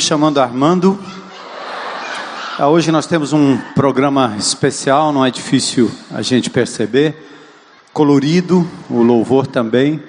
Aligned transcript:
me 0.00 0.04
chamando 0.06 0.40
Armando. 0.40 0.98
Ah, 2.58 2.68
hoje 2.68 2.90
nós 2.90 3.06
temos 3.06 3.34
um 3.34 3.58
programa 3.74 4.34
especial, 4.38 5.12
não 5.12 5.22
é 5.26 5.30
difícil 5.30 5.90
a 6.10 6.22
gente 6.22 6.48
perceber. 6.48 7.30
Colorido, 7.92 8.66
o 8.88 9.02
louvor 9.02 9.46
também. 9.46 10.02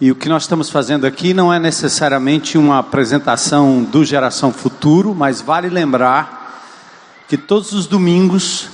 E 0.00 0.10
o 0.10 0.14
que 0.14 0.26
nós 0.26 0.44
estamos 0.44 0.70
fazendo 0.70 1.06
aqui 1.06 1.34
não 1.34 1.52
é 1.52 1.58
necessariamente 1.58 2.56
uma 2.56 2.78
apresentação 2.78 3.82
do 3.82 4.06
Geração 4.06 4.54
Futuro, 4.54 5.14
mas 5.14 5.42
vale 5.42 5.68
lembrar 5.68 6.64
que 7.28 7.36
todos 7.36 7.72
os 7.72 7.86
domingos 7.86 8.70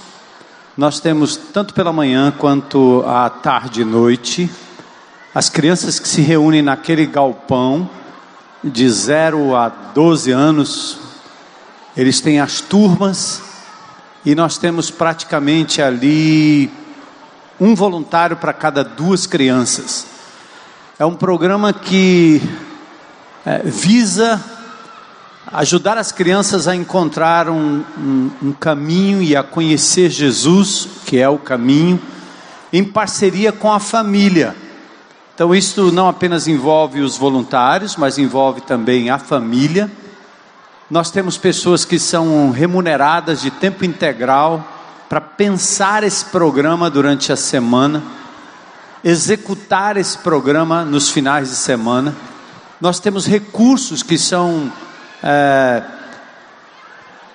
nós 0.77 1.01
temos, 1.01 1.37
tanto 1.37 1.75
pela 1.75 1.93
manhã 1.93 2.33
quanto 2.39 3.03
à 3.05 3.29
tarde 3.29 3.81
e 3.81 3.85
noite, 3.85 4.49
as 5.35 5.51
crianças 5.51 5.99
que 5.99 6.07
se 6.07 6.21
reúnem 6.21 6.63
naquele 6.63 7.05
galpão 7.05 7.91
de 8.63 8.89
0 8.89 9.55
a 9.55 9.69
12 9.69 10.31
anos, 10.31 10.99
eles 11.97 12.21
têm 12.21 12.41
as 12.41 12.61
turmas 12.61 13.43
e 14.25 14.35
nós 14.35 14.59
temos 14.59 14.91
praticamente 14.91 15.81
ali 15.81 16.71
um 17.61 17.75
voluntário 17.75 18.37
para 18.37 18.53
cada 18.53 18.83
duas 18.83 19.27
crianças. 19.27 20.07
É 20.99 21.05
um 21.05 21.15
programa 21.15 21.73
que 21.73 22.43
é, 23.45 23.63
visa 23.65 24.43
ajudar 25.53 25.97
as 25.97 26.11
crianças 26.11 26.67
a 26.67 26.75
encontrar 26.75 27.49
um, 27.49 27.85
um, 27.97 28.31
um 28.43 28.53
caminho 28.53 29.23
e 29.23 29.37
a 29.37 29.43
conhecer 29.43 30.11
Jesus, 30.11 30.89
que 31.07 31.19
é 31.19 31.29
o 31.29 31.39
caminho, 31.39 32.01
em 32.73 32.83
parceria 32.83 33.53
com 33.53 33.73
a 33.73 33.79
família. 33.79 34.57
Então, 35.37 35.55
isso 35.55 35.93
não 35.93 36.09
apenas 36.09 36.49
envolve 36.49 37.03
os 37.03 37.19
voluntários, 37.19 37.95
mas 37.95 38.17
envolve 38.17 38.63
também 38.63 39.11
a 39.11 39.19
família. 39.19 39.93
Nós 40.91 41.11
temos 41.11 41.37
pessoas 41.37 41.85
que 41.85 41.99
são 41.99 42.51
remuneradas 42.51 43.43
de 43.43 43.51
tempo 43.51 43.85
integral 43.85 44.67
para 45.11 45.21
pensar 45.21 46.03
esse 46.05 46.25
programa 46.25 46.89
durante 46.89 47.35
a 47.35 47.37
semana, 47.37 48.03
executar 49.05 49.99
esse 49.99 50.17
programa 50.17 50.87
nos 50.87 51.11
finais 51.11 51.51
de 51.51 51.57
semana. 51.57 52.17
Nós 52.81 52.99
temos 52.99 53.27
recursos 53.27 54.03
que 54.03 54.17
são 54.17 54.73
é, 55.23 55.83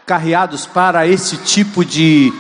carreados 0.07 0.65
para 0.65 1.05
esse 1.05 1.37
tipo 1.37 1.85
de 1.85 2.33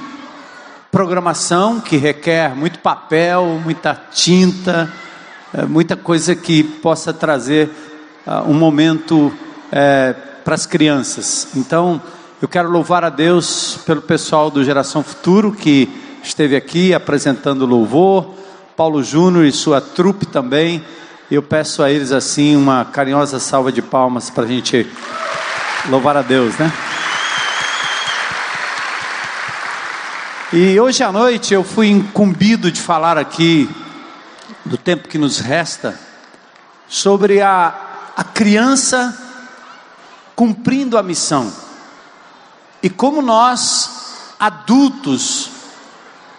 programação 0.91 1.79
que 1.79 1.97
requer 1.97 2.55
muito 2.55 2.79
papel, 2.79 3.61
muita 3.63 3.93
tinta 4.11 4.91
é, 5.53 5.65
muita 5.65 5.97
coisa 5.97 6.33
que 6.33 6.63
possa 6.63 7.11
trazer 7.11 7.69
uh, 8.25 8.49
um 8.49 8.53
momento 8.53 9.33
é, 9.71 10.15
para 10.45 10.55
as 10.55 10.65
crianças. 10.65 11.49
Então, 11.55 12.01
eu 12.41 12.47
quero 12.47 12.69
louvar 12.69 13.03
a 13.03 13.09
Deus 13.09 13.79
pelo 13.85 14.01
pessoal 14.01 14.49
do 14.49 14.63
Geração 14.63 15.03
Futuro 15.03 15.51
que 15.51 15.89
esteve 16.23 16.55
aqui 16.55 16.93
apresentando 16.93 17.65
louvor, 17.65 18.33
Paulo 18.77 19.03
Júnior 19.03 19.45
e 19.45 19.51
sua 19.51 19.81
trupe 19.81 20.25
também. 20.25 20.83
Eu 21.29 21.43
peço 21.43 21.83
a 21.83 21.91
eles 21.91 22.13
assim 22.13 22.55
uma 22.55 22.85
carinhosa 22.85 23.37
salva 23.37 23.71
de 23.71 23.81
palmas 23.81 24.29
para 24.29 24.45
a 24.45 24.47
gente 24.47 24.87
louvar 25.89 26.15
a 26.15 26.21
Deus, 26.21 26.57
né? 26.57 26.71
E 30.53 30.79
hoje 30.79 31.03
à 31.03 31.11
noite 31.11 31.53
eu 31.53 31.63
fui 31.63 31.89
incumbido 31.89 32.71
de 32.71 32.79
falar 32.79 33.17
aqui 33.17 33.69
do 34.71 34.77
tempo 34.77 35.09
que 35.09 35.17
nos 35.17 35.39
resta, 35.39 35.99
sobre 36.87 37.41
a, 37.41 37.75
a 38.15 38.23
criança 38.23 39.17
cumprindo 40.33 40.97
a 40.97 41.03
missão. 41.03 41.51
E 42.81 42.89
como 42.89 43.21
nós, 43.21 44.33
adultos, 44.39 45.49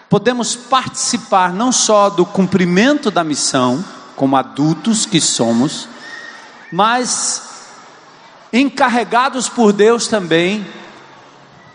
podemos 0.09 0.55
participar 0.55 1.53
não 1.53 1.71
só 1.71 2.09
do 2.09 2.25
cumprimento 2.25 3.11
da 3.11 3.23
missão, 3.23 3.85
como 4.15 4.35
adultos 4.35 5.05
que 5.05 5.21
somos, 5.21 5.87
mas 6.71 7.43
encarregados 8.51 9.47
por 9.47 9.71
Deus 9.71 10.07
também 10.07 10.65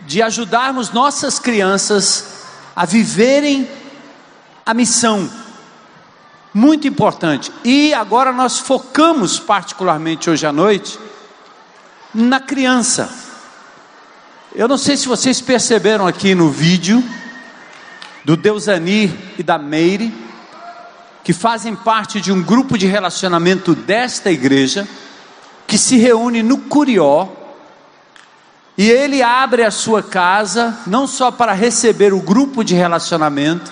de 0.01 0.21
ajudarmos 0.21 0.91
nossas 0.91 1.39
crianças 1.39 2.43
a 2.75 2.85
viverem 2.85 3.65
a 4.65 4.73
missão 4.73 5.29
muito 6.53 6.87
importante. 6.87 7.51
E 7.63 7.93
agora 7.93 8.31
nós 8.31 8.59
focamos 8.59 9.39
particularmente 9.39 10.29
hoje 10.29 10.45
à 10.45 10.51
noite 10.51 10.99
na 12.13 12.39
criança. 12.39 13.09
Eu 14.55 14.67
não 14.67 14.77
sei 14.77 14.97
se 14.97 15.07
vocês 15.07 15.39
perceberam 15.41 16.07
aqui 16.07 16.33
no 16.33 16.49
vídeo 16.49 17.03
do 18.25 18.35
Deusanir 18.35 19.11
e 19.37 19.43
da 19.43 19.57
Meire, 19.57 20.13
que 21.23 21.33
fazem 21.33 21.75
parte 21.75 22.19
de 22.19 22.31
um 22.31 22.41
grupo 22.41 22.77
de 22.77 22.87
relacionamento 22.87 23.75
desta 23.75 24.31
igreja, 24.31 24.87
que 25.67 25.77
se 25.77 25.97
reúne 25.97 26.41
no 26.41 26.57
Curió, 26.57 27.29
e 28.75 28.89
ele 28.89 29.21
abre 29.21 29.63
a 29.63 29.71
sua 29.71 30.01
casa 30.01 30.79
não 30.87 31.05
só 31.05 31.29
para 31.29 31.53
receber 31.53 32.13
o 32.13 32.21
grupo 32.21 32.63
de 32.63 32.73
relacionamento, 32.73 33.71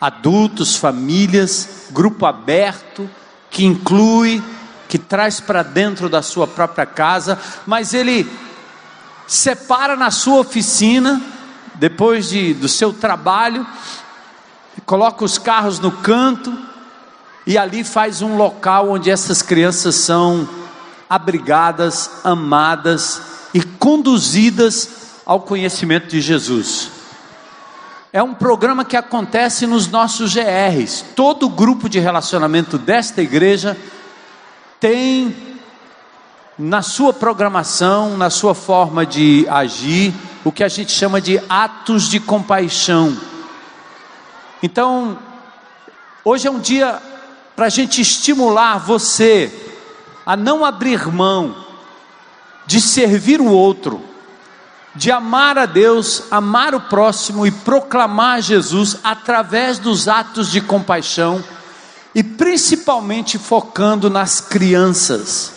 adultos, 0.00 0.76
famílias, 0.76 1.81
grupo 1.92 2.26
aberto, 2.26 3.08
que 3.50 3.64
inclui, 3.64 4.42
que 4.88 4.98
traz 4.98 5.40
para 5.40 5.62
dentro 5.62 6.08
da 6.08 6.22
sua 6.22 6.46
própria 6.46 6.86
casa, 6.86 7.38
mas 7.66 7.94
ele 7.94 8.30
separa 9.26 9.96
na 9.96 10.10
sua 10.10 10.40
oficina, 10.40 11.20
depois 11.74 12.28
de, 12.28 12.54
do 12.54 12.68
seu 12.68 12.92
trabalho, 12.92 13.66
coloca 14.84 15.24
os 15.24 15.38
carros 15.38 15.78
no 15.78 15.90
canto 15.90 16.56
e 17.46 17.58
ali 17.58 17.84
faz 17.84 18.22
um 18.22 18.36
local 18.36 18.90
onde 18.90 19.10
essas 19.10 19.42
crianças 19.42 19.94
são 19.96 20.48
abrigadas, 21.08 22.10
amadas 22.24 23.20
e 23.52 23.62
conduzidas 23.62 24.88
ao 25.26 25.40
conhecimento 25.40 26.08
de 26.08 26.20
Jesus 26.20 27.01
é 28.12 28.22
um 28.22 28.34
programa 28.34 28.84
que 28.84 28.96
acontece 28.96 29.66
nos 29.66 29.88
nossos 29.88 30.34
GRs. 30.34 31.02
Todo 31.16 31.48
grupo 31.48 31.88
de 31.88 31.98
relacionamento 31.98 32.76
desta 32.76 33.22
igreja 33.22 33.76
tem 34.78 35.34
na 36.58 36.82
sua 36.82 37.14
programação, 37.14 38.14
na 38.18 38.28
sua 38.28 38.54
forma 38.54 39.06
de 39.06 39.46
agir, 39.48 40.12
o 40.44 40.52
que 40.52 40.62
a 40.62 40.68
gente 40.68 40.92
chama 40.92 41.22
de 41.22 41.40
atos 41.48 42.10
de 42.10 42.20
compaixão. 42.20 43.16
Então, 44.62 45.18
hoje 46.22 46.46
é 46.46 46.50
um 46.50 46.60
dia 46.60 47.00
para 47.56 47.66
a 47.66 47.70
gente 47.70 48.02
estimular 48.02 48.76
você 48.76 49.50
a 50.26 50.36
não 50.36 50.66
abrir 50.66 51.06
mão 51.08 51.64
de 52.66 52.78
servir 52.78 53.40
o 53.40 53.50
outro 53.50 54.11
de 54.94 55.10
amar 55.10 55.56
a 55.56 55.66
Deus, 55.66 56.24
amar 56.30 56.74
o 56.74 56.80
próximo 56.80 57.46
e 57.46 57.50
proclamar 57.50 58.42
Jesus 58.42 58.98
através 59.02 59.78
dos 59.78 60.08
atos 60.08 60.50
de 60.50 60.60
compaixão 60.60 61.42
e 62.14 62.22
principalmente 62.22 63.38
focando 63.38 64.10
nas 64.10 64.40
crianças. 64.40 65.52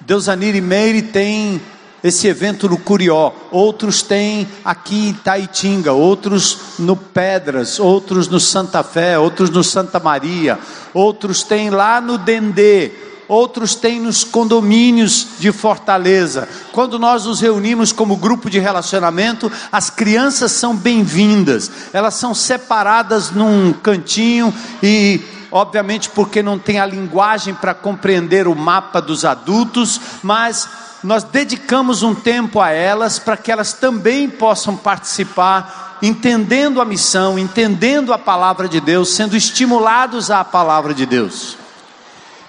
Deus 0.00 0.28
Anir 0.28 0.56
e 0.56 0.60
Meire 0.60 1.02
tem 1.02 1.60
esse 2.02 2.26
evento 2.26 2.68
no 2.68 2.76
Curió, 2.76 3.32
outros 3.50 4.02
têm 4.02 4.46
aqui 4.62 5.08
em 5.08 5.14
Taitinga, 5.14 5.92
outros 5.92 6.58
no 6.78 6.94
Pedras, 6.94 7.80
outros 7.80 8.28
no 8.28 8.38
Santa 8.38 8.82
Fé, 8.82 9.18
outros 9.18 9.48
no 9.48 9.64
Santa 9.64 9.98
Maria, 9.98 10.58
outros 10.92 11.42
têm 11.42 11.70
lá 11.70 12.02
no 12.02 12.18
Dendê, 12.18 12.92
outros 13.28 13.74
têm 13.74 14.00
nos 14.00 14.24
condomínios 14.24 15.26
de 15.38 15.52
Fortaleza. 15.52 16.48
Quando 16.72 16.98
nós 16.98 17.24
nos 17.24 17.40
reunimos 17.40 17.92
como 17.92 18.16
grupo 18.16 18.50
de 18.50 18.58
relacionamento, 18.58 19.50
as 19.70 19.90
crianças 19.90 20.52
são 20.52 20.74
bem-vindas, 20.74 21.70
elas 21.92 22.14
são 22.14 22.34
separadas 22.34 23.30
num 23.30 23.72
cantinho 23.72 24.52
e 24.82 25.20
obviamente 25.50 26.10
porque 26.10 26.42
não 26.42 26.58
tem 26.58 26.80
a 26.80 26.86
linguagem 26.86 27.54
para 27.54 27.74
compreender 27.74 28.48
o 28.48 28.56
mapa 28.56 29.00
dos 29.00 29.24
adultos, 29.24 30.00
mas 30.22 30.68
nós 31.02 31.22
dedicamos 31.22 32.02
um 32.02 32.14
tempo 32.14 32.60
a 32.60 32.70
elas 32.70 33.18
para 33.18 33.36
que 33.36 33.52
elas 33.52 33.72
também 33.74 34.28
possam 34.28 34.76
participar, 34.76 35.98
entendendo 36.02 36.80
a 36.80 36.84
missão, 36.84 37.38
entendendo 37.38 38.12
a 38.12 38.18
palavra 38.18 38.68
de 38.68 38.80
Deus, 38.80 39.10
sendo 39.10 39.36
estimulados 39.36 40.30
à 40.30 40.42
palavra 40.42 40.92
de 40.92 41.06
Deus. 41.06 41.58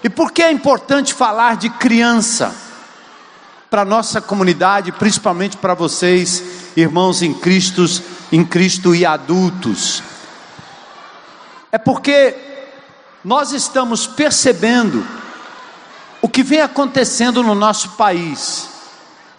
E 0.05 0.09
por 0.09 0.31
que 0.31 0.43
é 0.43 0.51
importante 0.51 1.15
falar 1.15 1.57
de 1.57 1.67
criança 1.67 2.53
para 3.71 3.81
a 3.81 3.85
nossa 3.85 4.21
comunidade, 4.21 4.91
principalmente 4.91 5.57
para 5.57 5.73
vocês, 5.73 6.43
irmãos 6.77 7.23
em 7.23 7.33
Cristo, 7.33 7.83
em 8.31 8.45
Cristo 8.45 8.93
e 8.93 9.03
adultos? 9.03 10.03
É 11.71 11.79
porque 11.79 12.37
nós 13.23 13.51
estamos 13.51 14.05
percebendo 14.05 15.03
o 16.21 16.29
que 16.29 16.43
vem 16.43 16.61
acontecendo 16.61 17.41
no 17.41 17.55
nosso 17.55 17.93
país. 17.93 18.69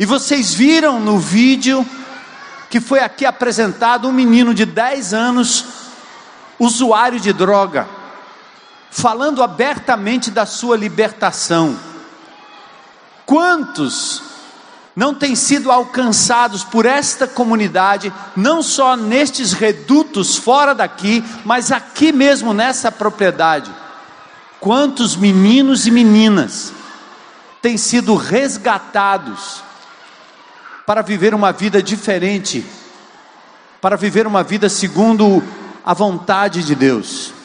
E 0.01 0.05
vocês 0.05 0.53
viram 0.53 0.99
no 0.99 1.17
vídeo 1.17 1.87
que 2.69 2.81
foi 2.81 2.99
aqui 2.99 3.25
apresentado 3.25 4.09
um 4.09 4.13
menino 4.13 4.53
de 4.53 4.67
10 4.67 5.15
anos, 5.15 5.65
usuário 6.59 7.21
de 7.21 7.33
droga, 7.33 7.87
falando 8.97 9.43
abertamente 9.43 10.31
da 10.31 10.47
sua 10.47 10.75
libertação. 10.75 11.79
Quantos 13.27 14.23
não 14.97 15.15
têm 15.15 15.37
sido 15.37 15.71
alcançados 15.71 16.65
por 16.65 16.87
esta 16.87 17.27
comunidade, 17.27 18.11
não 18.35 18.63
só 18.63 18.97
nestes 18.97 19.53
redutos 19.53 20.37
fora 20.37 20.75
daqui, 20.75 21.23
mas 21.45 21.71
aqui 21.71 22.11
mesmo 22.11 22.55
nessa 22.55 22.91
propriedade? 22.91 23.71
Quantos 24.59 25.15
meninos 25.15 25.87
e 25.87 25.91
meninas 25.91 26.73
têm 27.61 27.77
sido 27.77 28.15
resgatados 28.15 29.63
para 30.87 31.03
viver 31.03 31.35
uma 31.35 31.53
vida 31.53 31.83
diferente, 31.83 32.65
para 33.79 33.95
viver 33.95 34.27
uma 34.27 34.43
vida 34.43 34.71
segundo 34.71 35.43
a 35.85 35.93
vontade 35.93 36.65
de 36.65 36.75
Deus? 36.75 37.36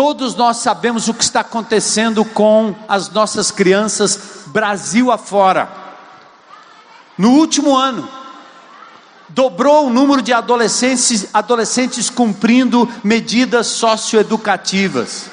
Todos 0.00 0.34
nós 0.34 0.56
sabemos 0.56 1.08
o 1.08 1.12
que 1.12 1.22
está 1.22 1.40
acontecendo 1.40 2.24
com 2.24 2.74
as 2.88 3.10
nossas 3.10 3.50
crianças 3.50 4.18
Brasil 4.46 5.12
afora. 5.12 5.68
No 7.18 7.32
último 7.32 7.76
ano, 7.76 8.08
dobrou 9.28 9.88
o 9.88 9.90
número 9.90 10.22
de 10.22 10.32
adolescentes, 10.32 11.28
adolescentes 11.34 12.08
cumprindo 12.08 12.88
medidas 13.04 13.66
socioeducativas. 13.66 15.26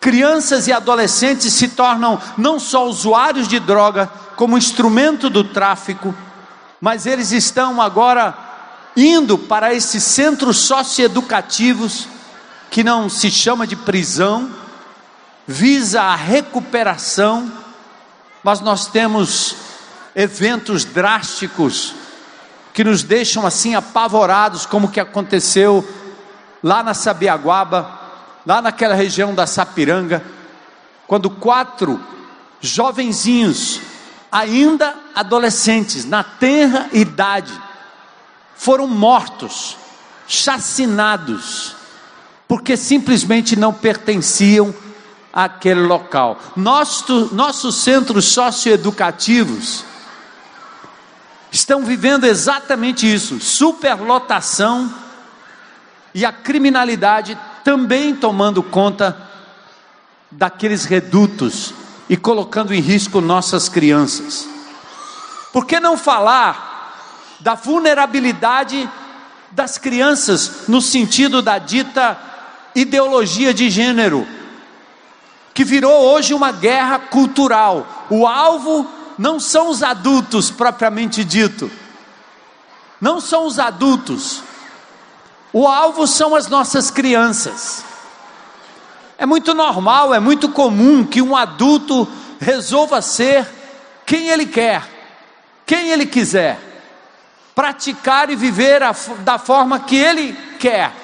Crianças 0.00 0.66
e 0.66 0.72
adolescentes 0.72 1.52
se 1.52 1.68
tornam 1.68 2.18
não 2.38 2.58
só 2.58 2.88
usuários 2.88 3.46
de 3.46 3.60
droga, 3.60 4.10
como 4.36 4.56
instrumento 4.56 5.28
do 5.28 5.44
tráfico, 5.44 6.14
mas 6.80 7.04
eles 7.04 7.30
estão 7.30 7.78
agora 7.78 8.34
indo 8.96 9.36
para 9.36 9.74
esses 9.74 10.02
centros 10.02 10.56
socioeducativos 10.56 12.08
que 12.70 12.84
não 12.84 13.08
se 13.08 13.30
chama 13.30 13.66
de 13.66 13.74
prisão, 13.74 14.48
visa 15.46 16.02
a 16.02 16.14
recuperação, 16.14 17.50
mas 18.44 18.60
nós 18.60 18.86
temos 18.86 19.56
eventos 20.14 20.84
drásticos 20.84 21.94
que 22.72 22.84
nos 22.84 23.02
deixam 23.02 23.44
assim 23.44 23.74
apavorados, 23.74 24.64
como 24.64 24.90
que 24.90 25.00
aconteceu 25.00 25.86
lá 26.62 26.82
na 26.82 26.94
Sabiaguaba, 26.94 27.98
lá 28.46 28.62
naquela 28.62 28.94
região 28.94 29.34
da 29.34 29.46
Sapiranga, 29.46 30.24
quando 31.08 31.28
quatro 31.28 32.00
jovenzinhos, 32.60 33.80
ainda 34.30 34.94
adolescentes, 35.14 36.04
na 36.04 36.22
tenra 36.22 36.88
idade, 36.92 37.52
foram 38.54 38.86
mortos, 38.86 39.76
chacinados, 40.28 41.79
porque 42.50 42.76
simplesmente 42.76 43.54
não 43.54 43.72
pertenciam 43.72 44.74
àquele 45.32 45.82
local. 45.82 46.36
Nosso, 46.56 47.32
nossos 47.32 47.76
centros 47.76 48.24
socioeducativos 48.24 49.84
estão 51.52 51.84
vivendo 51.84 52.24
exatamente 52.24 53.06
isso: 53.06 53.38
superlotação 53.38 54.92
e 56.12 56.24
a 56.24 56.32
criminalidade 56.32 57.38
também 57.62 58.16
tomando 58.16 58.64
conta 58.64 59.16
daqueles 60.28 60.84
redutos 60.84 61.72
e 62.08 62.16
colocando 62.16 62.74
em 62.74 62.80
risco 62.80 63.20
nossas 63.20 63.68
crianças. 63.68 64.44
Por 65.52 65.66
que 65.66 65.78
não 65.78 65.96
falar 65.96 66.96
da 67.38 67.54
vulnerabilidade 67.54 68.90
das 69.52 69.78
crianças 69.78 70.66
no 70.66 70.80
sentido 70.80 71.40
da 71.40 71.56
dita 71.56 72.29
ideologia 72.80 73.52
de 73.52 73.70
gênero, 73.70 74.26
que 75.52 75.64
virou 75.64 75.92
hoje 75.92 76.34
uma 76.34 76.52
guerra 76.52 76.98
cultural. 76.98 78.06
O 78.08 78.26
alvo 78.26 78.88
não 79.18 79.38
são 79.38 79.68
os 79.68 79.82
adultos 79.82 80.50
propriamente 80.50 81.24
dito, 81.24 81.70
não 83.00 83.20
são 83.20 83.46
os 83.46 83.58
adultos, 83.58 84.42
o 85.52 85.66
alvo 85.66 86.06
são 86.06 86.34
as 86.34 86.48
nossas 86.48 86.90
crianças. 86.90 87.84
É 89.18 89.26
muito 89.26 89.52
normal, 89.52 90.14
é 90.14 90.20
muito 90.20 90.48
comum 90.48 91.04
que 91.04 91.20
um 91.20 91.36
adulto 91.36 92.08
resolva 92.40 93.02
ser 93.02 93.46
quem 94.06 94.28
ele 94.28 94.46
quer, 94.46 94.88
quem 95.66 95.90
ele 95.90 96.06
quiser, 96.06 96.58
praticar 97.54 98.30
e 98.30 98.36
viver 98.36 98.82
a, 98.82 98.94
da 99.18 99.38
forma 99.38 99.80
que 99.80 99.96
ele 99.96 100.32
quer. 100.58 100.99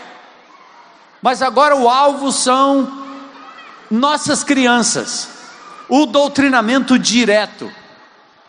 Mas 1.26 1.42
agora 1.42 1.74
o 1.74 1.88
alvo 1.88 2.30
são 2.30 3.02
nossas 3.90 4.44
crianças, 4.44 5.28
o 5.88 6.06
doutrinamento 6.06 6.96
direto. 6.96 7.68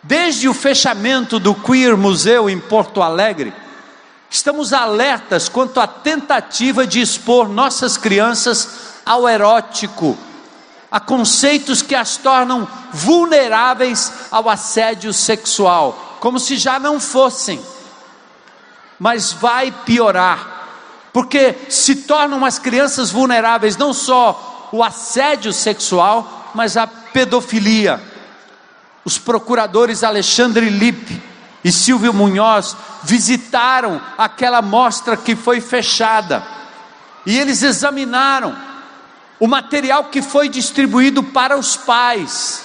Desde 0.03 0.47
o 0.47 0.53
fechamento 0.53 1.39
do 1.39 1.55
Queer 1.55 1.97
Museu 1.97 2.47
em 2.47 2.59
Porto 2.59 3.01
Alegre, 3.01 3.51
estamos 4.29 4.73
alertas 4.73 5.49
quanto 5.49 5.79
à 5.79 5.87
tentativa 5.87 6.85
de 6.85 7.01
expor 7.01 7.49
nossas 7.49 7.97
crianças 7.97 8.69
ao 9.03 9.27
erótico, 9.27 10.15
a 10.91 10.99
conceitos 10.99 11.81
que 11.81 11.95
as 11.95 12.17
tornam 12.17 12.67
vulneráveis 12.93 14.13
ao 14.29 14.47
assédio 14.47 15.11
sexual, 15.13 16.19
como 16.19 16.39
se 16.39 16.55
já 16.57 16.77
não 16.77 16.99
fossem. 16.99 17.59
Mas 18.99 19.33
vai 19.33 19.71
piorar 19.83 20.56
porque 21.17 21.55
se 21.67 21.95
tornam 21.95 22.45
as 22.45 22.59
crianças 22.59 23.09
vulneráveis 23.09 23.75
não 23.75 23.91
só 23.91 24.69
o 24.71 24.83
assédio 24.83 25.51
sexual, 25.51 26.51
mas 26.53 26.77
a 26.77 26.85
pedofilia. 26.85 27.99
Os 29.03 29.17
procuradores 29.17 30.03
Alexandre 30.03 30.69
Lippe 30.69 31.19
e 31.63 31.71
Silvio 31.71 32.13
Munhoz 32.13 32.77
visitaram 33.01 33.99
aquela 34.15 34.61
mostra 34.61 35.17
que 35.17 35.35
foi 35.35 35.59
fechada 35.59 36.45
e 37.25 37.35
eles 37.35 37.63
examinaram 37.63 38.55
o 39.39 39.47
material 39.47 40.03
que 40.11 40.21
foi 40.21 40.47
distribuído 40.47 41.23
para 41.23 41.57
os 41.57 41.75
pais, 41.75 42.63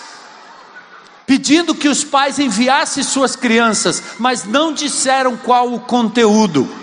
pedindo 1.25 1.75
que 1.75 1.89
os 1.89 2.05
pais 2.05 2.39
enviassem 2.39 3.03
suas 3.03 3.35
crianças, 3.35 4.03
mas 4.19 4.45
não 4.45 4.75
disseram 4.75 5.39
qual 5.39 5.73
o 5.73 5.81
conteúdo 5.81 6.82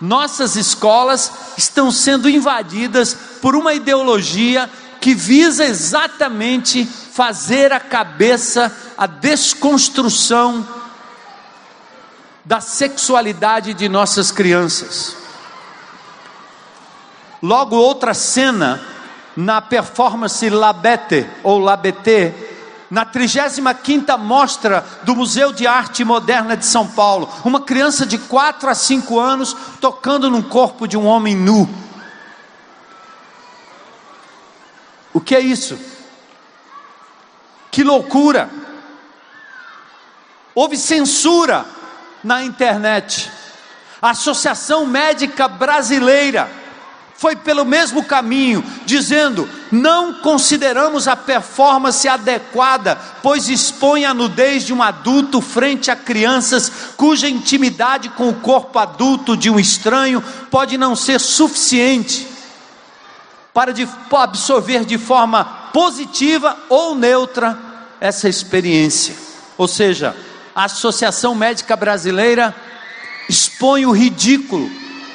nossas 0.00 0.56
escolas 0.56 1.32
estão 1.56 1.90
sendo 1.90 2.28
invadidas 2.28 3.14
por 3.42 3.54
uma 3.54 3.74
ideologia 3.74 4.68
que 5.00 5.14
visa 5.14 5.64
exatamente 5.64 6.84
fazer 6.84 7.72
a 7.72 7.80
cabeça, 7.80 8.74
a 8.96 9.06
desconstrução 9.06 10.66
da 12.44 12.60
sexualidade 12.60 13.74
de 13.74 13.88
nossas 13.88 14.30
crianças. 14.30 15.16
Logo, 17.42 17.76
outra 17.76 18.12
cena 18.12 18.80
na 19.36 19.60
performance 19.60 20.48
Labete 20.50 21.26
ou 21.42 21.58
Labete 21.58 22.34
na 22.90 23.06
35ª 23.06 24.18
mostra 24.18 24.84
do 25.04 25.14
Museu 25.14 25.52
de 25.52 25.66
Arte 25.66 26.04
Moderna 26.04 26.56
de 26.56 26.66
São 26.66 26.86
Paulo, 26.88 27.32
uma 27.44 27.60
criança 27.60 28.04
de 28.04 28.18
4 28.18 28.68
a 28.68 28.74
5 28.74 29.18
anos 29.18 29.56
tocando 29.80 30.28
no 30.28 30.42
corpo 30.42 30.88
de 30.88 30.96
um 30.96 31.06
homem 31.06 31.36
nu. 31.36 31.68
O 35.12 35.20
que 35.20 35.34
é 35.34 35.40
isso? 35.40 35.78
Que 37.70 37.84
loucura! 37.84 38.50
Houve 40.52 40.76
censura 40.76 41.64
na 42.24 42.42
internet. 42.42 43.30
A 44.02 44.10
Associação 44.10 44.84
Médica 44.84 45.46
Brasileira 45.46 46.59
foi 47.20 47.36
pelo 47.36 47.66
mesmo 47.66 48.02
caminho, 48.02 48.64
dizendo: 48.86 49.46
não 49.70 50.14
consideramos 50.14 51.06
a 51.06 51.14
performance 51.14 52.08
adequada, 52.08 52.98
pois 53.22 53.46
expõe 53.46 54.06
a 54.06 54.14
nudez 54.14 54.64
de 54.64 54.72
um 54.72 54.82
adulto 54.82 55.38
frente 55.42 55.90
a 55.90 55.96
crianças 55.96 56.72
cuja 56.96 57.28
intimidade 57.28 58.08
com 58.08 58.30
o 58.30 58.36
corpo 58.36 58.78
adulto 58.78 59.36
de 59.36 59.50
um 59.50 59.60
estranho 59.60 60.24
pode 60.50 60.78
não 60.78 60.96
ser 60.96 61.20
suficiente 61.20 62.26
para 63.52 63.74
absorver 64.12 64.86
de 64.86 64.96
forma 64.96 65.44
positiva 65.74 66.56
ou 66.70 66.94
neutra 66.94 67.58
essa 68.00 68.30
experiência. 68.30 69.14
Ou 69.58 69.68
seja, 69.68 70.16
a 70.54 70.64
Associação 70.64 71.34
Médica 71.34 71.76
Brasileira 71.76 72.56
expõe 73.28 73.84
o 73.84 73.90
ridículo 73.90 74.70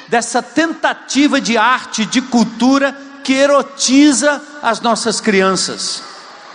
dessa 0.08 0.42
tentativa 0.42 1.40
de 1.40 1.56
arte, 1.56 2.06
de 2.06 2.20
cultura 2.20 2.96
que 3.24 3.32
erotiza 3.32 4.40
as 4.62 4.80
nossas 4.80 5.20
crianças. 5.20 6.02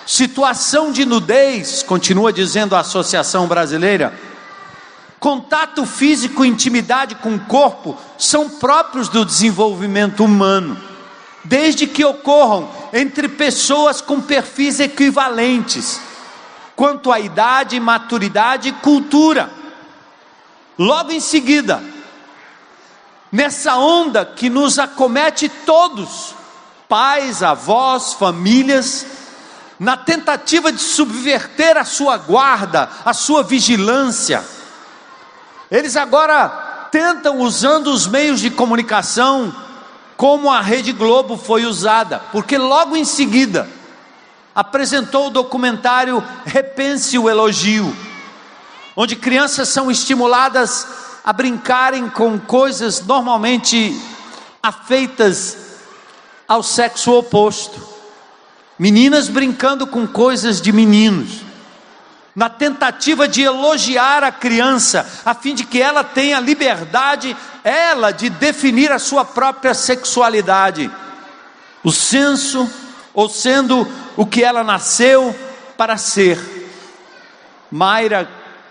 situação 0.05 0.91
de 0.91 1.05
nudez, 1.05 1.83
continua 1.83 2.33
dizendo 2.33 2.75
a 2.75 2.79
Associação 2.79 3.47
Brasileira, 3.47 4.13
contato 5.19 5.85
físico 5.85 6.43
e 6.43 6.49
intimidade 6.49 7.15
com 7.15 7.35
o 7.35 7.39
corpo 7.41 7.97
são 8.17 8.49
próprios 8.49 9.07
do 9.07 9.23
desenvolvimento 9.23 10.23
humano, 10.23 10.77
desde 11.43 11.87
que 11.87 12.03
ocorram 12.03 12.69
entre 12.91 13.27
pessoas 13.29 14.01
com 14.01 14.19
perfis 14.19 14.79
equivalentes, 14.79 16.01
quanto 16.75 17.11
à 17.11 17.19
idade, 17.19 17.79
maturidade 17.79 18.69
e 18.69 18.73
cultura. 18.73 19.51
Logo 20.77 21.11
em 21.11 21.19
seguida, 21.19 21.81
nessa 23.31 23.77
onda 23.77 24.25
que 24.25 24.49
nos 24.49 24.77
acomete 24.77 25.47
todos, 25.47 26.35
pais, 26.89 27.41
avós, 27.41 28.13
famílias, 28.13 29.05
na 29.79 29.95
tentativa 29.95 30.71
de 30.71 30.81
subverter 30.81 31.77
a 31.77 31.85
sua 31.85 32.17
guarda, 32.17 32.89
a 33.05 33.13
sua 33.13 33.41
vigilância. 33.41 34.43
Eles 35.71 35.95
agora 35.95 36.49
tentam, 36.91 37.39
usando 37.39 37.87
os 37.87 38.05
meios 38.05 38.41
de 38.41 38.51
comunicação, 38.51 39.55
como 40.17 40.51
a 40.51 40.61
Rede 40.61 40.91
Globo 40.91 41.37
foi 41.37 41.65
usada, 41.65 42.21
porque 42.31 42.57
logo 42.57 42.95
em 42.95 43.05
seguida 43.05 43.67
apresentou 44.53 45.27
o 45.27 45.31
documentário 45.31 46.21
Repense 46.45 47.17
o 47.17 47.29
Elogio, 47.29 47.95
onde 48.95 49.15
crianças 49.15 49.69
são 49.69 49.89
estimuladas 49.89 50.85
a 51.23 51.31
brincarem 51.31 52.09
com 52.09 52.39
coisas 52.39 53.05
normalmente 53.05 53.99
afeitas 54.61 55.57
ao 56.47 56.63
sexo 56.63 57.13
oposto. 57.13 57.89
Meninas 58.77 59.27
brincando 59.27 59.85
com 59.85 60.07
coisas 60.07 60.59
de 60.59 60.71
meninos, 60.71 61.41
na 62.35 62.49
tentativa 62.49 63.27
de 63.27 63.41
elogiar 63.41 64.23
a 64.23 64.31
criança, 64.31 65.07
a 65.23 65.33
fim 65.35 65.53
de 65.53 65.65
que 65.65 65.81
ela 65.81 66.03
tenha 66.03 66.39
liberdade, 66.39 67.35
ela, 67.63 68.11
de 68.11 68.29
definir 68.29 68.91
a 68.91 68.97
sua 68.97 69.23
própria 69.23 69.73
sexualidade, 69.73 70.89
o 71.83 71.91
senso, 71.91 72.69
ou 73.13 73.29
sendo 73.29 73.87
o 74.15 74.25
que 74.25 74.43
ela 74.43 74.63
nasceu 74.63 75.35
para 75.77 75.97
ser. 75.97 76.39
Mayra 77.69 78.29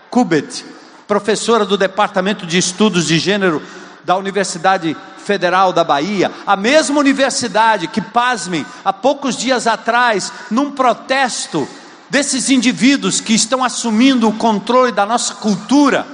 Kubet, 0.09 0.65
professora 1.11 1.65
do 1.65 1.75
Departamento 1.75 2.45
de 2.45 2.57
Estudos 2.57 3.05
de 3.05 3.19
Gênero 3.19 3.61
da 4.05 4.15
Universidade 4.15 4.95
Federal 5.17 5.73
da 5.73 5.83
Bahia, 5.83 6.31
a 6.47 6.55
mesma 6.55 7.01
universidade 7.01 7.89
que, 7.89 7.99
pasmem, 7.99 8.65
há 8.85 8.93
poucos 8.93 9.35
dias 9.35 9.67
atrás, 9.67 10.31
num 10.49 10.71
protesto 10.71 11.67
desses 12.09 12.49
indivíduos 12.49 13.19
que 13.19 13.33
estão 13.33 13.61
assumindo 13.61 14.29
o 14.29 14.37
controle 14.37 14.93
da 14.93 15.05
nossa 15.05 15.35
cultura, 15.35 16.07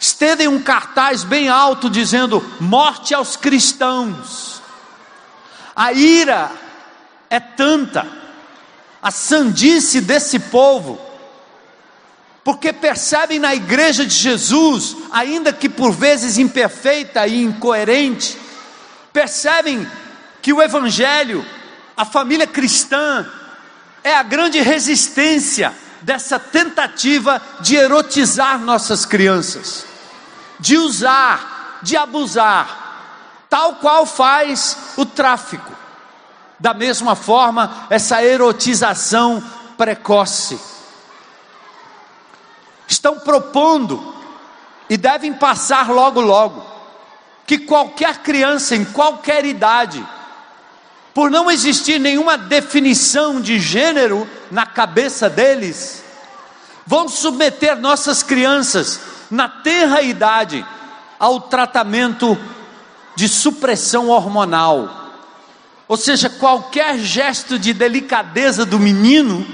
estendem 0.00 0.48
um 0.48 0.60
cartaz 0.60 1.22
bem 1.22 1.48
alto 1.48 1.88
dizendo: 1.88 2.44
morte 2.58 3.14
aos 3.14 3.36
cristãos. 3.36 4.60
A 5.76 5.92
ira 5.92 6.50
é 7.30 7.38
tanta, 7.38 8.04
a 9.00 9.12
sandice 9.12 10.00
desse 10.00 10.40
povo, 10.40 11.13
porque 12.44 12.74
percebem 12.74 13.38
na 13.38 13.54
igreja 13.54 14.04
de 14.04 14.14
Jesus, 14.14 14.94
ainda 15.10 15.50
que 15.50 15.66
por 15.66 15.90
vezes 15.92 16.36
imperfeita 16.36 17.26
e 17.26 17.42
incoerente, 17.42 18.38
percebem 19.12 19.90
que 20.42 20.52
o 20.52 20.62
Evangelho, 20.62 21.44
a 21.96 22.04
família 22.04 22.46
cristã, 22.46 23.26
é 24.04 24.14
a 24.14 24.22
grande 24.22 24.60
resistência 24.60 25.74
dessa 26.02 26.38
tentativa 26.38 27.40
de 27.60 27.76
erotizar 27.76 28.58
nossas 28.58 29.06
crianças, 29.06 29.86
de 30.60 30.76
usar, 30.76 31.80
de 31.82 31.96
abusar, 31.96 33.46
tal 33.48 33.76
qual 33.76 34.04
faz 34.04 34.76
o 34.98 35.06
tráfico. 35.06 35.72
Da 36.60 36.74
mesma 36.74 37.16
forma, 37.16 37.86
essa 37.88 38.22
erotização 38.22 39.42
precoce 39.78 40.73
estão 42.86 43.18
propondo 43.18 44.14
e 44.88 44.96
devem 44.96 45.32
passar 45.32 45.90
logo 45.90 46.20
logo 46.20 46.64
que 47.46 47.58
qualquer 47.58 48.18
criança 48.18 48.74
em 48.74 48.84
qualquer 48.84 49.44
idade, 49.44 50.04
por 51.12 51.30
não 51.30 51.50
existir 51.50 51.98
nenhuma 51.98 52.38
definição 52.38 53.40
de 53.40 53.58
gênero 53.58 54.28
na 54.50 54.64
cabeça 54.66 55.28
deles, 55.28 56.02
vão 56.86 57.08
submeter 57.08 57.78
nossas 57.78 58.22
crianças 58.22 59.00
na 59.30 59.48
tenra 59.48 60.02
idade 60.02 60.64
ao 61.18 61.40
tratamento 61.40 62.36
de 63.14 63.28
supressão 63.28 64.08
hormonal. 64.08 65.02
Ou 65.86 65.96
seja, 65.96 66.30
qualquer 66.30 66.98
gesto 66.98 67.58
de 67.58 67.72
delicadeza 67.72 68.64
do 68.64 68.78
menino 68.78 69.46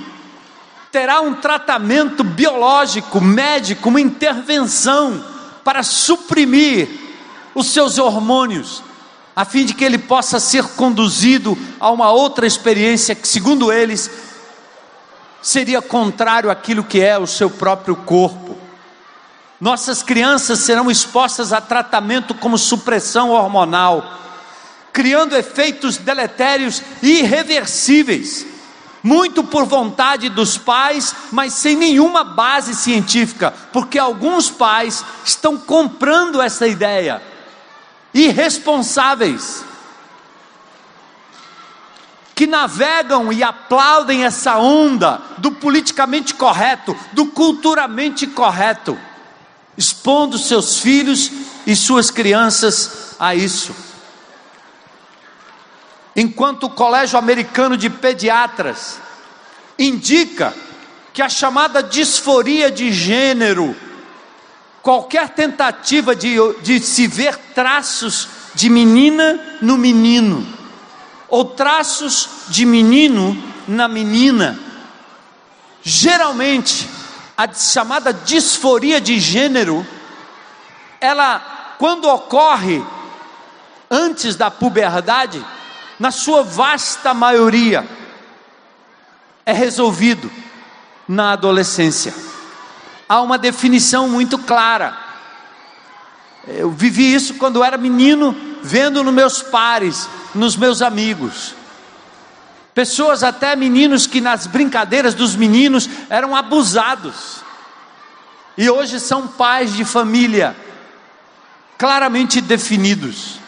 terá 0.92 1.20
um 1.20 1.34
tratamento 1.34 2.24
biológico, 2.24 3.20
médico, 3.20 3.88
uma 3.88 4.00
intervenção 4.00 5.24
para 5.62 5.82
suprimir 5.82 6.88
os 7.54 7.72
seus 7.72 7.98
hormônios, 7.98 8.82
a 9.34 9.44
fim 9.44 9.64
de 9.64 9.74
que 9.74 9.84
ele 9.84 9.98
possa 9.98 10.40
ser 10.40 10.64
conduzido 10.70 11.56
a 11.78 11.90
uma 11.90 12.10
outra 12.10 12.46
experiência 12.46 13.14
que, 13.14 13.28
segundo 13.28 13.72
eles, 13.72 14.10
seria 15.40 15.80
contrário 15.80 16.50
àquilo 16.50 16.84
que 16.84 17.00
é 17.00 17.18
o 17.18 17.26
seu 17.26 17.48
próprio 17.48 17.94
corpo. 17.94 18.58
Nossas 19.60 20.02
crianças 20.02 20.60
serão 20.60 20.90
expostas 20.90 21.52
a 21.52 21.60
tratamento 21.60 22.34
como 22.34 22.58
supressão 22.58 23.30
hormonal, 23.30 24.18
criando 24.92 25.36
efeitos 25.36 25.98
deletérios 25.98 26.82
irreversíveis 27.02 28.46
muito 29.02 29.42
por 29.42 29.64
vontade 29.64 30.28
dos 30.28 30.58
pais, 30.58 31.14
mas 31.32 31.54
sem 31.54 31.76
nenhuma 31.76 32.22
base 32.22 32.74
científica, 32.74 33.52
porque 33.72 33.98
alguns 33.98 34.50
pais 34.50 35.04
estão 35.24 35.56
comprando 35.56 36.40
essa 36.40 36.66
ideia, 36.66 37.22
irresponsáveis, 38.12 39.64
que 42.34 42.46
navegam 42.46 43.32
e 43.32 43.42
aplaudem 43.42 44.24
essa 44.24 44.56
onda 44.58 45.20
do 45.38 45.52
politicamente 45.52 46.34
correto, 46.34 46.96
do 47.12 47.26
culturalmente 47.26 48.26
correto, 48.26 48.98
expondo 49.76 50.38
seus 50.38 50.78
filhos 50.78 51.30
e 51.66 51.76
suas 51.76 52.10
crianças 52.10 53.14
a 53.18 53.34
isso 53.34 53.89
enquanto 56.14 56.64
o 56.64 56.70
Colégio 56.70 57.18
Americano 57.18 57.76
de 57.76 57.88
Pediatras 57.88 58.98
indica 59.78 60.54
que 61.12 61.22
a 61.22 61.28
chamada 61.28 61.82
disforia 61.82 62.70
de 62.70 62.92
gênero, 62.92 63.74
qualquer 64.82 65.30
tentativa 65.30 66.14
de, 66.14 66.36
de 66.62 66.80
se 66.80 67.06
ver 67.06 67.36
traços 67.54 68.28
de 68.54 68.68
menina 68.68 69.58
no 69.60 69.76
menino, 69.76 70.46
ou 71.28 71.44
traços 71.44 72.28
de 72.48 72.64
menino 72.66 73.36
na 73.66 73.86
menina, 73.88 74.58
geralmente 75.82 76.88
a 77.36 77.52
chamada 77.52 78.12
disforia 78.12 79.00
de 79.00 79.18
gênero, 79.18 79.86
ela, 81.00 81.76
quando 81.78 82.06
ocorre 82.06 82.84
antes 83.90 84.36
da 84.36 84.50
puberdade, 84.50 85.44
na 86.00 86.10
sua 86.10 86.42
vasta 86.42 87.12
maioria, 87.12 87.86
é 89.44 89.52
resolvido 89.52 90.32
na 91.06 91.32
adolescência. 91.32 92.14
Há 93.06 93.20
uma 93.20 93.36
definição 93.36 94.08
muito 94.08 94.38
clara. 94.38 94.96
Eu 96.48 96.70
vivi 96.70 97.12
isso 97.12 97.34
quando 97.34 97.62
era 97.62 97.76
menino, 97.76 98.34
vendo 98.62 99.04
nos 99.04 99.12
meus 99.12 99.42
pares, 99.42 100.08
nos 100.34 100.56
meus 100.56 100.80
amigos. 100.80 101.54
Pessoas, 102.72 103.22
até 103.22 103.54
meninos, 103.54 104.06
que 104.06 104.22
nas 104.22 104.46
brincadeiras 104.46 105.12
dos 105.12 105.36
meninos 105.36 105.86
eram 106.08 106.34
abusados. 106.34 107.42
E 108.56 108.70
hoje 108.70 108.98
são 108.98 109.28
pais 109.28 109.74
de 109.74 109.84
família, 109.84 110.56
claramente 111.76 112.40
definidos. 112.40 113.40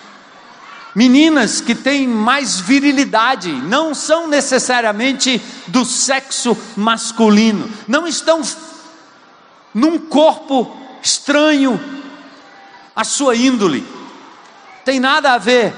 Meninas 0.95 1.61
que 1.61 1.75
têm 1.75 2.07
mais 2.07 2.61
virilidade, 2.61 3.51
não 3.51 3.95
são 3.95 4.29
necessariamente 4.29 5.41
do 5.69 5.85
sexo 5.87 6.57
masculino, 6.77 7.71
não 7.89 8.07
estão 8.07 8.43
num 9.73 9.99
corpo 9.99 10.77
estranho 11.03 11.81
à 12.95 13.05
sua 13.05 13.35
índole, 13.35 13.87
tem 14.85 15.01
nada 15.01 15.33
a 15.33 15.39
ver. 15.39 15.75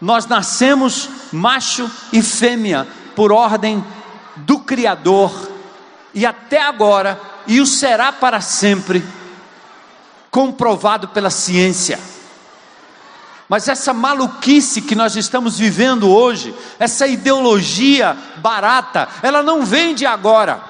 Nós 0.00 0.26
nascemos 0.26 1.08
macho 1.32 1.90
e 2.12 2.22
fêmea 2.22 2.86
por 3.16 3.32
ordem 3.32 3.84
do 4.36 4.60
Criador 4.60 5.32
e 6.14 6.24
até 6.24 6.62
agora, 6.62 7.20
e 7.48 7.60
o 7.60 7.66
será 7.66 8.12
para 8.12 8.40
sempre, 8.40 9.04
comprovado 10.30 11.08
pela 11.08 11.30
ciência. 11.30 11.98
Mas 13.48 13.66
essa 13.66 13.94
maluquice 13.94 14.82
que 14.82 14.94
nós 14.94 15.16
estamos 15.16 15.58
vivendo 15.58 16.10
hoje, 16.10 16.54
essa 16.78 17.06
ideologia 17.06 18.16
barata, 18.36 19.08
ela 19.22 19.42
não 19.42 19.64
vem 19.64 19.94
de 19.94 20.04
agora. 20.04 20.60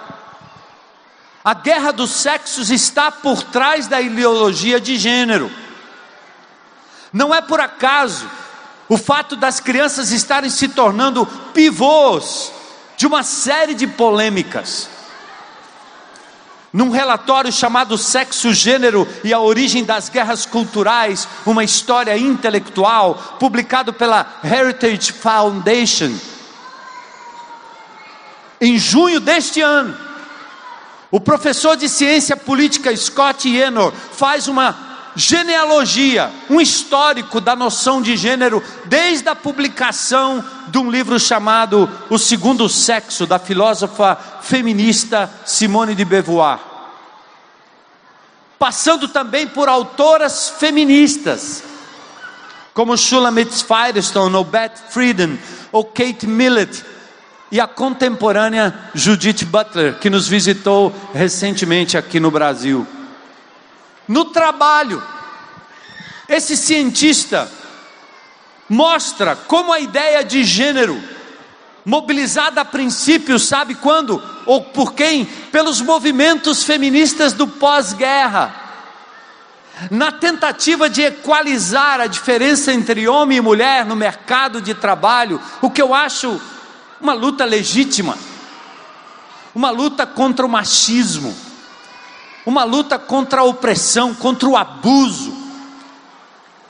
A 1.44 1.54
guerra 1.54 1.92
dos 1.92 2.10
sexos 2.10 2.70
está 2.70 3.10
por 3.10 3.42
trás 3.42 3.88
da 3.88 4.00
ideologia 4.00 4.80
de 4.80 4.96
gênero. 4.96 5.50
Não 7.12 7.34
é 7.34 7.40
por 7.40 7.60
acaso 7.60 8.30
o 8.88 8.96
fato 8.96 9.34
das 9.34 9.58
crianças 9.58 10.12
estarem 10.12 10.50
se 10.50 10.68
tornando 10.68 11.26
pivôs 11.52 12.52
de 12.96 13.06
uma 13.06 13.22
série 13.22 13.74
de 13.74 13.86
polêmicas. 13.86 14.88
Num 16.72 16.90
relatório 16.90 17.50
chamado 17.50 17.96
Sexo, 17.96 18.52
Gênero 18.52 19.08
e 19.24 19.32
a 19.32 19.40
Origem 19.40 19.84
das 19.84 20.08
Guerras 20.08 20.44
Culturais, 20.44 21.26
uma 21.46 21.64
história 21.64 22.16
intelectual, 22.16 23.36
publicado 23.38 23.92
pela 23.92 24.40
Heritage 24.44 25.12
Foundation, 25.12 26.12
em 28.60 28.76
junho 28.76 29.20
deste 29.20 29.60
ano, 29.60 29.96
o 31.10 31.20
professor 31.20 31.76
de 31.76 31.88
ciência 31.88 32.36
política 32.36 32.94
Scott 32.96 33.48
Yenor 33.48 33.92
faz 34.12 34.48
uma 34.48 34.87
genealogia, 35.18 36.30
um 36.48 36.60
histórico 36.60 37.40
da 37.40 37.56
noção 37.56 38.00
de 38.00 38.16
gênero, 38.16 38.62
desde 38.84 39.28
a 39.28 39.34
publicação 39.34 40.44
de 40.68 40.78
um 40.78 40.88
livro 40.88 41.18
chamado 41.18 41.90
O 42.08 42.16
Segundo 42.16 42.68
Sexo, 42.68 43.26
da 43.26 43.36
filósofa 43.36 44.16
feminista 44.40 45.28
Simone 45.44 45.96
de 45.96 46.04
Beauvoir. 46.04 46.60
Passando 48.60 49.08
também 49.08 49.48
por 49.48 49.68
autoras 49.68 50.50
feministas, 50.50 51.64
como 52.72 52.96
Shulamit 52.96 53.64
Firestone, 53.64 54.36
ou 54.36 54.44
Beth 54.44 54.76
Friedan, 54.88 55.36
ou 55.72 55.84
Kate 55.84 56.28
Millett, 56.28 56.84
e 57.50 57.60
a 57.60 57.66
contemporânea 57.66 58.72
Judith 58.94 59.44
Butler, 59.46 59.98
que 59.98 60.08
nos 60.08 60.28
visitou 60.28 60.94
recentemente 61.12 61.98
aqui 61.98 62.20
no 62.20 62.30
Brasil. 62.30 62.86
No 64.08 64.24
trabalho, 64.24 65.02
esse 66.26 66.56
cientista 66.56 67.50
mostra 68.66 69.36
como 69.36 69.70
a 69.70 69.80
ideia 69.80 70.24
de 70.24 70.44
gênero, 70.44 70.98
mobilizada 71.84 72.62
a 72.62 72.64
princípio, 72.64 73.38
sabe 73.38 73.74
quando 73.74 74.22
ou 74.46 74.62
por 74.62 74.94
quem? 74.94 75.26
Pelos 75.26 75.82
movimentos 75.82 76.62
feministas 76.62 77.34
do 77.34 77.46
pós-guerra, 77.46 78.54
na 79.90 80.10
tentativa 80.10 80.88
de 80.88 81.02
equalizar 81.02 82.00
a 82.00 82.06
diferença 82.06 82.72
entre 82.72 83.06
homem 83.06 83.38
e 83.38 83.42
mulher 83.42 83.84
no 83.84 83.94
mercado 83.94 84.60
de 84.62 84.72
trabalho, 84.72 85.40
o 85.60 85.70
que 85.70 85.82
eu 85.82 85.94
acho 85.94 86.40
uma 86.98 87.12
luta 87.12 87.44
legítima, 87.44 88.16
uma 89.54 89.70
luta 89.70 90.06
contra 90.06 90.46
o 90.46 90.48
machismo 90.48 91.47
uma 92.48 92.64
luta 92.64 92.98
contra 92.98 93.42
a 93.42 93.44
opressão, 93.44 94.14
contra 94.14 94.48
o 94.48 94.56
abuso. 94.56 95.36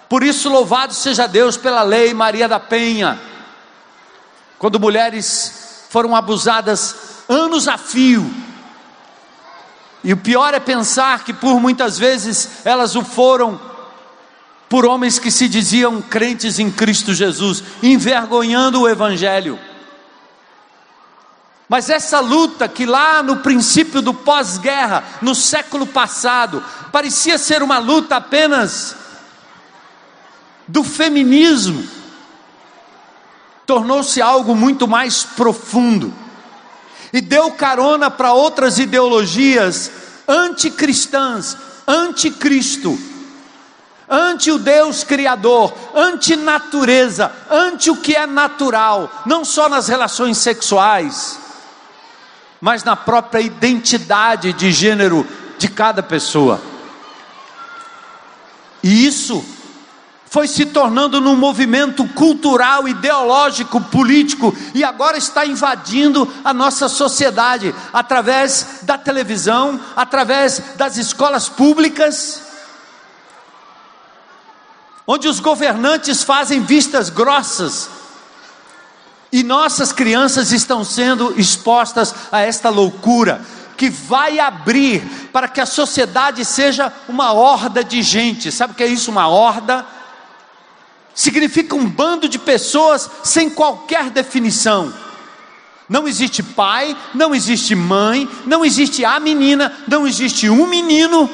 Por 0.09 0.25
isso, 0.25 0.49
louvado 0.49 0.93
seja 0.93 1.29
Deus 1.29 1.57
pela 1.57 1.85
lei 1.85 2.13
Maria 2.13 2.49
da 2.49 2.59
Penha, 2.59 3.17
quando 4.59 4.81
mulheres 4.81 5.87
foram 5.89 6.17
abusadas 6.17 6.97
anos 7.29 7.69
a 7.69 7.79
fio. 7.79 8.29
E 10.03 10.13
o 10.13 10.17
pior 10.17 10.53
é 10.53 10.59
pensar 10.59 11.23
que 11.23 11.33
por 11.33 11.61
muitas 11.61 11.97
vezes 11.97 12.65
elas 12.65 12.97
o 12.97 13.05
foram 13.05 13.61
por 14.69 14.85
homens 14.85 15.21
que 15.21 15.31
se 15.31 15.49
diziam 15.49 16.03
crentes 16.03 16.59
em 16.59 16.73
Cristo 16.73 17.15
Jesus, 17.15 17.63
envergonhando 17.81 18.81
o 18.81 18.89
Evangelho. 18.89 19.61
Mas 21.69 21.91
essa 21.91 22.19
luta 22.19 22.67
que 22.67 22.87
lá 22.87 23.23
no 23.23 23.39
princípio 23.39 24.01
do 24.01 24.15
pós-guerra, 24.15 25.05
no 25.21 25.35
século 25.35 25.87
passado, 25.87 26.65
parecia 26.91 27.37
ser 27.37 27.63
uma 27.63 27.79
luta 27.79 28.17
apenas 28.17 28.97
do 30.67 30.83
feminismo, 30.83 31.87
tornou-se 33.67 34.21
algo 34.23 34.55
muito 34.55 34.89
mais 34.89 35.25
profundo 35.25 36.13
e 37.13 37.21
deu 37.21 37.51
carona 37.53 38.11
para 38.11 38.33
outras 38.33 38.79
ideologias 38.79 39.91
anticristãs, 40.27 41.55
anticristo, 41.87 42.99
ante 44.09 44.51
o 44.51 44.59
Deus 44.59 45.05
Criador, 45.05 45.75
ante 45.95 46.35
natureza, 46.35 47.31
ante 47.51 47.91
o 47.91 47.97
que 47.97 48.17
é 48.17 48.27
natural, 48.27 49.23
não 49.27 49.45
só 49.45 49.69
nas 49.69 49.87
relações 49.89 50.39
sexuais 50.39 51.48
mas 52.61 52.83
na 52.85 52.97
própria 52.97 53.41
identidade 53.41 54.53
de 54.53 54.73
gênero 54.73 55.27
de 55.59 55.69
cada 55.69 56.03
pessoa. 56.03 56.61
E 58.83 59.07
isso 59.07 59.45
foi 60.31 60.47
se 60.47 60.67
tornando 60.67 61.21
num 61.21 61.37
movimento 61.37 62.07
cultural, 62.09 62.87
ideológico, 62.87 63.81
político 63.81 64.55
e 64.75 64.85
agora 64.85 65.17
está 65.17 65.47
invadindo 65.47 66.31
a 66.45 66.53
nossa 66.53 66.89
sociedade 66.89 67.75
através 67.93 68.81
da 68.83 68.99
televisão, 68.99 69.81
através 69.97 70.63
das 70.77 70.97
escolas 70.97 71.49
públicas, 71.49 72.43
onde 75.07 75.27
os 75.27 75.41
governantes 75.41 76.23
fazem 76.23 76.61
vistas 76.61 77.09
grossas 77.09 77.98
e 79.31 79.43
nossas 79.43 79.93
crianças 79.93 80.53
estão 80.53 80.85
sendo 80.85 81.35
expostas 81.39 82.15
a 82.33 82.41
esta 82.41 82.71
loucura 82.71 83.43
que 83.77 83.89
vai 83.89 84.41
abrir 84.41 85.03
para 85.33 85.47
que 85.47 85.61
a 85.61 85.67
sociedade 85.67 86.45
seja 86.45 86.93
uma 87.09 87.33
horda 87.33 87.85
de 87.85 88.03
gente. 88.03 88.51
Sabe 88.51 88.73
o 88.73 88.77
que 88.77 88.83
é 88.83 88.89
isso? 88.89 89.11
Uma 89.11 89.29
horda? 89.29 89.87
Significa 91.15 91.77
um 91.77 91.89
bando 91.89 92.29
de 92.29 92.39
pessoas 92.39 93.09
sem 93.23 93.49
qualquer 93.49 94.11
definição. 94.11 94.93
Não 95.89 96.09
existe 96.09 96.43
pai, 96.43 96.97
não 97.15 97.35
existe 97.35 97.75
mãe, 97.75 98.29
não 98.45 98.65
existe 98.65 99.05
a 99.05 99.19
menina, 99.21 99.73
não 99.87 100.07
existe 100.07 100.51
um 100.51 100.67
menino, 100.67 101.31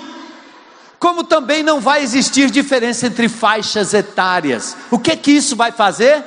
como 0.98 1.24
também 1.24 1.62
não 1.62 1.80
vai 1.80 2.02
existir 2.02 2.50
diferença 2.50 3.06
entre 3.06 3.28
faixas 3.28 3.92
etárias. 3.94 4.76
O 4.90 4.98
que 4.98 5.10
é 5.10 5.16
que 5.16 5.32
isso 5.32 5.56
vai 5.56 5.72
fazer? 5.72 6.22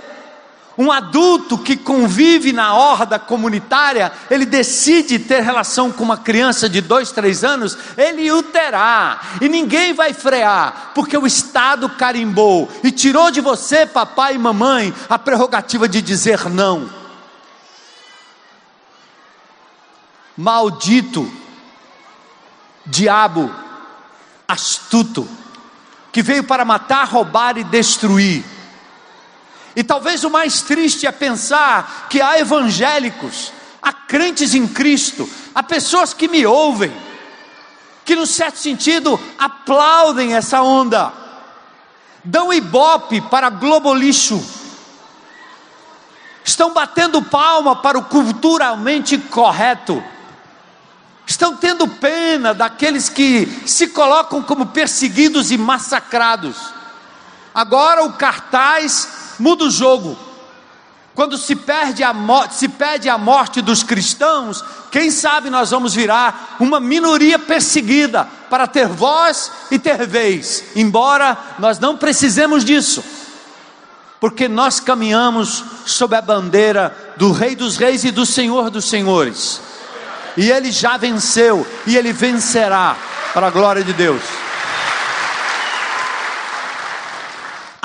Um 0.77 0.91
adulto 0.91 1.57
que 1.57 1.75
convive 1.75 2.53
na 2.53 2.75
horda 2.75 3.17
comunitária, 3.17 4.11
ele 4.29 4.45
decide 4.45 5.17
ter 5.17 5.41
relação 5.41 5.91
com 5.91 6.03
uma 6.03 6.17
criança 6.17 6.69
de 6.69 6.81
dois, 6.81 7.11
três 7.11 7.43
anos, 7.43 7.75
ele 7.97 8.31
o 8.31 8.43
terá, 8.43 9.19
e 9.41 9.49
ninguém 9.49 9.93
vai 9.93 10.13
frear, 10.13 10.91
porque 10.93 11.17
o 11.17 11.25
Estado 11.25 11.89
carimbou 11.89 12.69
e 12.83 12.91
tirou 12.91 13.31
de 13.31 13.41
você, 13.41 13.87
papai 13.87 14.35
e 14.35 14.37
mamãe, 14.37 14.93
a 15.09 15.17
prerrogativa 15.17 15.89
de 15.89 15.99
dizer 15.99 16.47
não. 16.47 16.87
Maldito, 20.37 21.27
diabo, 22.85 23.51
astuto, 24.47 25.27
que 26.11 26.21
veio 26.21 26.43
para 26.43 26.63
matar, 26.63 27.07
roubar 27.07 27.57
e 27.57 27.63
destruir 27.63 28.56
e 29.77 29.83
talvez 29.83 30.23
o 30.23 30.29
mais 30.31 30.63
triste 30.63 31.05
é 31.05 31.11
pensar 31.11 32.07
que 32.09 32.19
há 32.19 32.39
evangélicos, 32.39 33.53
há 33.79 33.93
crentes 33.93 34.55
em 34.55 34.67
Cristo, 34.67 35.29
há 35.53 35.61
pessoas 35.61 36.15
que 36.15 36.27
me 36.27 36.47
ouvem, 36.47 36.91
que 38.03 38.15
no 38.15 38.25
certo 38.25 38.57
sentido 38.57 39.19
aplaudem 39.37 40.33
essa 40.33 40.63
onda, 40.63 41.13
dão 42.23 42.51
ibope 42.51 43.21
para 43.21 43.51
globolixo, 43.51 44.43
estão 46.43 46.73
batendo 46.73 47.21
palma 47.21 47.75
para 47.75 47.99
o 47.99 48.05
culturalmente 48.05 49.15
correto, 49.15 50.03
estão 51.27 51.55
tendo 51.55 51.87
pena 51.87 52.51
daqueles 52.51 53.09
que 53.09 53.45
se 53.67 53.89
colocam 53.89 54.41
como 54.41 54.65
perseguidos 54.65 55.51
e 55.51 55.57
massacrados. 55.57 56.57
Agora 57.53 58.03
o 58.03 58.13
cartaz 58.13 59.16
muda 59.39 59.65
o 59.65 59.71
jogo. 59.71 60.17
Quando 61.15 61.35
se 61.37 61.55
perde 61.55 62.03
a 62.03 62.13
morte, 62.13 62.55
se 62.55 62.67
pede 62.67 63.09
a 63.09 63.17
morte 63.17 63.59
dos 63.61 63.81
cristãos, 63.81 64.63
quem 64.91 65.09
sabe 65.09 65.49
nós 65.49 65.71
vamos 65.71 65.95
virar 65.95 66.55
uma 66.59 66.79
minoria 66.79 67.39
perseguida 67.39 68.27
para 68.49 68.67
ter 68.67 68.87
voz 68.87 69.51
e 69.71 69.79
ter 69.79 70.05
vez, 70.05 70.65
embora 70.75 71.35
nós 71.57 71.79
não 71.79 71.97
precisemos 71.97 72.63
disso. 72.63 73.03
porque 74.19 74.47
nós 74.47 74.79
caminhamos 74.79 75.63
sob 75.85 76.15
a 76.15 76.21
bandeira 76.21 77.13
do 77.17 77.31
Rei 77.31 77.55
dos 77.55 77.77
Reis 77.77 78.03
e 78.03 78.11
do 78.11 78.25
Senhor 78.25 78.69
dos 78.69 78.89
Senhores. 78.89 79.61
E 80.35 80.49
ele 80.51 80.71
já 80.71 80.97
venceu 80.97 81.65
e 81.85 81.95
ele 81.95 82.11
vencerá 82.13 82.95
para 83.33 83.47
a 83.47 83.51
glória 83.51 83.83
de 83.83 83.93
Deus. 83.93 84.21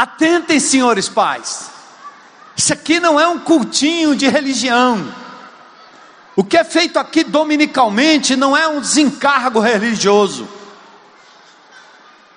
Atentem, 0.03 0.59
senhores 0.59 1.09
pais. 1.09 1.71
Isso 2.57 2.73
aqui 2.73 2.99
não 2.99 3.21
é 3.21 3.29
um 3.29 3.38
cultinho 3.38 4.17
de 4.17 4.27
religião. 4.27 5.15
O 6.35 6.43
que 6.43 6.57
é 6.57 6.65
feito 6.65 6.99
aqui 6.99 7.23
dominicalmente 7.23 8.35
não 8.35 8.57
é 8.57 8.67
um 8.67 8.81
desencargo 8.81 9.61
religioso. 9.61 10.49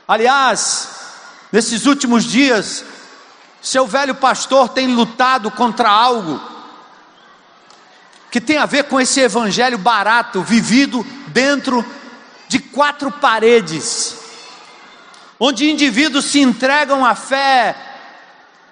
Aliás, 0.07 0.89
nesses 1.51 1.87
últimos 1.87 2.23
dias, 2.25 2.85
seu 3.59 3.87
velho 3.87 4.13
pastor 4.13 4.69
tem 4.69 4.93
lutado 4.93 5.49
contra 5.49 5.89
algo 5.89 6.39
que 8.29 8.39
tem 8.39 8.59
a 8.59 8.67
ver 8.67 8.83
com 8.83 9.01
esse 9.01 9.21
evangelho 9.21 9.79
barato, 9.79 10.43
vivido 10.43 11.03
dentro 11.29 11.83
de 12.47 12.59
quatro 12.59 13.11
paredes, 13.11 14.17
onde 15.39 15.69
indivíduos 15.69 16.25
se 16.25 16.39
entregam 16.39 17.05
à 17.05 17.15
fé, 17.15 17.75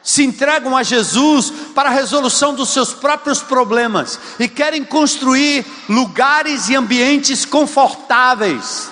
se 0.02 0.24
entregam 0.24 0.76
a 0.76 0.84
Jesus 0.84 1.52
para 1.74 1.90
a 1.90 1.94
resolução 1.94 2.54
dos 2.54 2.70
seus 2.70 2.94
próprios 2.94 3.42
problemas 3.42 4.20
e 4.40 4.48
querem 4.48 4.84
construir 4.84 5.66
lugares 5.88 6.70
e 6.70 6.76
ambientes 6.76 7.46
confortáveis, 7.46 8.90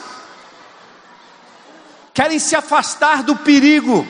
querem 2.14 2.40
se 2.40 2.56
afastar 2.56 3.24
do 3.24 3.36
perigo 3.36 4.08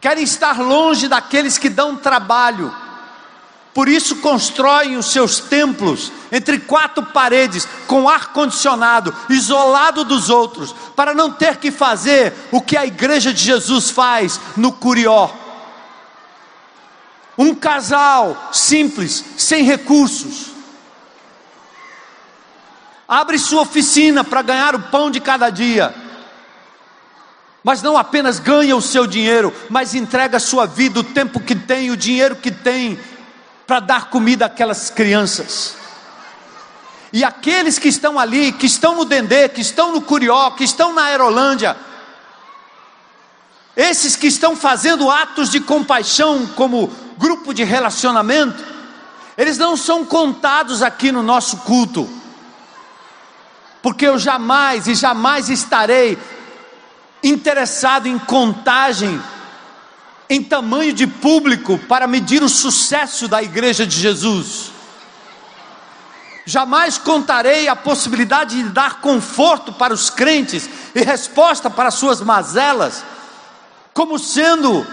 querem 0.00 0.24
estar 0.24 0.60
longe 0.60 1.08
daqueles 1.08 1.58
que 1.58 1.68
dão 1.68 1.96
trabalho. 1.96 2.74
Por 3.74 3.88
isso 3.88 4.16
constroem 4.16 4.96
os 4.96 5.12
seus 5.12 5.38
templos 5.38 6.10
entre 6.32 6.58
quatro 6.58 7.04
paredes, 7.06 7.66
com 7.86 8.08
ar 8.08 8.32
condicionado, 8.32 9.14
isolado 9.30 10.04
dos 10.04 10.30
outros, 10.30 10.74
para 10.96 11.14
não 11.14 11.32
ter 11.32 11.56
que 11.56 11.70
fazer 11.70 12.32
o 12.50 12.60
que 12.60 12.76
a 12.76 12.86
igreja 12.86 13.32
de 13.32 13.42
Jesus 13.42 13.90
faz 13.90 14.40
no 14.56 14.72
Curió. 14.72 15.30
Um 17.36 17.54
casal 17.54 18.50
simples, 18.52 19.24
sem 19.36 19.62
recursos, 19.62 20.46
abre 23.06 23.38
sua 23.38 23.62
oficina 23.62 24.24
para 24.24 24.42
ganhar 24.42 24.74
o 24.74 24.82
pão 24.82 25.10
de 25.10 25.20
cada 25.20 25.50
dia 25.50 25.94
mas 27.62 27.82
não 27.82 27.98
apenas 27.98 28.38
ganha 28.38 28.74
o 28.74 28.80
seu 28.80 29.06
dinheiro, 29.06 29.52
mas 29.68 29.94
entrega 29.94 30.38
a 30.38 30.40
sua 30.40 30.64
vida, 30.64 31.00
o 31.00 31.04
tempo 31.04 31.38
que 31.38 31.54
tem, 31.54 31.90
o 31.90 31.96
dinheiro 31.98 32.36
que 32.36 32.50
tem, 32.50 32.98
para 33.68 33.80
dar 33.80 34.08
comida 34.08 34.46
àquelas 34.46 34.88
crianças. 34.88 35.76
E 37.12 37.22
aqueles 37.22 37.78
que 37.78 37.88
estão 37.88 38.18
ali, 38.18 38.50
que 38.50 38.64
estão 38.64 38.96
no 38.96 39.04
Dendê, 39.04 39.46
que 39.46 39.60
estão 39.60 39.92
no 39.92 40.00
Curió, 40.00 40.52
que 40.52 40.64
estão 40.64 40.94
na 40.94 41.04
Aerolândia, 41.04 41.76
esses 43.76 44.16
que 44.16 44.26
estão 44.26 44.56
fazendo 44.56 45.10
atos 45.10 45.50
de 45.50 45.60
compaixão 45.60 46.46
como 46.56 46.90
grupo 47.18 47.52
de 47.52 47.62
relacionamento, 47.62 48.64
eles 49.36 49.58
não 49.58 49.76
são 49.76 50.02
contados 50.02 50.82
aqui 50.82 51.12
no 51.12 51.22
nosso 51.22 51.58
culto, 51.58 52.08
porque 53.82 54.06
eu 54.06 54.18
jamais 54.18 54.88
e 54.88 54.94
jamais 54.94 55.50
estarei 55.50 56.18
interessado 57.22 58.06
em 58.06 58.18
contagem, 58.18 59.22
em 60.28 60.42
tamanho 60.42 60.92
de 60.92 61.06
público 61.06 61.78
para 61.78 62.06
medir 62.06 62.42
o 62.42 62.48
sucesso 62.48 63.26
da 63.26 63.42
igreja 63.42 63.86
de 63.86 63.98
Jesus. 63.98 64.70
Jamais 66.44 66.96
contarei 66.98 67.68
a 67.68 67.76
possibilidade 67.76 68.56
de 68.56 68.68
dar 68.70 69.00
conforto 69.00 69.72
para 69.72 69.92
os 69.92 70.10
crentes 70.10 70.68
e 70.94 71.02
resposta 71.02 71.68
para 71.68 71.90
suas 71.90 72.20
mazelas, 72.20 73.04
como 73.92 74.18
sendo 74.18 74.86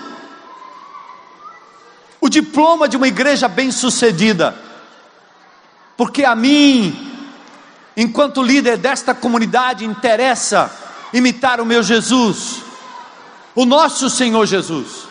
o 2.19 2.29
diploma 2.29 2.89
de 2.89 2.97
uma 2.97 3.07
igreja 3.07 3.47
bem-sucedida, 3.47 4.57
porque 5.95 6.25
a 6.25 6.35
mim, 6.35 7.13
enquanto 7.95 8.43
líder 8.43 8.77
desta 8.77 9.13
comunidade, 9.13 9.85
interessa 9.85 10.71
imitar 11.13 11.61
o 11.61 11.65
meu 11.65 11.81
Jesus, 11.83 12.63
o 13.53 13.63
nosso 13.63 14.09
Senhor 14.09 14.45
Jesus, 14.45 15.04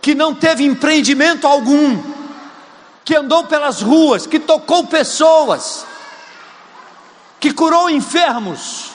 que 0.00 0.14
não 0.14 0.34
teve 0.34 0.64
empreendimento 0.64 1.46
algum, 1.46 2.02
que 3.04 3.14
andou 3.14 3.44
pelas 3.44 3.82
ruas, 3.82 4.26
que 4.26 4.38
tocou 4.38 4.86
pessoas, 4.86 5.84
que 7.38 7.52
curou 7.52 7.90
enfermos, 7.90 8.90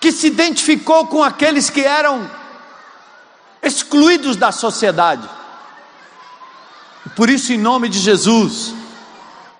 que 0.00 0.12
se 0.12 0.26
identificou 0.26 1.06
com 1.06 1.22
aqueles 1.22 1.68
que 1.68 1.82
eram 1.82 2.30
excluídos 3.62 4.36
da 4.36 4.52
sociedade. 4.52 5.28
Por 7.14 7.28
isso, 7.28 7.52
em 7.52 7.58
nome 7.58 7.88
de 7.88 7.98
Jesus, 7.98 8.74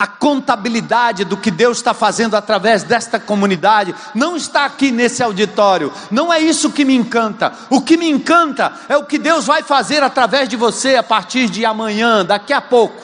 a 0.01 0.07
contabilidade 0.07 1.27
do 1.27 1.37
que 1.37 1.51
Deus 1.51 1.77
está 1.77 1.93
fazendo 1.93 2.35
através 2.35 2.83
desta 2.83 3.21
comunidade 3.21 3.95
não 4.15 4.35
está 4.35 4.65
aqui 4.65 4.91
nesse 4.91 5.23
auditório. 5.23 5.93
Não 6.11 6.33
é 6.33 6.41
isso 6.41 6.73
que 6.73 6.87
me 6.87 6.95
encanta. 6.95 7.53
O 7.69 7.83
que 7.83 7.99
me 7.99 8.09
encanta 8.09 8.73
é 8.89 8.97
o 8.97 9.05
que 9.05 9.19
Deus 9.19 9.45
vai 9.45 9.63
fazer 9.63 10.03
através 10.03 10.49
de 10.49 10.57
você 10.57 10.97
a 10.97 11.03
partir 11.03 11.51
de 11.51 11.67
amanhã, 11.67 12.25
daqui 12.25 12.51
a 12.51 12.63
pouco, 12.63 12.97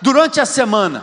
durante 0.00 0.40
a 0.40 0.46
semana. 0.46 1.02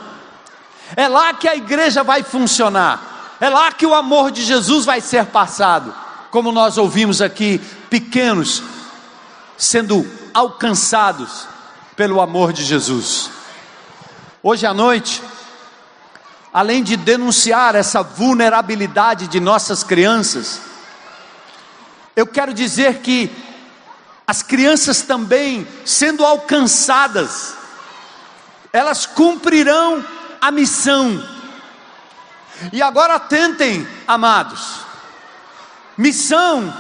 É 0.96 1.10
lá 1.10 1.34
que 1.34 1.50
a 1.50 1.58
igreja 1.58 2.04
vai 2.04 2.24
funcionar. 2.24 3.36
É 3.42 3.50
lá 3.50 3.70
que 3.74 3.86
o 3.86 3.94
amor 3.94 4.32
de 4.32 4.42
Jesus 4.44 4.86
vai 4.86 5.02
ser 5.02 5.26
passado. 5.26 5.94
Como 6.32 6.54
nós 6.54 6.78
ouvimos 6.78 7.22
aqui, 7.22 7.60
pequenos 7.90 8.64
sendo 9.58 10.10
alcançados 10.34 11.50
pelo 11.98 12.22
amor 12.22 12.54
de 12.54 12.64
Jesus. 12.64 13.30
Hoje 14.42 14.66
à 14.66 14.74
noite, 14.74 15.22
além 16.54 16.84
de 16.84 16.96
denunciar 16.96 17.74
essa 17.74 18.04
vulnerabilidade 18.04 19.28
de 19.28 19.40
nossas 19.40 19.84
crianças, 19.84 20.62
eu 22.16 22.28
quero 22.28 22.54
dizer 22.54 23.00
que 23.00 23.32
as 24.28 24.44
crianças 24.44 25.02
também, 25.02 25.68
sendo 25.84 26.24
alcançadas, 26.24 27.56
elas 28.72 29.08
cumprirão 29.08 30.06
a 30.40 30.52
missão. 30.52 31.28
E 32.72 32.82
agora 32.84 33.16
atentem, 33.16 33.88
amados, 34.08 34.82
missão 35.98 36.72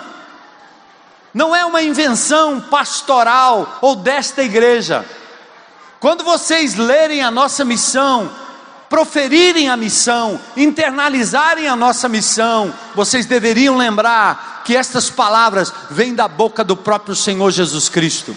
não 1.33 1.55
é 1.55 1.65
uma 1.65 1.81
invenção 1.81 2.61
pastoral 2.61 3.79
ou 3.81 3.95
desta 3.95 4.43
igreja. 4.43 5.03
Quando 5.99 6.23
vocês 6.23 6.75
lerem 6.75 7.23
a 7.23 7.31
nossa 7.31 7.65
missão, 7.65 8.29
proferirem 8.93 9.69
a 9.69 9.75
missão, 9.75 10.39
internalizarem 10.55 11.67
a 11.67 11.75
nossa 11.75 12.07
missão, 12.07 12.71
vocês 12.93 13.25
deveriam 13.25 13.75
lembrar 13.75 14.61
que 14.63 14.77
estas 14.77 15.09
palavras 15.09 15.73
vêm 15.89 16.13
da 16.13 16.27
boca 16.27 16.63
do 16.63 16.77
próprio 16.77 17.15
Senhor 17.15 17.49
Jesus 17.49 17.89
Cristo. 17.89 18.35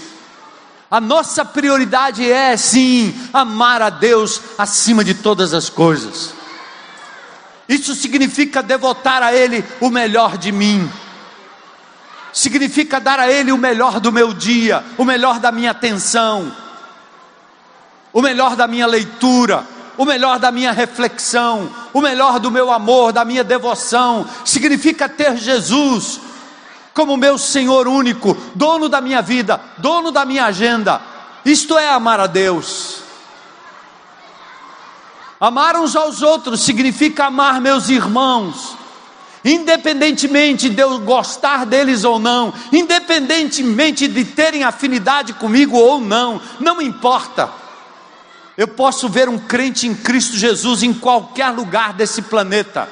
A 0.90 0.98
nossa 0.98 1.44
prioridade 1.44 2.26
é 2.32 2.56
sim 2.56 3.14
amar 3.34 3.82
a 3.82 3.90
Deus 3.90 4.40
acima 4.56 5.04
de 5.04 5.12
todas 5.12 5.52
as 5.52 5.68
coisas. 5.68 6.32
Isso 7.68 7.94
significa 7.94 8.62
devotar 8.62 9.22
a 9.22 9.34
Ele 9.34 9.62
o 9.78 9.90
melhor 9.90 10.38
de 10.38 10.52
mim, 10.52 10.90
significa 12.32 12.98
dar 12.98 13.20
a 13.20 13.30
Ele 13.30 13.52
o 13.52 13.58
melhor 13.58 14.00
do 14.00 14.10
meu 14.10 14.32
dia, 14.32 14.82
o 14.96 15.04
melhor 15.04 15.38
da 15.38 15.52
minha 15.52 15.72
atenção 15.72 16.50
o 18.16 18.22
melhor 18.22 18.56
da 18.56 18.66
minha 18.66 18.86
leitura, 18.86 19.62
o 19.96 20.04
melhor 20.04 20.38
da 20.38 20.50
minha 20.50 20.72
reflexão, 20.72 21.70
o 21.92 22.00
melhor 22.00 22.38
do 22.38 22.50
meu 22.50 22.70
amor, 22.70 23.12
da 23.12 23.24
minha 23.24 23.42
devoção, 23.42 24.26
significa 24.44 25.08
ter 25.08 25.36
Jesus 25.36 26.20
como 26.92 27.16
meu 27.16 27.36
Senhor 27.36 27.86
único, 27.86 28.34
dono 28.54 28.88
da 28.88 29.02
minha 29.02 29.20
vida, 29.20 29.60
dono 29.76 30.10
da 30.10 30.24
minha 30.24 30.46
agenda. 30.46 31.00
Isto 31.44 31.78
é 31.78 31.90
amar 31.90 32.18
a 32.20 32.26
Deus. 32.26 33.02
Amar 35.38 35.76
uns 35.76 35.94
aos 35.94 36.22
outros 36.22 36.62
significa 36.62 37.26
amar 37.26 37.60
meus 37.60 37.90
irmãos, 37.90 38.74
independentemente 39.44 40.70
de 40.70 40.80
eu 40.80 40.98
gostar 41.00 41.66
deles 41.66 42.04
ou 42.04 42.18
não, 42.18 42.52
independentemente 42.72 44.08
de 44.08 44.24
terem 44.24 44.64
afinidade 44.64 45.34
comigo 45.34 45.76
ou 45.76 46.00
não, 46.00 46.40
não 46.58 46.80
importa. 46.80 47.65
Eu 48.56 48.66
posso 48.66 49.08
ver 49.08 49.28
um 49.28 49.38
crente 49.38 49.86
em 49.86 49.94
Cristo 49.94 50.36
Jesus 50.36 50.82
em 50.82 50.92
qualquer 50.92 51.50
lugar 51.50 51.92
desse 51.92 52.22
planeta. 52.22 52.88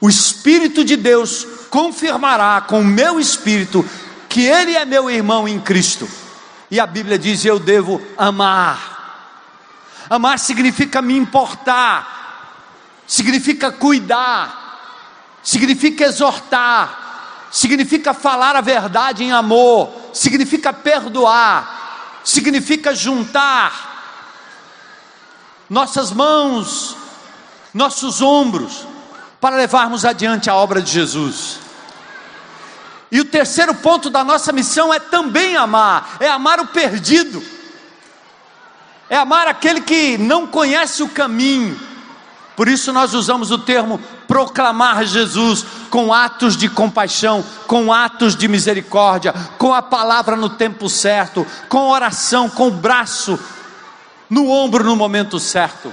O 0.00 0.08
Espírito 0.08 0.84
de 0.84 0.96
Deus 0.96 1.44
confirmará 1.70 2.60
com 2.60 2.80
o 2.80 2.84
meu 2.84 3.18
espírito 3.18 3.84
que 4.28 4.42
ele 4.42 4.76
é 4.76 4.84
meu 4.84 5.10
irmão 5.10 5.48
em 5.48 5.58
Cristo. 5.58 6.08
E 6.70 6.78
a 6.78 6.86
Bíblia 6.86 7.18
diz: 7.18 7.44
eu 7.44 7.58
devo 7.58 8.00
amar. 8.16 8.96
Amar 10.08 10.38
significa 10.38 11.02
me 11.02 11.16
importar, 11.16 12.54
significa 13.06 13.72
cuidar, 13.72 15.38
significa 15.42 16.04
exortar, 16.04 17.48
significa 17.50 18.14
falar 18.14 18.54
a 18.54 18.60
verdade 18.60 19.24
em 19.24 19.32
amor, 19.32 19.90
significa 20.14 20.72
perdoar, 20.72 22.20
significa 22.24 22.94
juntar 22.94 23.87
nossas 25.68 26.10
mãos, 26.10 26.96
nossos 27.74 28.22
ombros, 28.22 28.86
para 29.40 29.56
levarmos 29.56 30.04
adiante 30.04 30.48
a 30.48 30.54
obra 30.54 30.80
de 30.80 30.90
Jesus. 30.90 31.58
E 33.10 33.20
o 33.20 33.24
terceiro 33.24 33.74
ponto 33.74 34.10
da 34.10 34.22
nossa 34.22 34.52
missão 34.52 34.92
é 34.92 34.98
também 34.98 35.56
amar, 35.56 36.16
é 36.20 36.28
amar 36.28 36.60
o 36.60 36.66
perdido, 36.66 37.42
é 39.08 39.16
amar 39.16 39.46
aquele 39.46 39.80
que 39.80 40.18
não 40.18 40.46
conhece 40.46 41.02
o 41.02 41.08
caminho. 41.08 41.78
Por 42.54 42.66
isso 42.66 42.92
nós 42.92 43.14
usamos 43.14 43.50
o 43.50 43.58
termo 43.58 44.00
proclamar 44.26 45.04
Jesus 45.04 45.64
com 45.88 46.12
atos 46.12 46.56
de 46.56 46.68
compaixão, 46.68 47.42
com 47.66 47.92
atos 47.92 48.36
de 48.36 48.48
misericórdia, 48.48 49.32
com 49.56 49.72
a 49.72 49.80
palavra 49.80 50.36
no 50.36 50.50
tempo 50.50 50.88
certo, 50.88 51.46
com 51.68 51.88
oração, 51.88 52.50
com 52.50 52.66
o 52.66 52.72
braço 52.72 53.38
no 54.28 54.48
ombro 54.50 54.84
no 54.84 54.96
momento 54.96 55.38
certo. 55.38 55.92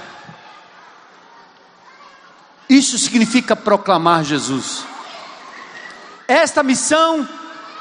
Isso 2.68 2.98
significa 2.98 3.54
proclamar 3.54 4.24
Jesus. 4.24 4.84
Esta 6.26 6.62
missão 6.62 7.28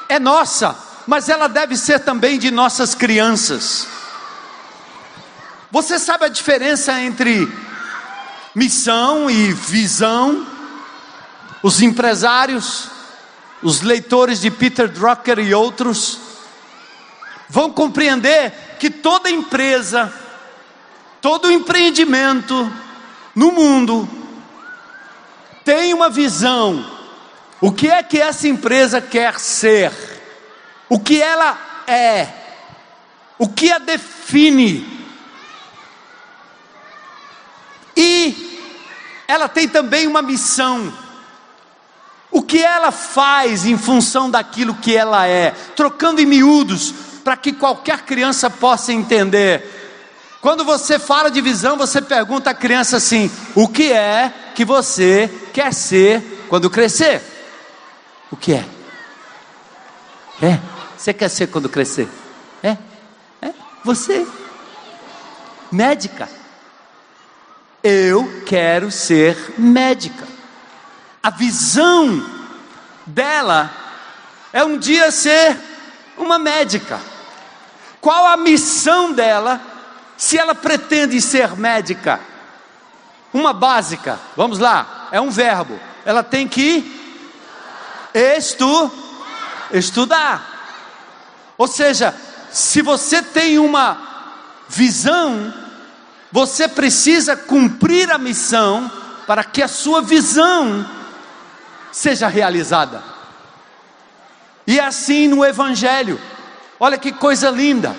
é 0.08 0.20
nossa, 0.20 0.78
mas 1.08 1.30
ela 1.30 1.48
deve 1.48 1.76
ser 1.76 2.00
também 2.00 2.38
de 2.38 2.52
nossas 2.52 2.94
crianças. 2.94 3.88
Você 5.72 5.98
sabe 5.98 6.26
a 6.26 6.30
diferença 6.30 7.00
entre 7.02 7.52
missão 8.54 9.30
e 9.30 9.52
visão? 9.52 10.46
Os 11.64 11.82
empresários, 11.82 12.88
os 13.64 13.82
leitores 13.82 14.40
de 14.40 14.52
Peter 14.52 14.88
Drucker 14.88 15.40
e 15.40 15.54
outros 15.54 16.20
vão 17.50 17.72
compreender 17.72 18.54
que 18.80 18.90
toda 18.90 19.30
empresa, 19.30 20.14
todo 21.26 21.52
empreendimento 21.52 22.72
no 23.34 23.52
mundo 23.52 24.08
tem 25.64 25.92
uma 25.92 26.08
visão. 26.08 26.86
O 27.60 27.72
que 27.72 27.88
é 27.88 28.04
que 28.04 28.22
essa 28.22 28.48
empresa 28.48 29.02
quer 29.02 29.40
ser? 29.40 29.92
O 30.88 31.00
que 31.00 31.20
ela 31.20 31.58
é? 31.88 32.28
O 33.40 33.50
que 33.50 33.72
a 33.72 33.80
define? 33.80 34.86
E 37.98 38.62
ela 39.28 39.50
tem 39.50 39.68
também 39.68 40.06
uma 40.06 40.22
missão. 40.22 40.94
O 42.30 42.44
que 42.44 42.64
ela 42.64 42.92
faz 42.92 43.66
em 43.66 43.80
função 43.80 44.30
daquilo 44.30 44.76
que 44.76 44.96
ela 44.96 45.26
é, 45.26 45.56
trocando 45.76 46.22
em 46.22 46.26
miúdos, 46.28 46.94
para 47.24 47.36
que 47.36 47.52
qualquer 47.52 48.04
criança 48.04 48.48
possa 48.48 48.94
entender. 48.94 49.75
Quando 50.46 50.64
você 50.64 51.00
fala 51.00 51.32
de 51.32 51.42
visão, 51.42 51.76
você 51.76 52.00
pergunta 52.00 52.52
à 52.52 52.54
criança 52.54 52.98
assim: 52.98 53.32
o 53.56 53.68
que 53.68 53.92
é 53.92 54.32
que 54.54 54.64
você 54.64 55.28
quer 55.52 55.74
ser 55.74 56.46
quando 56.48 56.70
crescer? 56.70 57.20
O 58.30 58.38
que 58.38 58.54
é? 58.54 58.64
É? 60.40 60.60
Você 60.96 61.16
quer 61.16 61.30
ser 61.30 61.48
quando 61.48 61.68
crescer? 61.68 62.08
É? 62.62 62.78
É? 63.42 63.54
Você? 63.84 64.28
Médica. 65.72 66.30
Eu 67.84 68.44
quero 68.46 68.92
ser 68.92 69.56
médica. 69.58 70.28
A 71.24 71.32
visão 71.32 72.24
dela 73.04 73.72
é 74.54 74.64
um 74.64 74.78
dia 74.78 75.10
ser 75.10 75.58
uma 76.16 76.38
médica. 76.38 77.02
Qual 78.00 78.28
a 78.28 78.38
missão 78.38 79.12
dela? 79.12 79.74
Se 80.18 80.38
ela 80.38 80.56
pretende 80.56 81.20
ser 81.22 81.56
médica, 81.56 82.20
uma 83.34 83.52
básica, 83.52 84.20
vamos 84.36 84.60
lá, 84.60 85.10
é 85.12 85.20
um 85.20 85.30
verbo, 85.30 85.80
ela 86.06 86.24
tem 86.24 86.48
que 86.48 86.96
estu, 88.14 88.92
estudar. 89.72 90.56
Ou 91.58 91.68
seja, 91.68 92.16
se 92.52 92.82
você 92.82 93.22
tem 93.22 93.60
uma 93.60 93.98
visão, 94.70 95.54
você 96.32 96.68
precisa 96.68 97.36
cumprir 97.36 98.10
a 98.12 98.18
missão 98.18 98.90
para 99.28 99.44
que 99.44 99.62
a 99.62 99.68
sua 99.68 100.02
visão 100.02 100.90
seja 101.92 102.28
realizada. 102.28 103.04
E 104.68 104.80
é 104.80 104.86
assim 104.86 105.28
no 105.28 105.46
Evangelho, 105.46 106.20
olha 106.80 106.98
que 106.98 107.12
coisa 107.12 107.50
linda. 107.50 107.96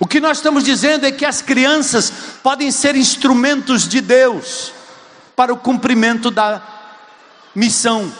O 0.00 0.06
que 0.06 0.20
nós 0.20 0.38
estamos 0.38 0.62
dizendo 0.62 1.06
é 1.06 1.12
que 1.12 1.24
as 1.24 1.42
crianças 1.42 2.12
podem 2.42 2.70
ser 2.70 2.94
instrumentos 2.94 3.88
de 3.88 4.00
Deus 4.00 4.72
para 5.34 5.52
o 5.52 5.56
cumprimento 5.56 6.30
da 6.30 6.62
missão. 7.54 8.12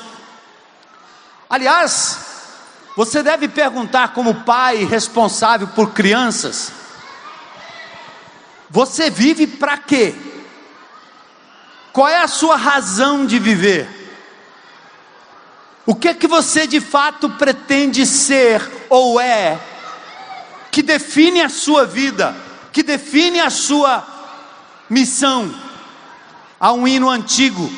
Aliás, 1.49 2.19
você 2.97 3.23
deve 3.23 3.47
perguntar, 3.47 4.13
como 4.13 4.43
pai 4.43 4.85
responsável 4.85 5.69
por 5.69 5.93
crianças: 5.93 6.73
você 8.69 9.09
vive 9.09 9.47
para 9.47 9.79
quê? 9.79 10.15
Qual 11.93 12.09
é 12.09 12.19
a 12.19 12.29
sua 12.29 12.57
razão 12.57 13.25
de 13.25 13.39
viver? 13.39 13.89
O 15.87 15.95
que 15.95 16.09
é 16.09 16.15
que 16.15 16.27
você 16.27 16.67
de 16.67 16.81
fato 16.81 17.31
pretende 17.31 18.05
ser 18.05 18.87
ou 18.91 19.21
é 19.21 19.59
que 20.79 20.83
define 20.85 21.41
a 21.41 21.49
sua 21.49 21.85
vida, 21.85 22.37
que 22.73 22.85
define 22.85 23.41
a 23.41 23.51
sua 23.51 24.07
missão. 24.89 25.53
Há 26.61 26.73
um 26.73 26.87
hino 26.87 27.11
antigo 27.11 27.69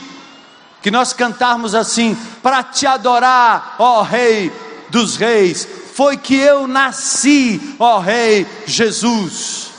que 0.83 0.91
nós 0.91 1.15
cantarmos 1.15 1.75
assim: 1.75 2.15
para 2.43 2.63
te 2.63 2.87
adorar, 2.87 3.77
ó 3.79 4.03
Rei 4.03 4.53
dos 4.91 5.17
Reis, 5.17 5.67
foi 5.95 6.19
que 6.19 6.35
eu 6.35 6.67
nasci, 6.67 7.75
ó 7.79 8.01
Rei 8.01 8.47
Jesus. 8.67 9.71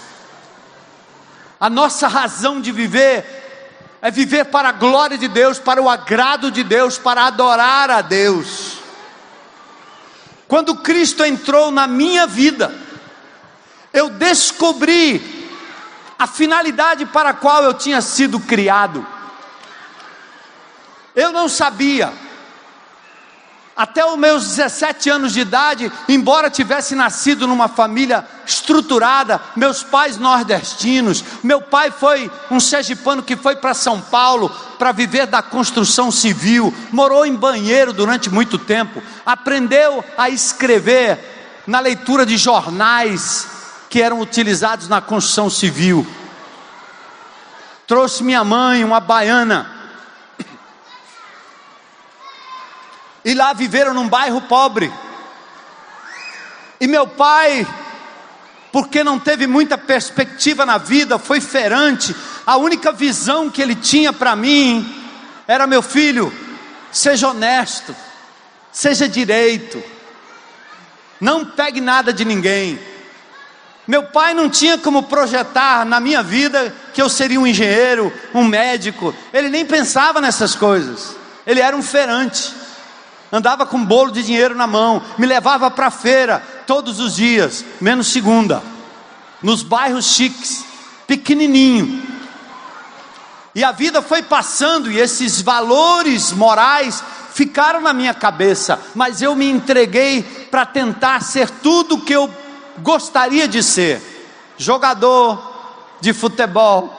A 1.60 1.70
nossa 1.70 2.08
razão 2.08 2.60
de 2.60 2.72
viver 2.72 4.00
é 4.02 4.10
viver 4.10 4.46
para 4.46 4.70
a 4.70 4.72
glória 4.72 5.16
de 5.16 5.28
Deus, 5.28 5.60
para 5.60 5.80
o 5.80 5.88
agrado 5.88 6.50
de 6.50 6.64
Deus, 6.64 6.98
para 6.98 7.28
adorar 7.28 7.92
a 7.92 8.02
Deus. 8.02 8.78
Quando 10.48 10.78
Cristo 10.78 11.24
entrou 11.24 11.70
na 11.70 11.86
minha 11.86 12.26
vida, 12.26 12.81
eu 13.94 14.10
descobri 14.10 15.50
a 16.18 16.28
finalidade 16.28 17.06
para 17.06 17.30
a 17.30 17.34
qual 17.34 17.64
eu 17.64 17.74
tinha 17.74 18.02
sido 18.02 18.40
criado. 18.40 19.06
Eu 21.16 21.32
não 21.32 21.50
sabia. 21.50 22.14
Até 23.76 24.06
os 24.06 24.18
meus 24.18 24.48
17 24.50 25.10
anos 25.10 25.34
de 25.34 25.40
idade, 25.40 25.92
embora 26.08 26.50
tivesse 26.50 26.94
nascido 26.94 27.48
numa 27.48 27.68
família 27.68 28.28
estruturada, 28.46 29.42
meus 29.56 29.82
pais 29.82 30.18
nordestinos, 30.18 31.24
meu 31.42 31.62
pai 31.62 31.90
foi 31.90 32.30
um 32.52 32.60
sergipano 32.60 33.24
que 33.24 33.36
foi 33.36 33.56
para 33.56 33.74
São 33.74 34.00
Paulo 34.00 34.50
para 34.78 34.92
viver 34.92 35.26
da 35.26 35.42
construção 35.42 36.12
civil, 36.12 36.74
morou 36.92 37.26
em 37.26 37.34
banheiro 37.34 37.94
durante 37.94 38.30
muito 38.30 38.58
tempo, 38.60 39.02
aprendeu 39.26 40.04
a 40.18 40.30
escrever 40.30 41.64
na 41.66 41.80
leitura 41.80 42.26
de 42.26 42.38
jornais, 42.38 43.48
que 43.92 44.02
eram 44.02 44.22
utilizados 44.22 44.88
na 44.88 45.02
construção 45.02 45.50
civil. 45.50 46.08
Trouxe 47.86 48.24
minha 48.24 48.42
mãe, 48.42 48.86
uma 48.86 49.02
baiana, 49.02 49.70
e 53.26 53.34
lá 53.34 53.52
viveram 53.52 53.94
num 53.94 54.08
bairro 54.08 54.40
pobre. 54.44 54.92
E 56.80 56.88
meu 56.88 57.06
pai, 57.06 57.68
porque 58.72 59.04
não 59.04 59.20
teve 59.20 59.46
muita 59.46 59.78
perspectiva 59.78 60.66
na 60.66 60.78
vida, 60.78 61.20
foi 61.20 61.42
ferante. 61.42 62.16
A 62.48 62.56
única 62.56 62.94
visão 62.94 63.50
que 63.50 63.62
ele 63.62 63.76
tinha 63.76 64.14
para 64.14 64.38
mim 64.38 65.06
era: 65.46 65.68
meu 65.68 65.82
filho, 65.82 66.34
seja 66.94 67.28
honesto, 67.28 67.94
seja 68.72 69.08
direito, 69.10 69.84
não 71.20 71.46
pegue 71.46 71.82
nada 71.82 72.14
de 72.14 72.24
ninguém. 72.24 72.91
Meu 73.88 74.04
pai 74.04 74.34
não 74.34 74.50
tinha 74.50 74.78
como 74.78 75.04
projetar 75.04 75.86
na 75.86 76.00
minha 76.00 76.22
vida 76.22 76.74
que 76.94 77.02
eu 77.02 77.10
seria 77.10 77.40
um 77.40 77.48
engenheiro, 77.48 78.14
um 78.34 78.44
médico. 78.44 79.14
Ele 79.34 79.50
nem 79.50 79.66
pensava 79.66 80.22
nessas 80.22 80.56
coisas. 80.56 81.16
Ele 81.46 81.60
era 81.60 81.76
um 81.76 81.82
feirante. 81.82 82.54
andava 83.32 83.66
com 83.66 83.78
um 83.78 83.86
bolo 83.86 84.12
de 84.12 84.24
dinheiro 84.24 84.54
na 84.54 84.68
mão, 84.68 85.02
me 85.18 85.26
levava 85.26 85.72
para 85.72 85.88
a 85.88 85.92
feira 85.92 86.44
todos 86.68 87.00
os 87.00 87.16
dias, 87.16 87.64
menos 87.80 88.08
segunda, 88.08 88.62
nos 89.42 89.64
bairros 89.64 90.06
chiques, 90.06 90.66
pequenininho. 91.08 92.04
E 93.56 93.64
a 93.64 93.72
vida 93.72 94.02
foi 94.02 94.22
passando 94.22 94.92
e 94.92 95.00
esses 95.00 95.42
valores 95.42 96.32
morais 96.32 97.04
ficaram 97.34 97.82
na 97.82 97.94
minha 97.94 98.14
cabeça, 98.14 98.80
mas 98.94 99.22
eu 99.22 99.36
me 99.36 99.50
entreguei 99.50 100.24
para 100.52 100.66
tentar 100.66 101.22
ser 101.22 101.50
tudo 101.50 101.96
o 101.96 102.02
que 102.02 102.14
eu 102.14 102.30
gostaria 102.80 103.48
de 103.48 103.62
ser: 103.62 104.02
jogador 104.58 105.52
de 106.00 106.14
futebol, 106.14 106.90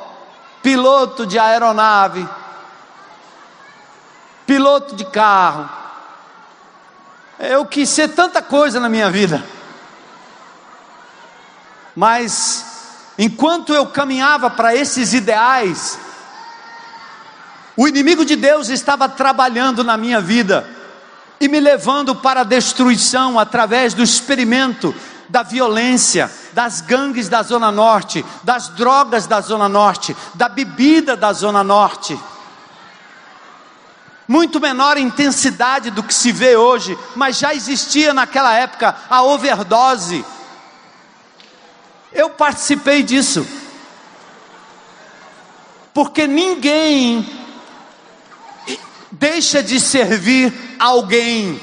piloto 0.63 1.27
de 1.27 1.39
aeronave, 1.39 2.27
piloto 4.47 4.95
de 4.95 5.05
carro. 5.05 5.69
Eu 7.39 7.67
quis 7.67 7.89
ser 7.89 8.09
tanta 8.09 8.41
coisa 8.41 8.79
na 8.79 8.89
minha 8.89 9.11
vida. 9.11 9.43
Mas 11.95 13.13
enquanto 13.19 13.75
eu 13.75 13.87
caminhava 13.87 14.49
para 14.49 14.75
esses 14.75 15.13
ideais, 15.13 15.99
o 17.77 17.89
inimigo 17.89 18.25
de 18.25 18.37
Deus 18.37 18.69
estava 18.69 19.09
trabalhando 19.09 19.83
na 19.83 19.97
minha 19.97 20.21
vida 20.21 20.69
e 21.41 21.49
me 21.49 21.59
levando 21.59 22.15
para 22.15 22.43
a 22.43 22.45
destruição 22.45 23.39
através 23.39 23.95
do 23.95 24.03
experimento 24.03 24.95
da 25.29 25.43
violência, 25.43 26.31
das 26.53 26.81
gangues 26.81 27.29
da 27.29 27.43
Zona 27.43 27.71
Norte, 27.71 28.25
das 28.43 28.69
drogas 28.69 29.27
da 29.27 29.41
Zona 29.41 29.69
Norte, 29.69 30.17
da 30.35 30.49
bebida 30.49 31.17
da 31.17 31.33
Zona 31.33 31.65
Norte. 31.65 32.19
Muito 34.29 34.61
menor 34.61 34.97
intensidade 34.97 35.91
do 35.91 36.03
que 36.03 36.15
se 36.15 36.33
vê 36.33 36.57
hoje, 36.57 36.99
mas 37.15 37.39
já 37.39 37.55
existia 37.55 38.15
naquela 38.15 38.55
época 38.55 38.97
a 39.11 39.23
overdose. 39.23 40.25
Eu 42.13 42.31
participei 42.31 43.03
disso. 43.03 43.47
Porque 45.93 46.27
ninguém 46.27 47.29
deixa 49.11 49.63
de 49.63 49.79
servir 49.79 50.77
alguém. 50.79 51.61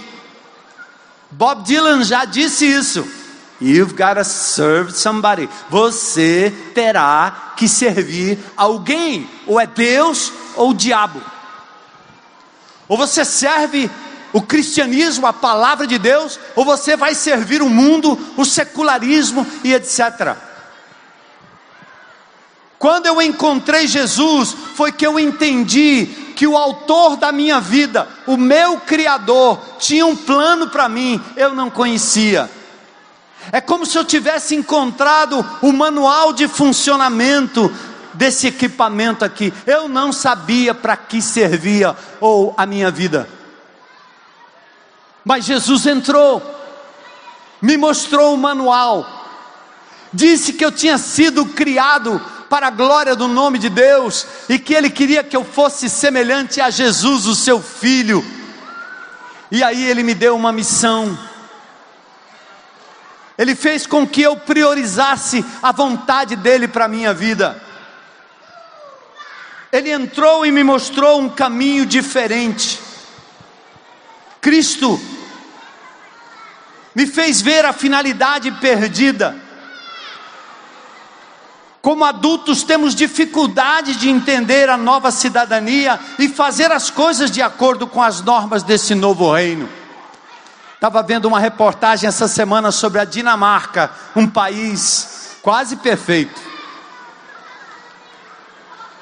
Bob 1.31 1.63
Dylan 1.63 2.03
já 2.03 2.25
disse 2.25 2.65
isso. 2.65 3.18
You've 3.61 3.93
got 3.95 4.15
to 4.15 4.23
serve 4.23 4.93
somebody. 4.93 5.49
Você 5.69 6.53
terá 6.73 7.53
que 7.57 7.67
servir 7.67 8.39
alguém, 8.55 9.29
ou 9.45 9.59
é 9.59 9.67
Deus 9.67 10.31
ou 10.55 10.69
o 10.69 10.73
diabo. 10.73 11.21
Ou 12.87 12.97
você 12.97 13.25
serve 13.25 13.89
o 14.31 14.41
cristianismo, 14.41 15.27
a 15.27 15.33
palavra 15.33 15.85
de 15.85 15.97
Deus, 15.97 16.39
ou 16.55 16.63
você 16.63 16.95
vai 16.95 17.13
servir 17.13 17.61
o 17.61 17.69
mundo, 17.69 18.17
o 18.37 18.45
secularismo 18.45 19.45
e 19.63 19.73
etc. 19.73 20.37
Quando 22.77 23.07
eu 23.07 23.21
encontrei 23.21 23.87
Jesus, 23.87 24.55
foi 24.75 24.91
que 24.93 25.05
eu 25.05 25.19
entendi 25.19 26.05
que 26.35 26.47
o 26.47 26.55
autor 26.55 27.17
da 27.17 27.29
minha 27.29 27.59
vida, 27.59 28.07
o 28.25 28.37
meu 28.37 28.79
Criador, 28.79 29.59
tinha 29.77 30.05
um 30.05 30.15
plano 30.15 30.69
para 30.69 30.87
mim, 30.87 31.21
eu 31.35 31.53
não 31.53 31.69
conhecia. 31.69 32.49
É 33.51 33.59
como 33.59 33.85
se 33.85 33.97
eu 33.97 34.05
tivesse 34.05 34.55
encontrado 34.55 35.45
o 35.61 35.71
manual 35.71 36.33
de 36.33 36.47
funcionamento 36.47 37.71
desse 38.13 38.47
equipamento 38.47 39.23
aqui. 39.23 39.53
Eu 39.65 39.87
não 39.87 40.11
sabia 40.11 40.73
para 40.73 40.95
que 40.97 41.21
servia 41.21 41.95
ou 42.19 42.53
a 42.57 42.65
minha 42.65 42.91
vida. 42.91 43.27
Mas 45.23 45.45
Jesus 45.45 45.85
entrou, 45.85 46.41
me 47.61 47.77
mostrou 47.77 48.33
o 48.33 48.37
manual, 48.37 49.05
disse 50.13 50.53
que 50.53 50.65
eu 50.65 50.71
tinha 50.71 50.97
sido 50.97 51.45
criado 51.45 52.21
para 52.49 52.67
a 52.67 52.71
glória 52.71 53.15
do 53.15 53.27
nome 53.27 53.59
de 53.59 53.69
Deus 53.69 54.25
e 54.47 54.57
que 54.57 54.73
Ele 54.73 54.89
queria 54.89 55.23
que 55.23 55.37
eu 55.37 55.43
fosse 55.43 55.89
semelhante 55.89 56.59
a 56.59 56.69
Jesus, 56.69 57.25
o 57.25 57.35
seu 57.35 57.61
filho. 57.61 58.25
E 59.51 59.63
aí 59.63 59.85
Ele 59.85 60.03
me 60.03 60.15
deu 60.15 60.35
uma 60.35 60.51
missão 60.51 61.17
ele 63.39 63.55
fez 63.55 63.87
com 63.87 64.05
que 64.05 64.21
eu 64.21 64.35
priorizasse 64.35 65.45
a 65.63 65.71
vontade 65.71 66.35
dele 66.35 66.67
para 66.67 66.83
a 66.83 66.89
minha 66.89 67.13
vida. 67.13 67.63
Ele 69.71 69.89
entrou 69.89 70.45
e 70.45 70.51
me 70.51 70.61
mostrou 70.61 71.21
um 71.21 71.29
caminho 71.29 71.85
diferente. 71.85 72.81
Cristo 74.41 74.99
me 76.93 77.07
fez 77.07 77.39
ver 77.39 77.63
a 77.63 77.71
finalidade 77.71 78.51
perdida. 78.59 79.37
Como 81.81 82.03
adultos, 82.03 82.63
temos 82.63 82.93
dificuldade 82.93 83.95
de 83.95 84.09
entender 84.09 84.69
a 84.69 84.75
nova 84.75 85.11
cidadania 85.11 85.97
e 86.19 86.27
fazer 86.27 86.73
as 86.73 86.89
coisas 86.89 87.31
de 87.31 87.41
acordo 87.41 87.87
com 87.87 88.03
as 88.03 88.21
normas 88.21 88.63
desse 88.63 88.93
novo 88.93 89.31
reino. 89.31 89.78
Estava 90.79 91.03
vendo 91.03 91.25
uma 91.25 91.41
reportagem 91.41 92.07
essa 92.07 92.25
semana 92.25 92.71
sobre 92.71 93.01
a 93.01 93.03
Dinamarca, 93.03 93.91
um 94.15 94.25
país 94.25 95.37
quase 95.41 95.75
perfeito. 95.75 96.39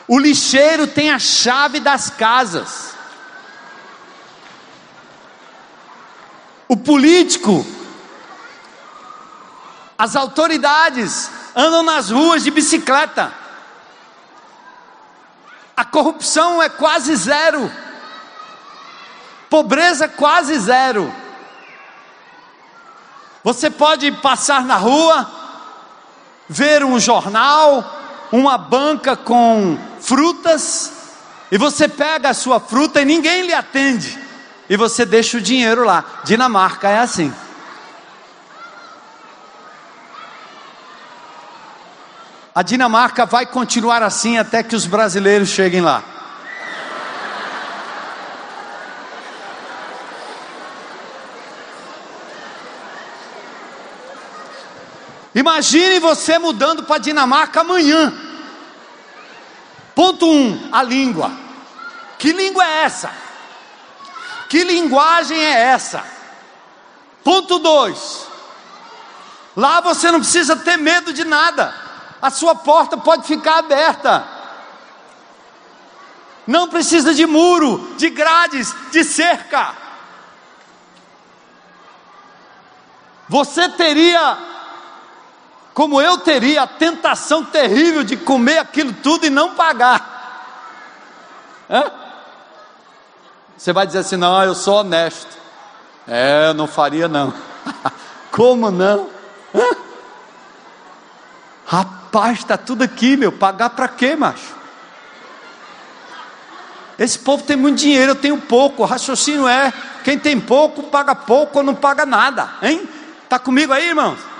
O 0.07 0.17
lixeiro 0.17 0.87
tem 0.87 1.11
a 1.11 1.19
chave 1.19 1.79
das 1.79 2.09
casas. 2.09 2.95
O 6.67 6.75
político, 6.75 7.63
as 9.99 10.15
autoridades 10.15 11.29
andam 11.55 11.83
nas 11.83 12.09
ruas 12.09 12.43
de 12.43 12.49
bicicleta. 12.49 13.31
A 15.75 15.85
corrupção 15.85 16.59
é 16.59 16.69
quase 16.69 17.15
zero. 17.15 17.71
Pobreza 19.47 20.07
quase 20.07 20.57
zero. 20.57 21.26
Você 23.43 23.69
pode 23.69 24.11
passar 24.11 24.65
na 24.65 24.75
rua, 24.75 25.29
ver 26.49 26.83
um 26.83 26.99
jornal, 26.99 27.83
uma 28.31 28.57
banca 28.57 29.15
com 29.15 29.77
frutas, 29.99 30.91
e 31.51 31.57
você 31.57 31.87
pega 31.87 32.29
a 32.29 32.33
sua 32.33 32.59
fruta 32.59 33.01
e 33.01 33.05
ninguém 33.05 33.43
lhe 33.43 33.53
atende, 33.53 34.17
e 34.69 34.75
você 34.75 35.05
deixa 35.05 35.37
o 35.37 35.41
dinheiro 35.41 35.85
lá. 35.85 36.03
Dinamarca 36.23 36.89
é 36.89 36.99
assim. 36.99 37.33
A 42.53 42.63
Dinamarca 42.63 43.25
vai 43.25 43.45
continuar 43.45 44.01
assim 44.01 44.39
até 44.39 44.63
que 44.63 44.75
os 44.75 44.87
brasileiros 44.87 45.49
cheguem 45.49 45.79
lá. 45.79 46.16
Imagine 55.37 55.99
você 55.99 56.39
mudando 56.39 56.81
para 56.81 56.97
Dinamarca 56.97 57.61
amanhã. 57.61 58.11
Ponto 59.93 60.25
1, 60.25 60.31
um, 60.31 60.69
a 60.71 60.81
língua. 60.81 61.31
Que 62.17 62.33
língua 62.33 62.65
é 62.65 62.81
essa? 62.85 63.11
Que 64.49 64.63
linguagem 64.63 65.37
é 65.37 65.61
essa? 65.61 66.03
Ponto 67.23 67.59
2. 67.59 68.27
Lá 69.55 69.79
você 69.79 70.09
não 70.09 70.21
precisa 70.21 70.55
ter 70.55 70.75
medo 70.75 71.13
de 71.13 71.23
nada. 71.23 71.71
A 72.19 72.31
sua 72.31 72.55
porta 72.55 72.97
pode 72.97 73.27
ficar 73.27 73.59
aberta. 73.59 74.27
Não 76.47 76.67
precisa 76.67 77.13
de 77.13 77.27
muro, 77.27 77.93
de 77.95 78.09
grades, 78.09 78.73
de 78.89 79.03
cerca. 79.03 79.75
Você 83.29 83.69
teria 83.69 84.56
como 85.77 86.01
eu 86.01 86.17
teria 86.17 86.63
a 86.63 86.67
tentação 86.67 87.45
terrível 87.45 88.03
de 88.03 88.17
comer 88.17 88.57
aquilo 88.57 88.91
tudo 88.91 89.27
e 89.27 89.29
não 89.29 89.53
pagar. 89.53 90.73
Hã? 91.69 91.91
Você 93.55 93.71
vai 93.71 93.85
dizer 93.85 93.99
assim: 93.99 94.15
não, 94.15 94.43
eu 94.43 94.55
sou 94.55 94.77
honesto. 94.77 95.37
É, 96.07 96.47
eu 96.47 96.55
não 96.55 96.65
faria 96.65 97.07
não. 97.07 97.31
Como 98.33 98.71
não? 98.71 99.07
Hã? 99.53 99.75
Rapaz, 101.63 102.39
está 102.39 102.57
tudo 102.57 102.83
aqui, 102.83 103.15
meu. 103.15 103.31
Pagar 103.31 103.69
para 103.69 103.87
quê, 103.87 104.15
macho? 104.15 104.55
Esse 106.97 107.19
povo 107.19 107.43
tem 107.43 107.55
muito 107.55 107.77
dinheiro, 107.77 108.13
eu 108.13 108.15
tenho 108.15 108.41
pouco. 108.41 108.81
O 108.81 108.85
raciocínio 108.87 109.47
é: 109.47 109.71
quem 110.03 110.17
tem 110.17 110.39
pouco, 110.39 110.81
paga 110.81 111.13
pouco 111.13 111.59
ou 111.59 111.63
não 111.63 111.75
paga 111.75 112.03
nada, 112.03 112.49
hein? 112.63 112.89
Está 113.23 113.37
comigo 113.37 113.71
aí, 113.71 113.89
irmãos? 113.89 114.36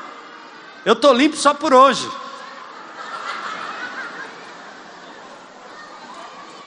Eu 0.88 0.94
estou 0.94 1.12
limpo 1.12 1.36
só 1.36 1.54
por 1.54 1.74
hoje. 1.74 2.10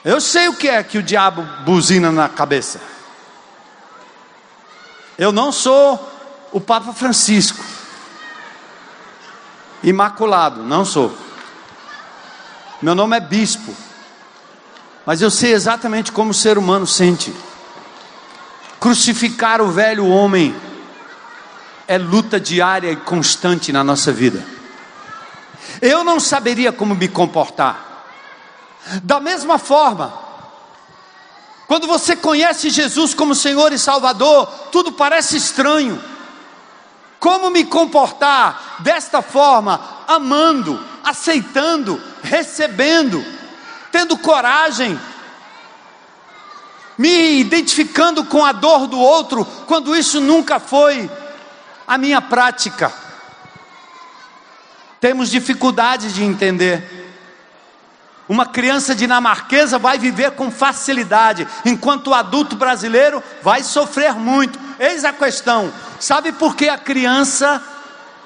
Eu 0.05 0.21
sei 0.21 0.47
o 0.47 0.55
que 0.55 0.69
é 0.69 0.83
que 0.83 0.99
o 0.99 1.01
diabo 1.01 1.41
buzina 1.65 2.11
na 2.11 2.29
cabeça. 2.29 2.79
Eu 5.17 5.31
não 5.31 5.51
sou 5.51 6.07
o 6.51 6.61
Papa 6.61 6.93
Francisco. 6.93 7.65
Imaculado, 9.81 10.61
não 10.61 10.85
sou. 10.85 11.17
Meu 12.79 12.93
nome 12.93 13.17
é 13.17 13.19
bispo. 13.19 13.75
Mas 15.03 15.19
eu 15.19 15.31
sei 15.31 15.51
exatamente 15.51 16.11
como 16.11 16.29
o 16.29 16.35
ser 16.35 16.59
humano 16.59 16.85
sente. 16.85 17.33
Crucificar 18.79 19.61
o 19.61 19.71
velho 19.71 20.05
homem 20.05 20.55
é 21.91 21.97
luta 21.97 22.39
diária 22.39 22.89
e 22.89 22.95
constante 22.95 23.73
na 23.73 23.83
nossa 23.83 24.13
vida. 24.13 24.41
Eu 25.81 26.05
não 26.05 26.21
saberia 26.21 26.71
como 26.71 26.95
me 26.95 27.09
comportar. 27.09 28.05
Da 29.03 29.19
mesma 29.19 29.59
forma, 29.59 30.13
quando 31.67 31.87
você 31.87 32.15
conhece 32.15 32.69
Jesus 32.69 33.13
como 33.13 33.35
Senhor 33.35 33.73
e 33.73 33.77
Salvador, 33.77 34.47
tudo 34.71 34.93
parece 34.93 35.35
estranho. 35.35 36.01
Como 37.19 37.49
me 37.49 37.65
comportar 37.65 38.77
desta 38.79 39.21
forma, 39.21 39.81
amando, 40.07 40.81
aceitando, 41.03 42.01
recebendo, 42.23 43.21
tendo 43.91 44.17
coragem, 44.17 44.97
me 46.97 47.41
identificando 47.41 48.23
com 48.23 48.45
a 48.45 48.53
dor 48.53 48.87
do 48.87 48.97
outro, 48.97 49.43
quando 49.67 49.93
isso 49.93 50.21
nunca 50.21 50.57
foi 50.57 51.11
a 51.87 51.97
minha 51.97 52.21
prática. 52.21 52.91
Temos 54.99 55.29
dificuldade 55.29 56.13
de 56.13 56.23
entender. 56.23 57.01
Uma 58.29 58.45
criança 58.45 58.95
dinamarquesa 58.95 59.77
vai 59.77 59.97
viver 59.97 60.31
com 60.31 60.49
facilidade, 60.49 61.47
enquanto 61.65 62.07
o 62.07 62.13
adulto 62.13 62.55
brasileiro 62.55 63.21
vai 63.41 63.63
sofrer 63.63 64.13
muito. 64.13 64.57
Eis 64.79 65.03
a 65.03 65.11
questão: 65.11 65.73
sabe 65.99 66.31
por 66.31 66.55
que 66.55 66.69
a 66.69 66.77
criança 66.77 67.61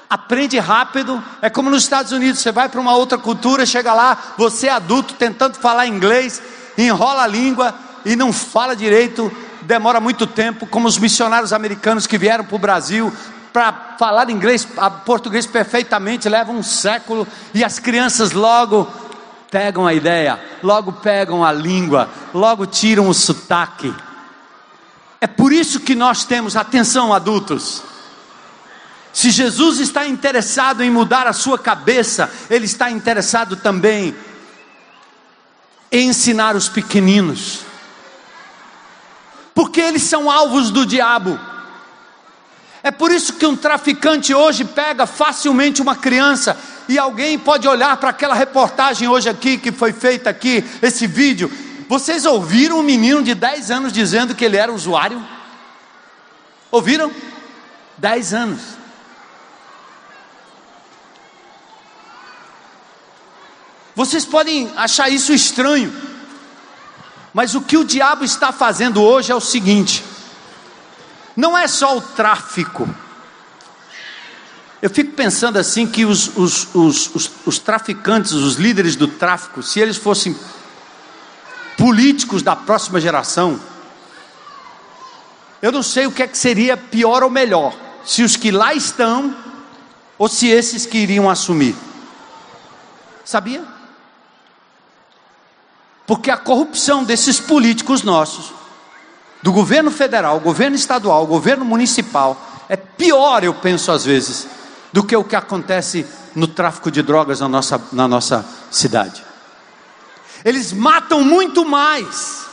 aprende 0.08 0.58
rápido? 0.58 1.22
É 1.42 1.50
como 1.50 1.70
nos 1.70 1.82
Estados 1.82 2.12
Unidos: 2.12 2.40
você 2.40 2.52
vai 2.52 2.68
para 2.68 2.80
uma 2.80 2.94
outra 2.94 3.18
cultura, 3.18 3.66
chega 3.66 3.92
lá, 3.92 4.34
você 4.38 4.68
é 4.68 4.70
adulto 4.70 5.14
tentando 5.14 5.56
falar 5.56 5.86
inglês, 5.86 6.40
enrola 6.78 7.24
a 7.24 7.26
língua 7.26 7.74
e 8.04 8.14
não 8.14 8.32
fala 8.32 8.76
direito, 8.76 9.34
demora 9.62 9.98
muito 9.98 10.26
tempo, 10.26 10.66
como 10.66 10.86
os 10.86 10.98
missionários 10.98 11.52
americanos 11.52 12.06
que 12.06 12.16
vieram 12.16 12.44
para 12.44 12.54
o 12.54 12.60
Brasil, 12.60 13.12
para 13.56 13.96
falar 13.98 14.28
inglês, 14.28 14.68
português 15.06 15.46
perfeitamente, 15.46 16.28
leva 16.28 16.52
um 16.52 16.62
século 16.62 17.26
e 17.54 17.64
as 17.64 17.78
crianças 17.78 18.32
logo 18.32 18.86
pegam 19.50 19.86
a 19.86 19.94
ideia, 19.94 20.38
logo 20.62 20.92
pegam 20.92 21.42
a 21.42 21.50
língua, 21.52 22.10
logo 22.34 22.66
tiram 22.66 23.08
o 23.08 23.14
sotaque. 23.14 23.94
É 25.22 25.26
por 25.26 25.54
isso 25.54 25.80
que 25.80 25.94
nós 25.94 26.22
temos, 26.22 26.54
atenção 26.54 27.14
adultos, 27.14 27.82
se 29.10 29.30
Jesus 29.30 29.80
está 29.80 30.06
interessado 30.06 30.82
em 30.82 30.90
mudar 30.90 31.26
a 31.26 31.32
sua 31.32 31.58
cabeça, 31.58 32.30
Ele 32.50 32.66
está 32.66 32.90
interessado 32.90 33.56
também 33.56 34.14
em 35.90 36.10
ensinar 36.10 36.54
os 36.54 36.68
pequeninos, 36.68 37.60
porque 39.54 39.80
eles 39.80 40.02
são 40.02 40.30
alvos 40.30 40.70
do 40.70 40.84
diabo. 40.84 41.55
É 42.82 42.90
por 42.90 43.10
isso 43.10 43.34
que 43.34 43.46
um 43.46 43.56
traficante 43.56 44.34
hoje 44.34 44.64
pega 44.64 45.06
facilmente 45.06 45.82
uma 45.82 45.96
criança 45.96 46.56
e 46.88 46.98
alguém 46.98 47.38
pode 47.38 47.66
olhar 47.66 47.96
para 47.96 48.10
aquela 48.10 48.34
reportagem 48.34 49.08
hoje 49.08 49.28
aqui 49.28 49.58
que 49.58 49.72
foi 49.72 49.92
feita 49.92 50.30
aqui, 50.30 50.64
esse 50.80 51.06
vídeo. 51.06 51.50
Vocês 51.88 52.24
ouviram 52.24 52.78
um 52.78 52.82
menino 52.82 53.22
de 53.22 53.34
10 53.34 53.70
anos 53.70 53.92
dizendo 53.92 54.34
que 54.34 54.44
ele 54.44 54.56
era 54.56 54.72
usuário? 54.72 55.24
Ouviram? 56.70 57.10
10 57.98 58.34
anos. 58.34 58.60
Vocês 63.94 64.26
podem 64.26 64.70
achar 64.76 65.08
isso 65.08 65.32
estranho, 65.32 65.90
mas 67.32 67.54
o 67.54 67.62
que 67.62 67.78
o 67.78 67.84
diabo 67.84 68.24
está 68.24 68.52
fazendo 68.52 69.02
hoje 69.02 69.32
é 69.32 69.34
o 69.34 69.40
seguinte: 69.40 70.04
não 71.36 71.56
é 71.56 71.68
só 71.68 71.98
o 71.98 72.00
tráfico. 72.00 72.88
Eu 74.80 74.88
fico 74.88 75.12
pensando 75.12 75.58
assim 75.58 75.86
que 75.86 76.04
os, 76.04 76.36
os, 76.36 76.74
os, 76.74 77.30
os, 77.44 77.58
traficantes, 77.58 78.32
os 78.32 78.56
líderes 78.56 78.96
do 78.96 79.06
tráfico, 79.06 79.62
se 79.62 79.80
eles 79.80 79.96
fossem 79.96 80.36
políticos 81.76 82.42
da 82.42 82.56
próxima 82.56 83.00
geração, 83.00 83.60
eu 85.60 85.70
não 85.70 85.82
sei 85.82 86.06
o 86.06 86.12
que 86.12 86.22
é 86.22 86.26
que 86.26 86.38
seria 86.38 86.76
pior 86.76 87.22
ou 87.22 87.30
melhor, 87.30 87.74
se 88.04 88.22
os 88.22 88.36
que 88.36 88.50
lá 88.50 88.74
estão 88.74 89.36
ou 90.18 90.28
se 90.28 90.48
esses 90.48 90.86
que 90.86 90.98
iriam 90.98 91.28
assumir. 91.28 91.74
Sabia? 93.24 93.64
Porque 96.06 96.30
a 96.30 96.36
corrupção 96.36 97.02
desses 97.02 97.40
políticos 97.40 98.02
nossos 98.02 98.52
do 99.46 99.52
governo 99.52 99.92
federal, 99.92 100.40
governo 100.40 100.74
estadual, 100.74 101.24
governo 101.24 101.64
municipal, 101.64 102.64
é 102.68 102.74
pior, 102.74 103.44
eu 103.44 103.54
penso 103.54 103.92
às 103.92 104.04
vezes, 104.04 104.48
do 104.92 105.04
que 105.04 105.14
o 105.14 105.22
que 105.22 105.36
acontece 105.36 106.04
no 106.34 106.48
tráfico 106.48 106.90
de 106.90 107.00
drogas 107.00 107.38
na 107.38 107.48
nossa, 107.48 107.80
na 107.92 108.08
nossa 108.08 108.44
cidade. 108.72 109.24
Eles 110.44 110.72
matam 110.72 111.22
muito 111.22 111.64
mais. 111.64 112.44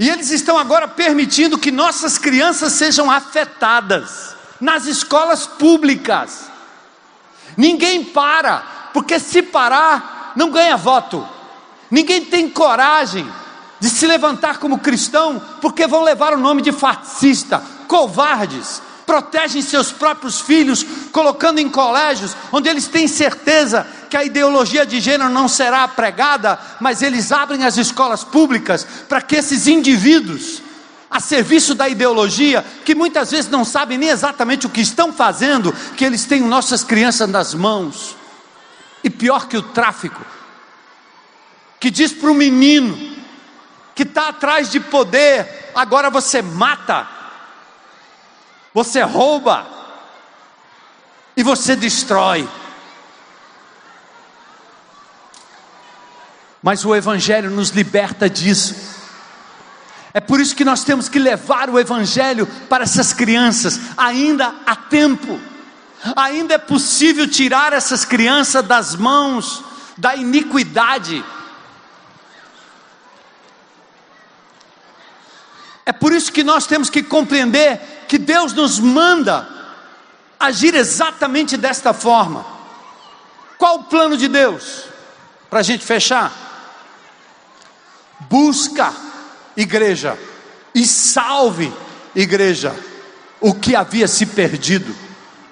E 0.00 0.10
eles 0.10 0.32
estão 0.32 0.58
agora 0.58 0.88
permitindo 0.88 1.56
que 1.56 1.70
nossas 1.70 2.18
crianças 2.18 2.72
sejam 2.72 3.08
afetadas 3.08 4.34
nas 4.60 4.86
escolas 4.86 5.46
públicas. 5.46 6.50
Ninguém 7.56 8.02
para, 8.02 8.90
porque 8.92 9.20
se 9.20 9.42
parar, 9.42 10.32
não 10.34 10.50
ganha 10.50 10.76
voto. 10.76 11.24
Ninguém 11.88 12.24
tem 12.24 12.50
coragem 12.50 13.41
de 13.82 13.90
se 13.90 14.06
levantar 14.06 14.58
como 14.58 14.78
cristão, 14.78 15.42
porque 15.60 15.88
vão 15.88 16.04
levar 16.04 16.32
o 16.32 16.38
nome 16.38 16.62
de 16.62 16.70
fascista, 16.70 17.60
covardes, 17.88 18.80
protegem 19.04 19.60
seus 19.60 19.90
próprios 19.90 20.40
filhos, 20.40 20.86
colocando 21.10 21.58
em 21.58 21.68
colégios 21.68 22.36
onde 22.52 22.68
eles 22.68 22.86
têm 22.86 23.08
certeza 23.08 23.84
que 24.08 24.16
a 24.16 24.22
ideologia 24.22 24.86
de 24.86 25.00
gênero 25.00 25.28
não 25.30 25.48
será 25.48 25.88
pregada, 25.88 26.60
mas 26.78 27.02
eles 27.02 27.32
abrem 27.32 27.64
as 27.64 27.76
escolas 27.76 28.22
públicas 28.22 28.86
para 29.08 29.20
que 29.20 29.34
esses 29.34 29.66
indivíduos, 29.66 30.62
a 31.10 31.18
serviço 31.18 31.74
da 31.74 31.88
ideologia, 31.88 32.64
que 32.84 32.94
muitas 32.94 33.32
vezes 33.32 33.50
não 33.50 33.64
sabem 33.64 33.98
nem 33.98 34.10
exatamente 34.10 34.64
o 34.64 34.70
que 34.70 34.80
estão 34.80 35.12
fazendo, 35.12 35.74
que 35.96 36.04
eles 36.04 36.24
tenham 36.24 36.46
nossas 36.46 36.84
crianças 36.84 37.28
nas 37.28 37.52
mãos. 37.52 38.14
E 39.02 39.10
pior 39.10 39.48
que 39.48 39.56
o 39.56 39.62
tráfico, 39.62 40.24
que 41.80 41.90
diz 41.90 42.12
para 42.12 42.30
o 42.30 42.34
menino, 42.34 43.21
que 43.94 44.02
está 44.02 44.28
atrás 44.28 44.70
de 44.70 44.80
poder, 44.80 45.70
agora 45.74 46.10
você 46.10 46.40
mata, 46.40 47.06
você 48.72 49.02
rouba 49.02 49.66
e 51.36 51.42
você 51.42 51.76
destrói. 51.76 52.48
Mas 56.62 56.84
o 56.84 56.94
Evangelho 56.94 57.50
nos 57.50 57.70
liberta 57.70 58.30
disso. 58.30 58.74
É 60.14 60.20
por 60.20 60.40
isso 60.40 60.54
que 60.54 60.64
nós 60.64 60.84
temos 60.84 61.08
que 61.08 61.18
levar 61.18 61.68
o 61.70 61.78
Evangelho 61.78 62.46
para 62.68 62.84
essas 62.84 63.12
crianças, 63.12 63.80
ainda 63.96 64.54
há 64.66 64.76
tempo, 64.76 65.40
ainda 66.14 66.54
é 66.54 66.58
possível 66.58 67.26
tirar 67.28 67.72
essas 67.72 68.04
crianças 68.04 68.64
das 68.64 68.94
mãos 68.94 69.64
da 69.96 70.14
iniquidade, 70.14 71.24
É 75.84 75.92
por 75.92 76.12
isso 76.12 76.32
que 76.32 76.44
nós 76.44 76.66
temos 76.66 76.88
que 76.88 77.02
compreender 77.02 77.80
que 78.06 78.18
Deus 78.18 78.52
nos 78.52 78.78
manda 78.78 79.48
agir 80.38 80.74
exatamente 80.74 81.56
desta 81.56 81.92
forma. 81.92 82.44
Qual 83.58 83.76
o 83.76 83.84
plano 83.84 84.16
de 84.16 84.28
Deus? 84.28 84.84
Para 85.50 85.60
a 85.60 85.62
gente 85.62 85.84
fechar. 85.84 86.32
Busca, 88.20 88.92
igreja, 89.56 90.16
e 90.74 90.86
salve, 90.86 91.72
igreja, 92.14 92.74
o 93.40 93.52
que 93.52 93.74
havia 93.74 94.06
se 94.06 94.24
perdido, 94.26 94.94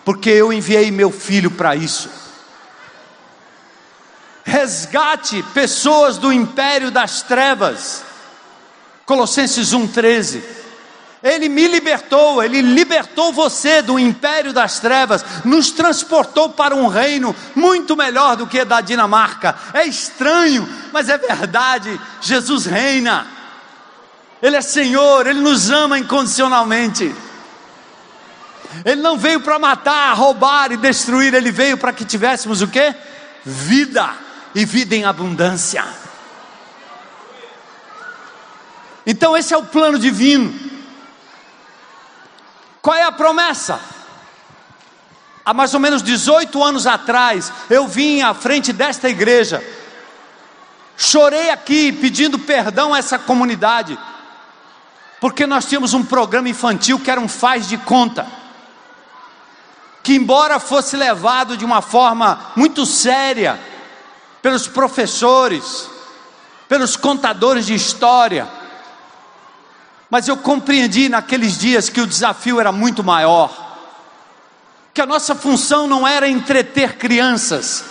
porque 0.04 0.30
eu 0.30 0.52
enviei 0.52 0.90
meu 0.90 1.10
filho 1.10 1.50
para 1.50 1.74
isso. 1.74 2.08
Resgate 4.44 5.42
pessoas 5.54 6.18
do 6.18 6.32
império 6.32 6.90
das 6.90 7.22
trevas 7.22 8.02
Colossenses 9.10 9.74
1,13. 9.74 10.40
Ele 11.20 11.48
me 11.48 11.66
libertou, 11.66 12.40
Ele 12.40 12.62
libertou 12.62 13.32
você 13.32 13.82
do 13.82 13.98
império 13.98 14.52
das 14.52 14.78
trevas, 14.78 15.24
nos 15.44 15.72
transportou 15.72 16.50
para 16.50 16.76
um 16.76 16.86
reino 16.86 17.34
muito 17.56 17.96
melhor 17.96 18.36
do 18.36 18.46
que 18.46 18.64
da 18.64 18.80
Dinamarca. 18.80 19.56
É 19.74 19.84
estranho, 19.84 20.68
mas 20.92 21.08
é 21.08 21.18
verdade. 21.18 22.00
Jesus 22.20 22.66
reina. 22.66 23.26
Ele 24.40 24.56
é 24.56 24.62
Senhor, 24.62 25.26
Ele 25.26 25.40
nos 25.40 25.70
ama 25.70 25.98
incondicionalmente. 25.98 27.12
Ele 28.84 29.02
não 29.02 29.18
veio 29.18 29.40
para 29.40 29.58
matar, 29.58 30.14
roubar 30.14 30.70
e 30.70 30.76
destruir, 30.76 31.34
ele 31.34 31.50
veio 31.50 31.76
para 31.76 31.92
que 31.92 32.04
tivéssemos 32.04 32.62
o 32.62 32.68
que? 32.68 32.94
Vida 33.44 34.08
e 34.54 34.64
vida 34.64 34.94
em 34.94 35.04
abundância. 35.04 35.84
Então 39.06 39.36
esse 39.36 39.54
é 39.54 39.56
o 39.56 39.64
plano 39.64 39.98
divino. 39.98 40.52
Qual 42.82 42.96
é 42.96 43.02
a 43.02 43.12
promessa? 43.12 43.80
Há 45.44 45.54
mais 45.54 45.74
ou 45.74 45.80
menos 45.80 46.02
18 46.02 46.62
anos 46.62 46.86
atrás, 46.86 47.52
eu 47.68 47.86
vim 47.86 48.20
à 48.20 48.34
frente 48.34 48.72
desta 48.72 49.08
igreja, 49.08 49.64
chorei 50.96 51.50
aqui 51.50 51.92
pedindo 51.92 52.38
perdão 52.38 52.94
a 52.94 52.98
essa 52.98 53.18
comunidade, 53.18 53.98
porque 55.18 55.46
nós 55.46 55.64
tínhamos 55.64 55.94
um 55.94 56.04
programa 56.04 56.48
infantil 56.48 57.00
que 57.00 57.10
era 57.10 57.20
um 57.20 57.28
faz 57.28 57.66
de 57.66 57.78
conta, 57.78 58.26
que, 60.02 60.14
embora 60.14 60.60
fosse 60.60 60.96
levado 60.96 61.56
de 61.56 61.64
uma 61.64 61.82
forma 61.82 62.52
muito 62.54 62.86
séria 62.86 63.58
pelos 64.40 64.68
professores, 64.68 65.90
pelos 66.68 66.96
contadores 66.96 67.66
de 67.66 67.74
história, 67.74 68.59
mas 70.10 70.26
eu 70.26 70.36
compreendi 70.36 71.08
naqueles 71.08 71.56
dias 71.56 71.88
que 71.88 72.00
o 72.00 72.06
desafio 72.06 72.60
era 72.60 72.72
muito 72.72 73.02
maior 73.04 73.70
que 74.92 75.00
a 75.00 75.06
nossa 75.06 75.34
função 75.34 75.86
não 75.86 76.06
era 76.06 76.28
entreter 76.28 76.96
crianças, 76.96 77.84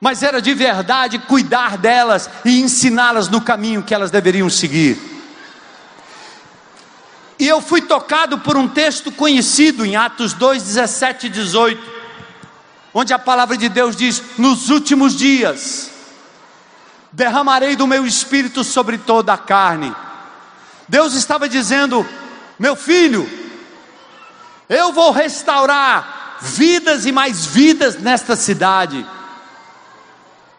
mas 0.00 0.22
era 0.22 0.40
de 0.40 0.54
verdade 0.54 1.18
cuidar 1.18 1.76
delas 1.76 2.30
e 2.44 2.60
ensiná-las 2.60 3.28
no 3.28 3.40
caminho 3.40 3.82
que 3.82 3.94
elas 3.94 4.10
deveriam 4.10 4.48
seguir. 4.48 4.98
E 7.38 7.46
eu 7.46 7.60
fui 7.60 7.82
tocado 7.82 8.38
por 8.38 8.56
um 8.56 8.68
texto 8.68 9.12
conhecido 9.12 9.84
em 9.84 9.96
Atos 9.96 10.32
2, 10.32 10.62
17 10.62 11.26
e 11.26 11.30
18, 11.30 11.90
onde 12.94 13.12
a 13.12 13.18
palavra 13.18 13.56
de 13.56 13.68
Deus 13.68 13.94
diz: 13.94 14.22
Nos 14.38 14.70
últimos 14.70 15.16
dias, 15.16 15.90
derramarei 17.12 17.76
do 17.76 17.86
meu 17.86 18.06
espírito 18.06 18.64
sobre 18.64 18.98
toda 18.98 19.32
a 19.32 19.38
carne. 19.38 19.94
Deus 20.88 21.14
estava 21.14 21.48
dizendo: 21.48 22.06
Meu 22.58 22.74
filho, 22.74 23.28
eu 24.68 24.92
vou 24.92 25.10
restaurar 25.10 26.38
vidas 26.40 27.06
e 27.06 27.12
mais 27.12 27.46
vidas 27.46 27.98
nesta 27.98 28.36
cidade. 28.36 29.04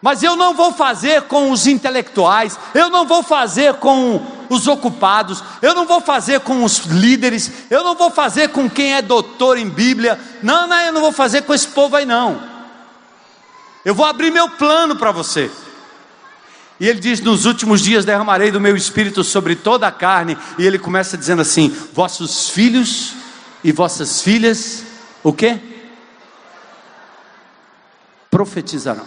Mas 0.02 0.22
eu 0.22 0.34
não 0.34 0.54
vou 0.54 0.72
fazer 0.72 1.22
com 1.22 1.50
os 1.50 1.66
intelectuais, 1.66 2.58
eu 2.74 2.88
não 2.88 3.06
vou 3.06 3.22
fazer 3.22 3.74
com 3.74 4.24
os 4.48 4.66
ocupados, 4.66 5.44
eu 5.60 5.74
não 5.74 5.86
vou 5.86 6.00
fazer 6.00 6.40
com 6.40 6.64
os 6.64 6.78
líderes, 6.78 7.50
eu 7.68 7.84
não 7.84 7.94
vou 7.94 8.10
fazer 8.10 8.48
com 8.48 8.68
quem 8.68 8.94
é 8.94 9.02
doutor 9.02 9.58
em 9.58 9.68
Bíblia. 9.68 10.18
Não, 10.42 10.66
não, 10.66 10.80
eu 10.80 10.92
não 10.92 11.02
vou 11.02 11.12
fazer 11.12 11.42
com 11.42 11.52
esse 11.52 11.68
povo 11.68 11.96
aí 11.96 12.06
não. 12.06 12.42
Eu 13.84 13.94
vou 13.94 14.06
abrir 14.06 14.30
meu 14.30 14.48
plano 14.48 14.96
para 14.96 15.12
você. 15.12 15.50
E 16.80 16.88
ele 16.88 16.98
diz: 16.98 17.20
Nos 17.20 17.44
últimos 17.44 17.82
dias 17.82 18.06
derramarei 18.06 18.50
do 18.50 18.58
meu 18.58 18.74
espírito 18.74 19.22
sobre 19.22 19.54
toda 19.54 19.86
a 19.86 19.92
carne. 19.92 20.38
E 20.58 20.66
ele 20.66 20.78
começa 20.78 21.18
dizendo 21.18 21.42
assim: 21.42 21.68
Vossos 21.92 22.48
filhos 22.48 23.12
e 23.62 23.70
vossas 23.70 24.22
filhas, 24.22 24.82
o 25.22 25.30
que? 25.30 25.60
Profetizarão. 28.30 29.04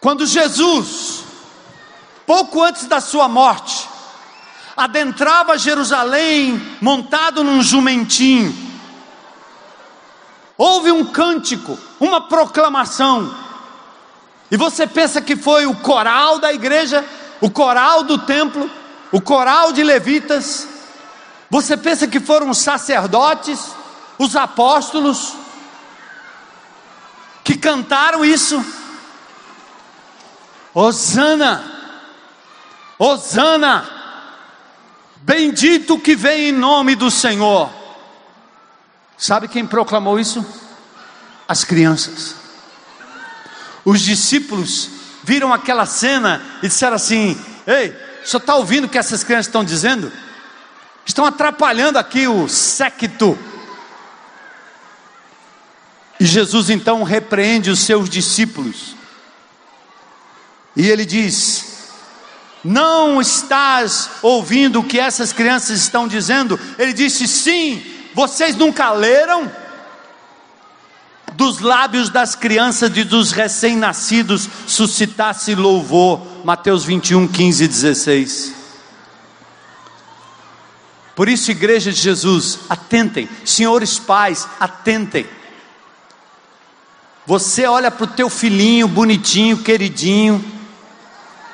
Quando 0.00 0.26
Jesus, 0.26 1.24
pouco 2.26 2.62
antes 2.62 2.86
da 2.86 3.02
sua 3.02 3.28
morte, 3.28 3.86
adentrava 4.74 5.58
Jerusalém 5.58 6.58
montado 6.80 7.44
num 7.44 7.62
jumentinho, 7.62 8.56
houve 10.56 10.90
um 10.90 11.04
cântico, 11.04 11.78
uma 12.00 12.22
proclamação, 12.22 13.49
e 14.50 14.56
você 14.56 14.86
pensa 14.86 15.20
que 15.20 15.36
foi 15.36 15.66
o 15.66 15.74
coral 15.76 16.38
da 16.38 16.52
igreja, 16.52 17.04
o 17.40 17.48
coral 17.48 18.02
do 18.02 18.18
templo, 18.18 18.68
o 19.12 19.20
coral 19.20 19.72
de 19.72 19.82
levitas, 19.82 20.66
você 21.48 21.76
pensa 21.76 22.06
que 22.06 22.20
foram 22.20 22.50
os 22.50 22.58
sacerdotes, 22.58 23.70
os 24.18 24.36
apóstolos, 24.36 25.34
que 27.42 27.56
cantaram 27.56 28.24
isso? 28.24 28.64
Hosana, 30.72 31.64
Hosana, 32.98 33.88
bendito 35.16 35.98
que 35.98 36.14
vem 36.14 36.50
em 36.50 36.52
nome 36.52 36.94
do 36.94 37.10
Senhor. 37.10 37.70
Sabe 39.16 39.48
quem 39.48 39.66
proclamou 39.66 40.18
isso? 40.18 40.44
As 41.48 41.64
crianças. 41.64 42.39
Os 43.84 44.00
discípulos 44.00 44.90
viram 45.24 45.52
aquela 45.52 45.86
cena 45.86 46.42
e 46.62 46.68
disseram 46.68 46.96
assim: 46.96 47.38
Ei, 47.66 47.94
senhor 48.24 48.40
está 48.40 48.54
ouvindo 48.54 48.84
o 48.84 48.88
que 48.88 48.98
essas 48.98 49.24
crianças 49.24 49.46
estão 49.46 49.64
dizendo? 49.64 50.12
Estão 51.04 51.24
atrapalhando 51.24 51.98
aqui 51.98 52.28
o 52.28 52.48
séquito. 52.48 53.38
E 56.18 56.26
Jesus 56.26 56.68
então 56.70 57.02
repreende 57.02 57.70
os 57.70 57.80
seus 57.80 58.08
discípulos. 58.08 58.94
E 60.76 60.88
ele 60.88 61.04
diz: 61.04 61.90
Não 62.62 63.20
estás 63.20 64.10
ouvindo 64.22 64.80
o 64.80 64.84
que 64.84 65.00
essas 65.00 65.32
crianças 65.32 65.80
estão 65.80 66.06
dizendo? 66.06 66.60
Ele 66.78 66.92
disse: 66.92 67.26
Sim, 67.26 67.82
vocês 68.14 68.54
nunca 68.54 68.92
leram? 68.92 69.50
Dos 71.40 71.58
lábios 71.60 72.10
das 72.10 72.34
crianças 72.34 72.94
e 72.94 73.02
dos 73.02 73.32
recém-nascidos 73.32 74.46
suscitasse 74.66 75.54
louvor. 75.54 76.20
Mateus 76.44 76.84
21, 76.84 77.26
15 77.26 77.64
e 77.64 77.66
16. 77.66 78.54
Por 81.16 81.30
isso, 81.30 81.50
igreja 81.50 81.90
de 81.90 81.98
Jesus, 81.98 82.58
atentem, 82.68 83.26
senhores 83.42 83.98
pais, 83.98 84.46
atentem. 84.60 85.26
Você 87.26 87.64
olha 87.64 87.90
para 87.90 88.04
o 88.04 88.08
teu 88.08 88.28
filhinho 88.28 88.86
bonitinho, 88.86 89.62
queridinho, 89.62 90.44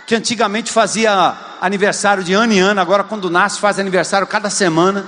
que 0.05 0.17
antigamente 0.17 0.73
fazia 0.73 1.37
aniversário 1.61 2.25
de 2.25 2.33
ano 2.33 2.53
em 2.53 2.59
ano, 2.59 2.81
agora 2.81 3.05
quando 3.05 3.31
nasce 3.31 3.61
faz 3.61 3.79
aniversário 3.79 4.27
cada 4.27 4.51
semana. 4.51 5.07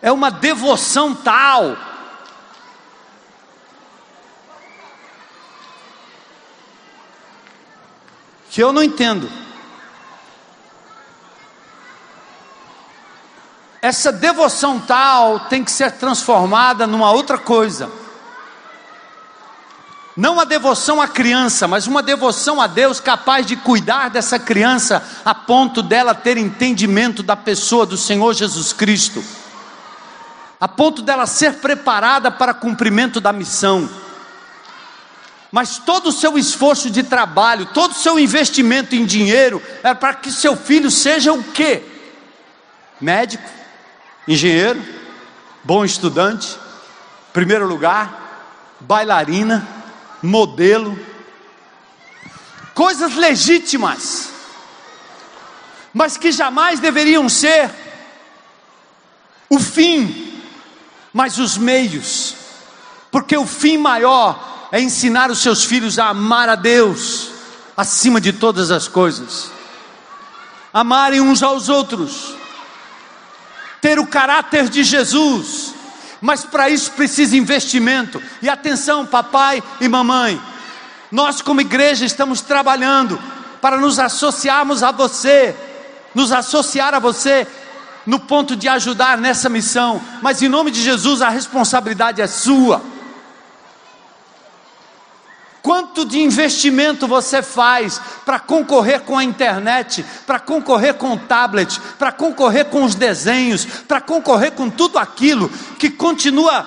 É 0.00 0.12
uma 0.12 0.30
devoção 0.30 1.14
tal 1.14 1.76
que 8.50 8.62
eu 8.62 8.72
não 8.72 8.82
entendo. 8.82 9.30
Essa 13.80 14.10
devoção 14.10 14.80
tal 14.80 15.40
tem 15.40 15.62
que 15.62 15.70
ser 15.70 15.92
transformada 15.92 16.86
numa 16.86 17.12
outra 17.12 17.38
coisa. 17.38 17.90
Não 20.16 20.40
a 20.40 20.44
devoção 20.44 21.00
à 21.00 21.06
criança, 21.06 21.68
mas 21.68 21.86
uma 21.86 22.02
devoção 22.02 22.60
a 22.60 22.66
Deus 22.66 22.98
capaz 22.98 23.46
de 23.46 23.54
cuidar 23.54 24.10
dessa 24.10 24.36
criança 24.36 25.00
a 25.24 25.32
ponto 25.32 25.80
dela 25.80 26.12
ter 26.12 26.36
entendimento 26.36 27.22
da 27.22 27.36
pessoa 27.36 27.86
do 27.86 27.96
Senhor 27.96 28.34
Jesus 28.34 28.72
Cristo, 28.72 29.22
a 30.60 30.66
ponto 30.66 31.02
dela 31.02 31.26
ser 31.26 31.54
preparada 31.54 32.30
para 32.30 32.52
cumprimento 32.54 33.20
da 33.20 33.32
missão 33.32 33.88
mas 35.50 35.78
todo 35.78 36.08
o 36.08 36.12
seu 36.12 36.36
esforço 36.36 36.90
de 36.90 37.02
trabalho, 37.02 37.66
todo 37.66 37.92
o 37.92 37.94
seu 37.94 38.18
investimento 38.18 38.94
em 38.94 39.06
dinheiro 39.06 39.62
é 39.82 39.94
para 39.94 40.14
que 40.14 40.30
seu 40.30 40.56
filho 40.56 40.90
seja 40.90 41.32
o 41.32 41.42
quê? 41.42 41.82
Médico, 43.00 43.48
engenheiro, 44.26 44.82
bom 45.64 45.84
estudante, 45.84 46.58
primeiro 47.32 47.66
lugar, 47.66 48.76
bailarina, 48.80 49.66
modelo, 50.22 50.98
coisas 52.74 53.14
legítimas, 53.14 54.30
mas 55.94 56.18
que 56.18 56.30
jamais 56.30 56.78
deveriam 56.78 57.26
ser 57.26 57.70
o 59.48 59.58
fim, 59.58 60.27
mas 61.12 61.38
os 61.38 61.56
meios, 61.56 62.34
porque 63.10 63.36
o 63.36 63.46
fim 63.46 63.76
maior 63.76 64.68
é 64.70 64.80
ensinar 64.80 65.30
os 65.30 65.38
seus 65.38 65.64
filhos 65.64 65.98
a 65.98 66.08
amar 66.08 66.48
a 66.48 66.54
Deus 66.54 67.30
acima 67.76 68.20
de 68.20 68.32
todas 68.32 68.70
as 68.70 68.88
coisas, 68.88 69.50
amarem 70.72 71.20
uns 71.20 71.42
aos 71.42 71.68
outros, 71.68 72.34
ter 73.80 73.98
o 73.98 74.06
caráter 74.06 74.68
de 74.68 74.82
Jesus, 74.82 75.74
Mas 76.20 76.44
para 76.44 76.68
isso 76.68 76.90
precisa 76.92 77.36
investimento. 77.36 78.20
E 78.42 78.48
atenção, 78.48 79.06
papai 79.06 79.62
e 79.80 79.88
mamãe. 79.88 80.40
Nós, 81.10 81.40
como 81.40 81.60
igreja, 81.60 82.04
estamos 82.04 82.40
trabalhando 82.40 83.18
para 83.60 83.78
nos 83.78 83.98
associarmos 83.98 84.82
a 84.82 84.90
você, 84.90 85.54
nos 86.14 86.32
associar 86.32 86.94
a 86.94 86.98
você 86.98 87.46
no 88.06 88.18
ponto 88.18 88.56
de 88.56 88.68
ajudar 88.68 89.18
nessa 89.18 89.48
missão. 89.48 90.00
Mas 90.22 90.42
em 90.42 90.48
nome 90.48 90.70
de 90.70 90.82
Jesus, 90.82 91.22
a 91.22 91.28
responsabilidade 91.28 92.20
é 92.20 92.26
sua. 92.26 92.82
Quanto 95.62 96.06
de 96.06 96.18
investimento 96.20 97.06
você 97.06 97.42
faz 97.42 98.00
para 98.24 98.38
concorrer 98.38 99.00
com 99.00 99.18
a 99.18 99.24
internet, 99.24 100.04
para 100.26 100.38
concorrer 100.38 100.94
com 100.94 101.12
o 101.12 101.18
tablet, 101.18 101.78
para 101.98 102.10
concorrer 102.10 102.66
com 102.66 102.84
os 102.84 102.94
desenhos, 102.94 103.64
para 103.64 104.00
concorrer 104.00 104.52
com 104.52 104.70
tudo 104.70 104.98
aquilo 104.98 105.50
que 105.78 105.90
continua 105.90 106.66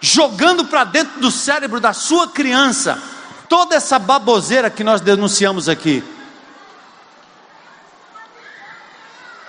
jogando 0.00 0.64
para 0.64 0.84
dentro 0.84 1.20
do 1.20 1.30
cérebro 1.30 1.78
da 1.78 1.92
sua 1.92 2.28
criança 2.28 3.00
toda 3.48 3.76
essa 3.76 3.98
baboseira 3.98 4.68
que 4.68 4.82
nós 4.82 5.00
denunciamos 5.00 5.68
aqui? 5.68 6.02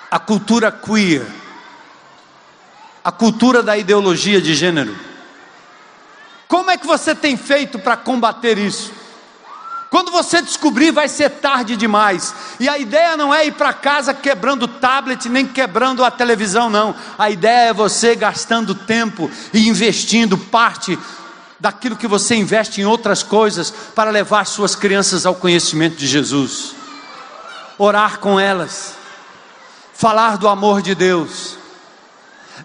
A 0.10 0.20
cultura 0.20 0.72
queer, 0.72 1.26
a 3.04 3.12
cultura 3.12 3.62
da 3.62 3.78
ideologia 3.78 4.42
de 4.42 4.54
gênero 4.56 5.10
como 6.50 6.72
é 6.72 6.78
que 6.78 6.88
você 6.88 7.14
tem 7.14 7.38
feito 7.38 7.78
para 7.78 7.96
combater 7.96 8.58
isso? 8.58 8.92
Quando 9.92 10.12
você 10.12 10.42
descobrir, 10.42 10.92
vai 10.92 11.08
ser 11.08 11.30
tarde 11.30 11.78
demais. 11.78 12.34
E 12.60 12.68
a 12.68 12.80
ideia 12.80 13.16
não 13.16 13.34
é 13.34 13.46
ir 13.46 13.52
para 13.52 13.72
casa 13.72 14.16
quebrando 14.16 14.64
o 14.64 14.68
tablet, 14.68 15.30
nem 15.30 15.46
quebrando 15.46 16.04
a 16.04 16.10
televisão, 16.10 16.68
não. 16.68 16.96
A 17.20 17.30
ideia 17.30 17.70
é 17.70 17.74
você 17.74 18.16
gastando 18.16 18.74
tempo 18.74 19.30
e 19.54 19.68
investindo 19.68 20.40
parte 20.40 20.98
daquilo 21.60 21.96
que 21.96 22.08
você 22.08 22.34
investe 22.34 22.82
em 22.82 22.86
outras 22.86 23.22
coisas 23.22 23.72
para 23.94 24.10
levar 24.10 24.46
suas 24.46 24.76
crianças 24.76 25.28
ao 25.28 25.36
conhecimento 25.36 25.98
de 25.98 26.08
Jesus. 26.08 26.74
Orar 27.78 28.18
com 28.18 28.40
elas, 28.40 28.96
falar 30.00 30.38
do 30.38 30.48
amor 30.48 30.82
de 30.82 30.96
Deus, 30.96 31.58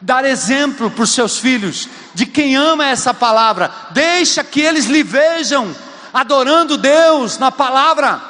dar 0.01 0.25
exemplo 0.25 0.89
para 0.89 1.03
os 1.03 1.11
seus 1.11 1.37
filhos 1.37 1.89
de 2.15 2.27
quem 2.27 2.55
ama 2.55 2.87
essa 2.87 3.13
palavra, 3.13 3.73
deixa 3.91 4.45
que 4.45 4.61
eles 4.61 4.85
lhe 4.85 5.03
vejam 5.03 5.75
adorando 6.13 6.79
Deus 6.79 7.37
na 7.37 7.51
palavra. 7.51 8.23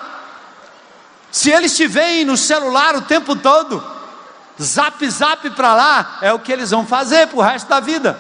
Se 1.31 1.51
eles 1.51 1.77
te 1.77 1.87
veem 1.87 2.25
no 2.25 2.35
celular 2.35 2.97
o 2.97 3.03
tempo 3.03 3.37
todo, 3.37 3.85
zap 4.59 5.07
zap 5.11 5.51
para 5.51 5.75
lá, 5.75 6.19
é 6.23 6.33
o 6.33 6.39
que 6.39 6.51
eles 6.51 6.71
vão 6.71 6.87
fazer 6.87 7.27
para 7.27 7.39
o 7.39 7.43
resto 7.43 7.69
da 7.69 7.81
vida. 7.81 8.19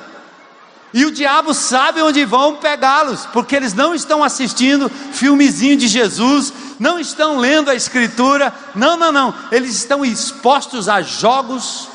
E 0.92 1.06
o 1.06 1.10
diabo 1.10 1.54
sabe 1.54 2.02
onde 2.02 2.26
vão 2.26 2.56
pegá-los, 2.56 3.24
porque 3.32 3.56
eles 3.56 3.72
não 3.72 3.94
estão 3.94 4.22
assistindo 4.22 4.90
filmezinho 4.90 5.78
de 5.78 5.88
Jesus, 5.88 6.52
não 6.78 6.98
estão 6.98 7.38
lendo 7.38 7.70
a 7.70 7.74
Escritura, 7.74 8.52
não, 8.74 8.96
não, 8.96 9.12
não, 9.12 9.34
eles 9.50 9.74
estão 9.74 10.04
expostos 10.04 10.88
a 10.88 11.02
jogos, 11.02 11.88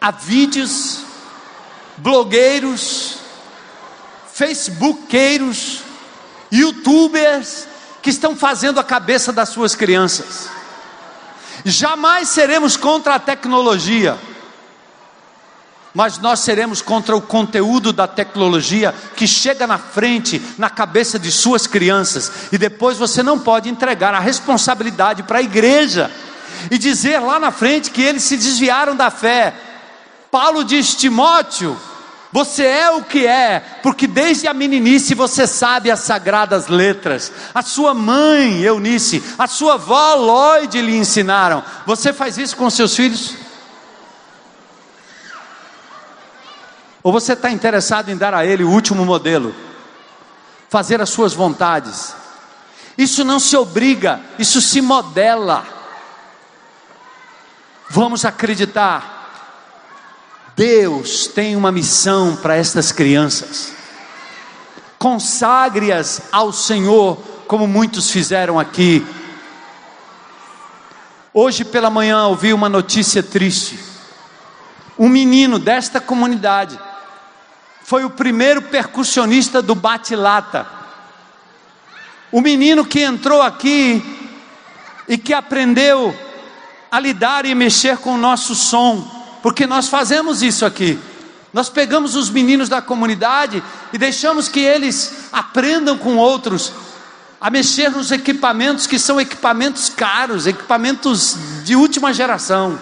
a 0.00 0.10
vídeos, 0.10 1.00
blogueiros, 1.96 3.16
facebookeiros, 4.32 5.80
youtubers 6.52 7.66
que 8.00 8.10
estão 8.10 8.36
fazendo 8.36 8.78
a 8.78 8.84
cabeça 8.84 9.32
das 9.32 9.48
suas 9.48 9.74
crianças. 9.74 10.48
Jamais 11.64 12.28
seremos 12.28 12.76
contra 12.76 13.16
a 13.16 13.18
tecnologia, 13.18 14.16
mas 15.98 16.16
nós 16.16 16.38
seremos 16.38 16.80
contra 16.80 17.16
o 17.16 17.20
conteúdo 17.20 17.92
da 17.92 18.06
tecnologia 18.06 18.94
que 19.16 19.26
chega 19.26 19.66
na 19.66 19.78
frente, 19.78 20.40
na 20.56 20.70
cabeça 20.70 21.18
de 21.18 21.32
suas 21.32 21.66
crianças, 21.66 22.30
e 22.52 22.56
depois 22.56 22.96
você 22.96 23.20
não 23.20 23.36
pode 23.36 23.68
entregar 23.68 24.14
a 24.14 24.20
responsabilidade 24.20 25.24
para 25.24 25.38
a 25.38 25.42
igreja 25.42 26.08
e 26.70 26.78
dizer 26.78 27.18
lá 27.18 27.40
na 27.40 27.50
frente 27.50 27.90
que 27.90 28.00
eles 28.00 28.22
se 28.22 28.36
desviaram 28.36 28.94
da 28.94 29.10
fé. 29.10 29.52
Paulo 30.30 30.62
diz: 30.62 30.94
Timóteo, 30.94 31.76
você 32.30 32.62
é 32.62 32.90
o 32.92 33.02
que 33.02 33.26
é, 33.26 33.58
porque 33.82 34.06
desde 34.06 34.46
a 34.46 34.54
meninice 34.54 35.16
você 35.16 35.48
sabe 35.48 35.90
as 35.90 35.98
sagradas 35.98 36.68
letras. 36.68 37.32
A 37.52 37.60
sua 37.60 37.92
mãe, 37.92 38.62
Eunice, 38.62 39.20
a 39.36 39.48
sua 39.48 39.74
avó 39.74 40.14
Lloyd 40.14 40.80
lhe 40.80 40.96
ensinaram. 40.96 41.64
Você 41.84 42.12
faz 42.12 42.38
isso 42.38 42.56
com 42.56 42.70
seus 42.70 42.94
filhos? 42.94 43.47
Ou 47.02 47.12
você 47.12 47.32
está 47.32 47.50
interessado 47.50 48.10
em 48.10 48.16
dar 48.16 48.34
a 48.34 48.44
ele 48.44 48.64
o 48.64 48.70
último 48.70 49.04
modelo? 49.04 49.54
Fazer 50.68 51.00
as 51.00 51.10
suas 51.10 51.32
vontades? 51.32 52.14
Isso 52.96 53.24
não 53.24 53.38
se 53.38 53.56
obriga, 53.56 54.20
isso 54.38 54.60
se 54.60 54.80
modela. 54.80 55.64
Vamos 57.90 58.24
acreditar 58.24 59.18
Deus 60.58 61.28
tem 61.28 61.54
uma 61.54 61.70
missão 61.70 62.34
para 62.34 62.56
estas 62.56 62.90
crianças. 62.90 63.72
Consagre-as 64.98 66.22
ao 66.32 66.52
Senhor, 66.52 67.16
como 67.46 67.64
muitos 67.68 68.10
fizeram 68.10 68.58
aqui. 68.58 69.06
Hoje 71.32 71.64
pela 71.64 71.88
manhã 71.88 72.26
ouvi 72.26 72.52
uma 72.52 72.68
notícia 72.68 73.22
triste. 73.22 73.78
Um 74.98 75.08
menino 75.08 75.58
desta 75.58 76.00
comunidade 76.00 76.78
foi 77.84 78.04
o 78.04 78.10
primeiro 78.10 78.62
percussionista 78.62 79.62
do 79.62 79.74
bate-lata. 79.74 80.66
O 82.32 82.40
menino 82.40 82.84
que 82.84 83.00
entrou 83.00 83.40
aqui 83.40 84.02
e 85.06 85.16
que 85.16 85.32
aprendeu 85.32 86.14
a 86.90 86.98
lidar 86.98 87.46
e 87.46 87.54
mexer 87.54 87.96
com 87.98 88.14
o 88.14 88.18
nosso 88.18 88.54
som 88.54 89.18
porque 89.42 89.66
nós 89.66 89.88
fazemos 89.88 90.42
isso 90.42 90.64
aqui. 90.66 90.98
Nós 91.52 91.68
pegamos 91.68 92.14
os 92.14 92.28
meninos 92.28 92.68
da 92.68 92.82
comunidade 92.82 93.62
e 93.92 93.98
deixamos 93.98 94.48
que 94.48 94.60
eles 94.60 95.28
aprendam 95.32 95.96
com 95.96 96.16
outros 96.16 96.72
a 97.40 97.48
mexer 97.48 97.90
nos 97.90 98.10
equipamentos 98.10 98.86
que 98.86 98.98
são 98.98 99.20
equipamentos 99.20 99.88
caros, 99.88 100.46
equipamentos 100.46 101.36
de 101.64 101.76
última 101.76 102.12
geração. 102.12 102.78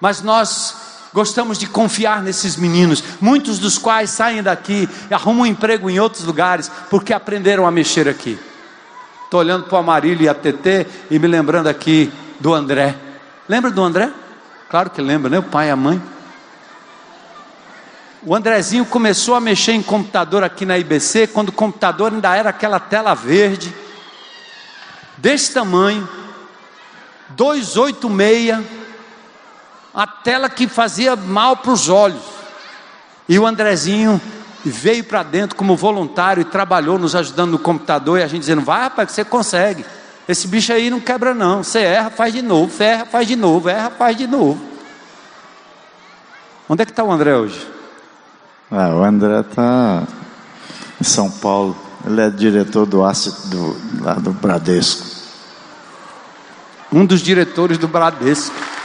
Mas 0.00 0.22
nós 0.22 0.87
gostamos 1.18 1.58
de 1.58 1.66
confiar 1.66 2.22
nesses 2.22 2.54
meninos, 2.54 3.02
muitos 3.20 3.58
dos 3.58 3.76
quais 3.76 4.08
saem 4.08 4.40
daqui 4.40 4.88
e 5.10 5.12
arrumam 5.12 5.42
um 5.42 5.46
emprego 5.46 5.90
em 5.90 5.98
outros 5.98 6.22
lugares 6.22 6.70
porque 6.88 7.12
aprenderam 7.12 7.66
a 7.66 7.72
mexer 7.72 8.08
aqui. 8.08 8.38
Estou 9.24 9.40
olhando 9.40 9.64
para 9.64 9.74
o 9.74 9.78
Amarílio 9.80 10.26
e 10.26 10.28
a 10.28 10.34
TT 10.34 10.86
e 11.10 11.18
me 11.18 11.26
lembrando 11.26 11.66
aqui 11.66 12.12
do 12.38 12.54
André. 12.54 12.94
Lembra 13.48 13.68
do 13.68 13.82
André? 13.82 14.12
Claro 14.70 14.90
que 14.90 15.02
lembra, 15.02 15.28
né? 15.28 15.40
O 15.40 15.42
pai 15.42 15.66
e 15.66 15.70
a 15.72 15.76
mãe. 15.76 16.00
O 18.22 18.32
Andrezinho 18.32 18.86
começou 18.86 19.34
a 19.34 19.40
mexer 19.40 19.72
em 19.72 19.82
computador 19.82 20.44
aqui 20.44 20.64
na 20.64 20.78
IBC, 20.78 21.26
quando 21.26 21.48
o 21.48 21.52
computador 21.52 22.12
ainda 22.12 22.36
era 22.36 22.50
aquela 22.50 22.78
tela 22.78 23.12
verde, 23.12 23.74
desse 25.16 25.52
tamanho, 25.52 26.08
286, 27.30 28.77
a 29.98 30.06
tela 30.06 30.48
que 30.48 30.68
fazia 30.68 31.16
mal 31.16 31.56
para 31.56 31.72
os 31.72 31.88
olhos. 31.88 32.22
E 33.28 33.36
o 33.36 33.44
Andrezinho 33.44 34.20
veio 34.64 35.02
para 35.02 35.24
dentro 35.24 35.56
como 35.56 35.74
voluntário 35.74 36.40
e 36.40 36.44
trabalhou 36.44 37.00
nos 37.00 37.16
ajudando 37.16 37.50
no 37.50 37.58
computador, 37.58 38.20
e 38.20 38.22
a 38.22 38.28
gente 38.28 38.42
dizendo: 38.42 38.62
vai 38.62 38.82
rapaz, 38.82 39.08
que 39.08 39.14
você 39.16 39.24
consegue. 39.24 39.84
Esse 40.28 40.46
bicho 40.46 40.72
aí 40.72 40.88
não 40.88 41.00
quebra, 41.00 41.34
não. 41.34 41.64
Você 41.64 41.80
erra, 41.80 42.10
faz 42.10 42.32
de 42.32 42.42
novo, 42.42 42.80
erra, 42.80 43.06
faz 43.06 43.26
de 43.26 43.34
novo, 43.34 43.68
erra, 43.68 43.90
faz 43.90 44.16
de 44.16 44.28
novo. 44.28 44.60
Onde 46.68 46.82
é 46.82 46.84
que 46.84 46.92
está 46.92 47.02
o 47.02 47.10
André 47.10 47.34
hoje? 47.34 47.66
Ah, 48.70 48.90
o 48.90 49.02
André 49.02 49.40
está 49.40 50.04
em 51.00 51.04
São 51.04 51.28
Paulo. 51.28 51.76
Ele 52.06 52.20
é 52.20 52.30
diretor 52.30 52.86
do 52.86 53.04
asset 53.04 53.48
do, 53.48 53.76
lá 54.00 54.14
do 54.14 54.30
Bradesco. 54.30 55.04
Um 56.92 57.04
dos 57.04 57.20
diretores 57.20 57.78
do 57.78 57.88
Bradesco. 57.88 58.77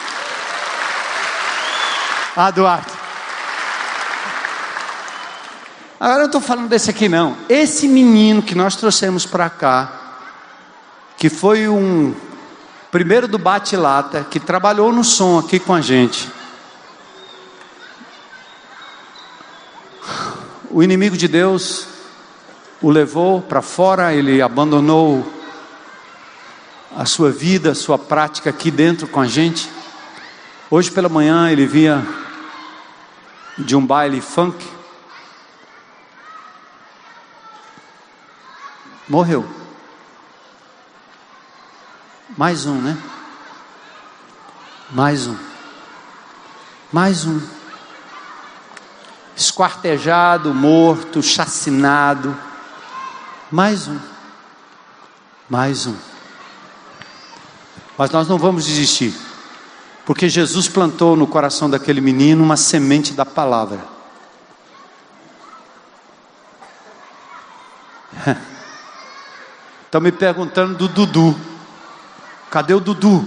Ah, 2.36 2.50
Duarte. 2.50 2.92
Agora 6.00 6.24
eu 6.24 6.26
estou 6.26 6.42
falando 6.42 6.68
desse 6.68 6.90
aqui 6.90 7.08
não. 7.08 7.38
Esse 7.48 7.88
menino 7.88 8.42
que 8.42 8.56
nós 8.56 8.76
trouxemos 8.76 9.24
para 9.24 9.52
cá, 9.52 10.18
que 11.16 11.30
foi 11.30 11.70
um 11.70 12.16
primeiro 12.92 13.28
do 13.28 13.38
bate-lata, 13.38 14.24
que 14.24 14.40
trabalhou 14.40 14.92
no 14.92 15.04
som 15.04 15.38
aqui 15.38 15.60
com 15.60 15.76
a 15.76 15.80
gente. 15.80 16.28
O 20.72 20.82
inimigo 20.82 21.16
de 21.16 21.28
Deus 21.28 21.88
o 22.82 22.90
levou 22.90 23.44
para 23.44 23.62
fora, 23.62 24.12
ele 24.12 24.42
abandonou 24.42 25.24
a 26.98 27.06
sua 27.06 27.30
vida, 27.30 27.72
a 27.72 27.76
sua 27.76 28.00
prática 28.00 28.50
aqui 28.50 28.72
dentro 28.72 29.08
com 29.08 29.22
a 29.22 29.28
gente. 29.28 29.70
Hoje 30.72 30.90
pela 30.90 31.08
manhã 31.08 31.52
ele 31.52 31.68
vinha 31.68 32.23
de 33.58 33.76
um 33.76 33.86
baile 33.86 34.22
funk. 34.22 34.68
Morreu. 39.08 39.48
Mais 42.38 42.66
um, 42.66 42.82
né? 42.82 42.98
Mais 44.92 45.28
um. 45.28 45.38
Mais 46.92 47.26
um. 47.26 47.42
Esquartejado, 49.36 50.54
morto, 50.54 51.22
chacinado. 51.22 52.36
Mais 53.52 53.88
um. 53.88 54.00
Mais 55.50 55.86
um. 55.86 55.96
Mas 57.98 58.10
nós 58.10 58.28
não 58.28 58.38
vamos 58.38 58.66
desistir. 58.66 59.14
Porque 60.06 60.28
Jesus 60.28 60.68
plantou 60.68 61.16
no 61.16 61.26
coração 61.26 61.70
daquele 61.70 62.02
menino 62.02 62.44
uma 62.44 62.58
semente 62.58 63.14
da 63.14 63.26
palavra. 63.26 63.86
Estão 69.86 70.02
me 70.02 70.12
perguntando 70.12 70.76
do 70.76 70.88
Dudu. 70.88 71.40
Cadê 72.50 72.74
o 72.74 72.80
Dudu? 72.80 73.26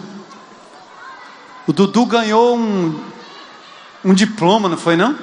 O 1.67 1.73
Dudu 1.73 2.05
ganhou 2.07 2.57
um, 2.57 3.03
um 4.05 4.13
diploma, 4.15 4.69
não 4.69 4.77
foi 4.77 4.97
não? 4.97 5.19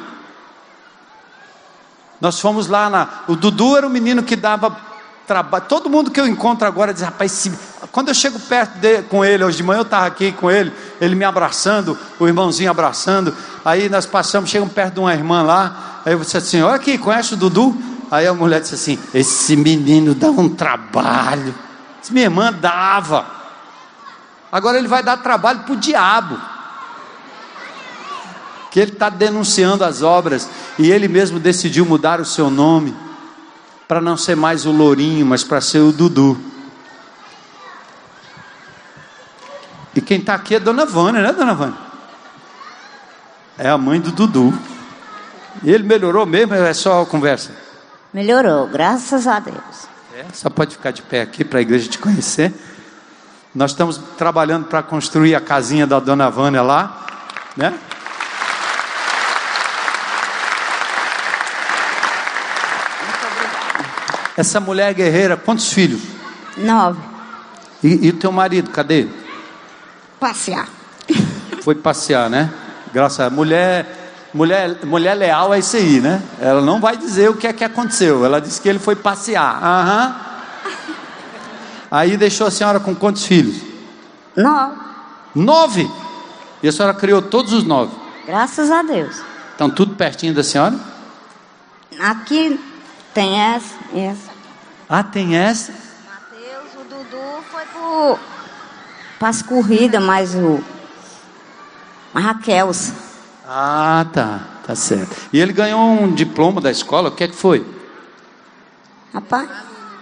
Nós 2.20 2.40
fomos 2.40 2.68
lá 2.68 2.90
na. 2.90 3.24
O 3.28 3.36
Dudu 3.36 3.78
era 3.78 3.86
o 3.86 3.90
menino 3.90 4.24
que 4.24 4.36
dava 4.36 4.93
trabalho. 5.28 5.66
Todo 5.68 5.90
mundo 5.90 6.12
que 6.12 6.20
eu 6.20 6.28
encontro 6.28 6.68
agora 6.68 6.94
diz, 6.94 7.02
rapaz, 7.02 7.32
se... 7.32 7.52
quando 7.92 8.10
eu 8.10 8.14
chego 8.14 8.40
perto 8.40 8.78
de, 8.80 9.02
com 9.04 9.24
ele, 9.24 9.44
hoje 9.44 9.58
de 9.58 9.64
manhã 9.64 9.80
eu 9.80 9.84
estava 9.84 10.06
aqui 10.06 10.32
com 10.32 10.50
ele, 10.50 10.72
ele 11.00 11.16
me 11.16 11.26
abraçando, 11.26 11.98
o 12.20 12.28
irmãozinho 12.28 12.70
abraçando. 12.70 13.36
Aí 13.64 13.90
nós 13.90 14.06
passamos, 14.06 14.50
chegamos 14.50 14.74
perto 14.74 14.96
de 14.96 15.00
uma 15.00 15.14
irmã 15.14 15.42
lá. 15.42 16.02
Aí 16.06 16.14
eu 16.14 16.20
disse 16.20 16.38
assim: 16.38 16.62
Olha 16.62 16.76
aqui, 16.76 16.98
conhece 16.98 17.34
o 17.34 17.38
Dudu? 17.38 17.76
Aí 18.12 18.28
a 18.28 18.34
mulher 18.34 18.62
disse 18.62 18.76
assim: 18.76 19.00
Esse 19.14 19.56
menino 19.56 20.14
dá 20.14 20.30
um 20.30 20.50
trabalho. 20.50 21.56
Disse, 22.00 22.14
Minha 22.14 22.26
irmã 22.26 22.52
dava. 22.52 23.26
Agora 24.52 24.78
ele 24.78 24.88
vai 24.88 25.02
dar 25.02 25.18
trabalho 25.18 25.62
para 25.62 25.74
o 25.74 25.78
diabo. 25.78 26.40
Que 28.70 28.80
ele 28.80 28.92
está 28.92 29.08
denunciando 29.08 29.84
as 29.84 30.02
obras 30.02 30.50
e 30.80 30.92
ele 30.92 31.08
mesmo 31.08 31.40
decidiu 31.40 31.86
mudar 31.86 32.20
o 32.20 32.26
seu 32.26 32.50
nome 32.50 32.96
para 33.88 34.02
não 34.02 34.18
ser 34.18 34.36
mais 34.36 34.66
o 34.66 34.72
Lourinho, 34.72 35.26
mas 35.26 35.44
para 35.44 35.62
ser 35.62 35.80
o 35.80 35.92
Dudu. 35.92 36.40
E 39.96 40.02
quem 40.02 40.20
está 40.20 40.34
aqui 40.34 40.56
é 40.56 40.60
Dona 40.60 40.86
Vânia, 40.86 41.22
né, 41.22 41.32
Dona 41.32 41.54
Vânia? 41.54 41.78
É 43.58 43.70
a 43.70 43.78
mãe 43.78 44.00
do 44.00 44.12
Dudu. 44.12 44.54
E 45.62 45.72
ele 45.72 45.84
melhorou 45.84 46.26
mesmo, 46.26 46.56
é 46.56 46.74
só 46.74 47.06
conversa? 47.06 47.52
Melhorou, 48.12 48.68
graças 48.68 49.28
a 49.28 49.40
Deus. 49.40 49.88
É, 50.16 50.26
só 50.34 50.50
pode 50.50 50.76
ficar 50.76 50.92
de 50.92 51.02
pé 51.02 51.22
aqui 51.22 51.44
para 51.44 51.60
a 51.60 51.62
igreja 51.62 51.90
te 51.90 51.98
conhecer. 51.98 52.54
Nós 53.54 53.72
estamos 53.72 54.00
trabalhando 54.18 54.66
para 54.66 54.82
construir 54.82 55.36
a 55.36 55.42
casinha 55.42 55.86
da 55.86 56.00
Dona 56.00 56.30
Vânia 56.30 56.64
lá, 56.64 57.06
né? 57.56 57.74
Essa 64.36 64.60
mulher 64.60 64.94
guerreira, 64.94 65.38
quantos 65.38 65.72
filhos? 65.72 66.02
Nove. 66.58 67.00
E, 67.84 68.08
e 68.08 68.10
o 68.10 68.14
teu 68.14 68.32
marido, 68.32 68.70
cadê? 68.72 69.08
Passear. 70.20 70.68
Foi 71.62 71.76
passear, 71.76 72.30
né? 72.30 72.52
Graças 72.94 73.20
a 73.20 73.30
mulher, 73.30 74.04
mulher, 74.34 74.80
mulher 74.86 75.16
leal 75.16 75.54
é 75.54 75.60
isso 75.60 75.76
aí, 75.76 76.00
né? 76.00 76.22
Ela 76.40 76.62
não 76.62 76.80
vai 76.80 76.98
dizer 76.98 77.30
o 77.30 77.36
que 77.36 77.48
é 77.48 77.54
que 77.54 77.64
aconteceu. 77.64 78.26
Ela 78.26 78.40
disse 78.42 78.60
que 78.60 78.70
ele 78.70 78.80
foi 78.80 78.96
passear. 78.96 79.64
Aham. 79.64 80.16
Aí 81.92 82.18
deixou 82.18 82.48
a 82.48 82.52
senhora 82.52 82.80
com 82.80 82.96
quantos 82.96 83.26
filhos? 83.26 83.62
Nove. 84.36 84.76
Nove. 85.36 85.92
E 86.64 86.68
a 86.68 86.72
senhora 86.72 86.94
criou 86.94 87.22
todos 87.22 87.54
os 87.54 87.64
nove. 87.64 87.96
Graças 88.26 88.72
a 88.72 88.82
Deus. 88.82 89.22
Estão 89.52 89.70
tudo 89.70 89.96
pertinho 89.96 90.34
da 90.34 90.44
senhora? 90.44 90.76
Aqui 92.00 92.60
tem 93.14 93.40
essa 93.40 93.76
essa. 93.96 94.32
Ah, 94.90 95.04
tem 95.04 95.36
essa? 95.38 95.72
Mateus, 95.72 96.74
o 96.76 96.84
Dudu 96.90 97.44
foi 97.52 97.64
para 99.20 99.28
as 99.30 99.42
corridas, 99.42 100.02
mas 100.04 100.36
o 100.36 100.64
a 102.14 102.20
Raquel. 102.20 102.72
Ah, 103.48 104.06
tá. 104.14 104.40
Tá 104.66 104.76
certo. 104.76 105.14
E 105.34 105.40
ele 105.42 105.52
ganhou 105.52 105.82
um 105.82 106.14
diploma 106.14 106.62
da 106.62 106.72
escola, 106.72 107.10
o 107.10 107.12
que 107.12 107.26
é 107.26 107.28
que 107.28 107.36
foi? 107.36 107.66
Rapaz, 109.14 109.50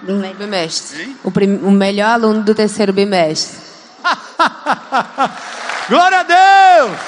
do 0.04 0.14
meio- 0.14 0.36
bimestre. 0.36 1.18
O, 1.24 1.32
prim- 1.32 1.60
o 1.64 1.72
melhor 1.72 2.10
aluno 2.12 2.44
do 2.44 2.54
terceiro 2.54 2.94
bimestre. 2.94 3.58
Glória 5.90 6.20
a 6.20 6.24
Deus! 6.24 7.00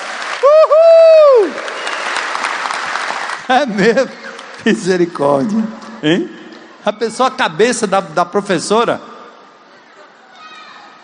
Uhul! 0.44 1.54
É 3.50 3.66
mesmo? 3.68 4.12
Misericórdia. 4.66 5.64
Hein? 6.04 6.30
A 6.86 6.92
pessoa, 6.92 7.30
a 7.30 7.32
cabeça 7.32 7.88
da, 7.88 8.02
da 8.02 8.26
professora. 8.26 9.02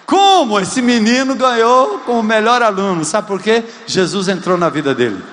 Como 0.06 0.60
esse 0.60 0.82
menino 0.82 1.36
ganhou 1.36 2.00
como 2.00 2.22
melhor 2.22 2.62
aluno? 2.62 3.06
Sabe 3.06 3.28
por 3.28 3.42
quê? 3.42 3.64
Jesus 3.88 4.28
entrou 4.28 4.58
na 4.58 4.68
vida 4.68 4.94
dele. 4.94 5.24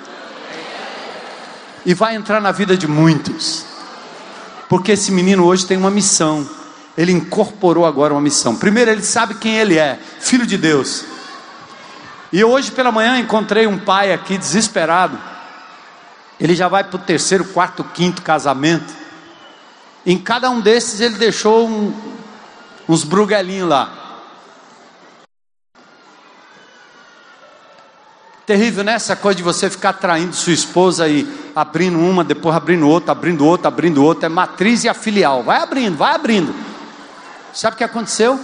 E 1.84 1.94
vai 1.94 2.14
entrar 2.14 2.40
na 2.40 2.52
vida 2.52 2.76
de 2.76 2.86
muitos. 2.86 3.64
Porque 4.68 4.92
esse 4.92 5.10
menino 5.10 5.44
hoje 5.44 5.66
tem 5.66 5.76
uma 5.76 5.90
missão. 5.90 6.48
Ele 6.96 7.10
incorporou 7.10 7.84
agora 7.84 8.14
uma 8.14 8.20
missão. 8.20 8.54
Primeiro, 8.54 8.90
ele 8.90 9.02
sabe 9.02 9.34
quem 9.34 9.56
ele 9.56 9.78
é: 9.78 9.98
filho 10.20 10.46
de 10.46 10.56
Deus. 10.56 11.04
E 12.32 12.42
hoje 12.44 12.70
pela 12.70 12.92
manhã 12.92 13.18
encontrei 13.18 13.66
um 13.66 13.78
pai 13.78 14.12
aqui 14.12 14.36
desesperado. 14.36 15.18
Ele 16.38 16.54
já 16.54 16.68
vai 16.68 16.84
para 16.84 16.96
o 16.96 16.98
terceiro, 17.00 17.44
quarto, 17.46 17.82
quinto 17.82 18.22
casamento. 18.22 19.05
Em 20.06 20.16
cada 20.16 20.48
um 20.48 20.60
desses 20.60 21.00
ele 21.00 21.16
deixou 21.16 21.66
um- 21.68 21.92
uns 22.88 23.02
bruguelinhos 23.02 23.68
lá. 23.68 24.04
Terrível, 28.46 28.84
né? 28.84 28.92
Essa 28.92 29.16
coisa 29.16 29.36
de 29.36 29.42
você 29.42 29.68
ficar 29.68 29.94
traindo 29.94 30.32
sua 30.32 30.52
esposa 30.52 31.08
e 31.08 31.26
abrindo 31.56 31.98
uma, 31.98 32.22
depois 32.22 32.54
abrindo 32.54 32.88
outra, 32.88 33.10
abrindo 33.10 33.44
outra, 33.44 33.66
abrindo 33.66 34.04
outra. 34.04 34.26
É 34.26 34.28
matriz 34.28 34.84
e 34.84 34.88
a 34.88 34.94
filial. 34.94 35.42
Vai 35.42 35.60
abrindo, 35.60 35.96
vai 35.96 36.14
abrindo. 36.14 36.54
Sabe 37.52 37.74
o 37.74 37.78
que 37.78 37.82
aconteceu? 37.82 38.38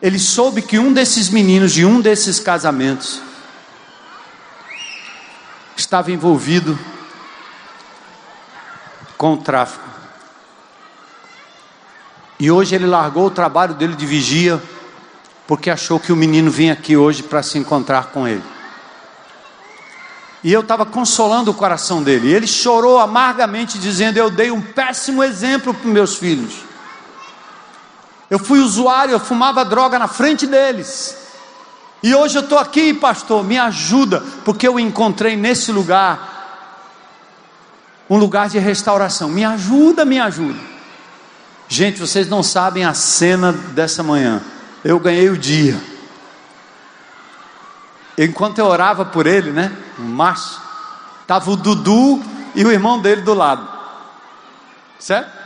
Ele 0.00 0.18
soube 0.18 0.62
que 0.62 0.78
um 0.78 0.94
desses 0.94 1.28
meninos 1.28 1.72
de 1.74 1.84
um 1.84 2.00
desses 2.00 2.40
casamentos 2.40 3.20
estava 5.76 6.10
envolvido 6.10 6.78
com 9.24 9.32
o 9.32 9.36
tráfico. 9.38 9.88
E 12.38 12.50
hoje 12.50 12.74
ele 12.74 12.84
largou 12.84 13.28
o 13.28 13.30
trabalho 13.30 13.72
dele 13.72 13.96
de 13.96 14.04
vigia, 14.04 14.62
porque 15.46 15.70
achou 15.70 15.98
que 15.98 16.12
o 16.12 16.16
menino 16.16 16.50
vinha 16.50 16.74
aqui 16.74 16.94
hoje 16.94 17.22
para 17.22 17.42
se 17.42 17.56
encontrar 17.56 18.08
com 18.08 18.28
ele. 18.28 18.44
E 20.42 20.52
eu 20.52 20.60
estava 20.60 20.84
consolando 20.84 21.50
o 21.50 21.54
coração 21.54 22.02
dele. 22.02 22.28
E 22.28 22.34
ele 22.34 22.46
chorou 22.46 22.98
amargamente, 22.98 23.78
dizendo: 23.78 24.18
Eu 24.18 24.28
dei 24.28 24.50
um 24.50 24.60
péssimo 24.60 25.24
exemplo 25.24 25.72
para 25.72 25.90
meus 25.90 26.16
filhos. 26.16 26.56
Eu 28.28 28.38
fui 28.38 28.58
usuário, 28.58 29.12
eu 29.12 29.20
fumava 29.20 29.64
droga 29.64 29.98
na 29.98 30.06
frente 30.06 30.46
deles. 30.46 31.16
E 32.02 32.14
hoje 32.14 32.36
eu 32.36 32.42
estou 32.42 32.58
aqui, 32.58 32.92
pastor, 32.92 33.42
me 33.42 33.56
ajuda, 33.56 34.22
porque 34.44 34.68
eu 34.68 34.78
encontrei 34.78 35.34
nesse 35.34 35.72
lugar 35.72 36.33
um 38.08 38.16
lugar 38.16 38.48
de 38.48 38.58
restauração. 38.58 39.28
Me 39.28 39.44
ajuda, 39.44 40.04
me 40.04 40.18
ajuda. 40.18 40.58
Gente, 41.68 41.98
vocês 41.98 42.28
não 42.28 42.42
sabem 42.42 42.84
a 42.84 42.94
cena 42.94 43.52
dessa 43.52 44.02
manhã. 44.02 44.42
Eu 44.84 44.98
ganhei 44.98 45.30
o 45.30 45.38
dia. 45.38 45.80
Enquanto 48.16 48.58
eu 48.58 48.66
orava 48.66 49.04
por 49.04 49.26
ele, 49.26 49.50
né? 49.50 49.72
Um 49.98 50.04
macho, 50.04 50.60
estava 51.22 51.50
o 51.50 51.56
Dudu 51.56 52.22
e 52.54 52.64
o 52.64 52.70
irmão 52.70 53.00
dele 53.00 53.22
do 53.22 53.34
lado. 53.34 53.68
Certo? 54.98 55.44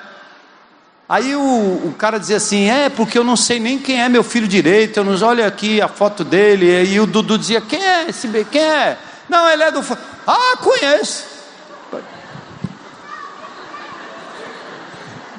Aí 1.09 1.35
o, 1.35 1.41
o 1.41 1.95
cara 1.97 2.19
dizia 2.19 2.37
assim: 2.37 2.69
É, 2.69 2.91
porque 2.91 3.17
eu 3.17 3.25
não 3.25 3.37
sei 3.37 3.59
nem 3.59 3.79
quem 3.79 4.03
é 4.03 4.09
meu 4.09 4.23
filho 4.23 4.47
direito. 4.47 4.99
Eu 4.99 5.05
não 5.05 5.27
olho 5.27 5.47
aqui 5.47 5.81
a 5.81 5.89
foto 5.89 6.23
dele. 6.23 6.85
E 6.85 7.01
o 7.01 7.07
Dudu 7.07 7.39
dizia: 7.39 7.61
Quem 7.61 7.83
é 7.83 8.11
esse? 8.11 8.29
Quem 8.51 8.61
é? 8.61 8.99
Não, 9.29 9.49
ele 9.49 9.63
é 9.63 9.71
do. 9.71 9.83
Ah, 10.27 10.57
conheço. 10.59 11.38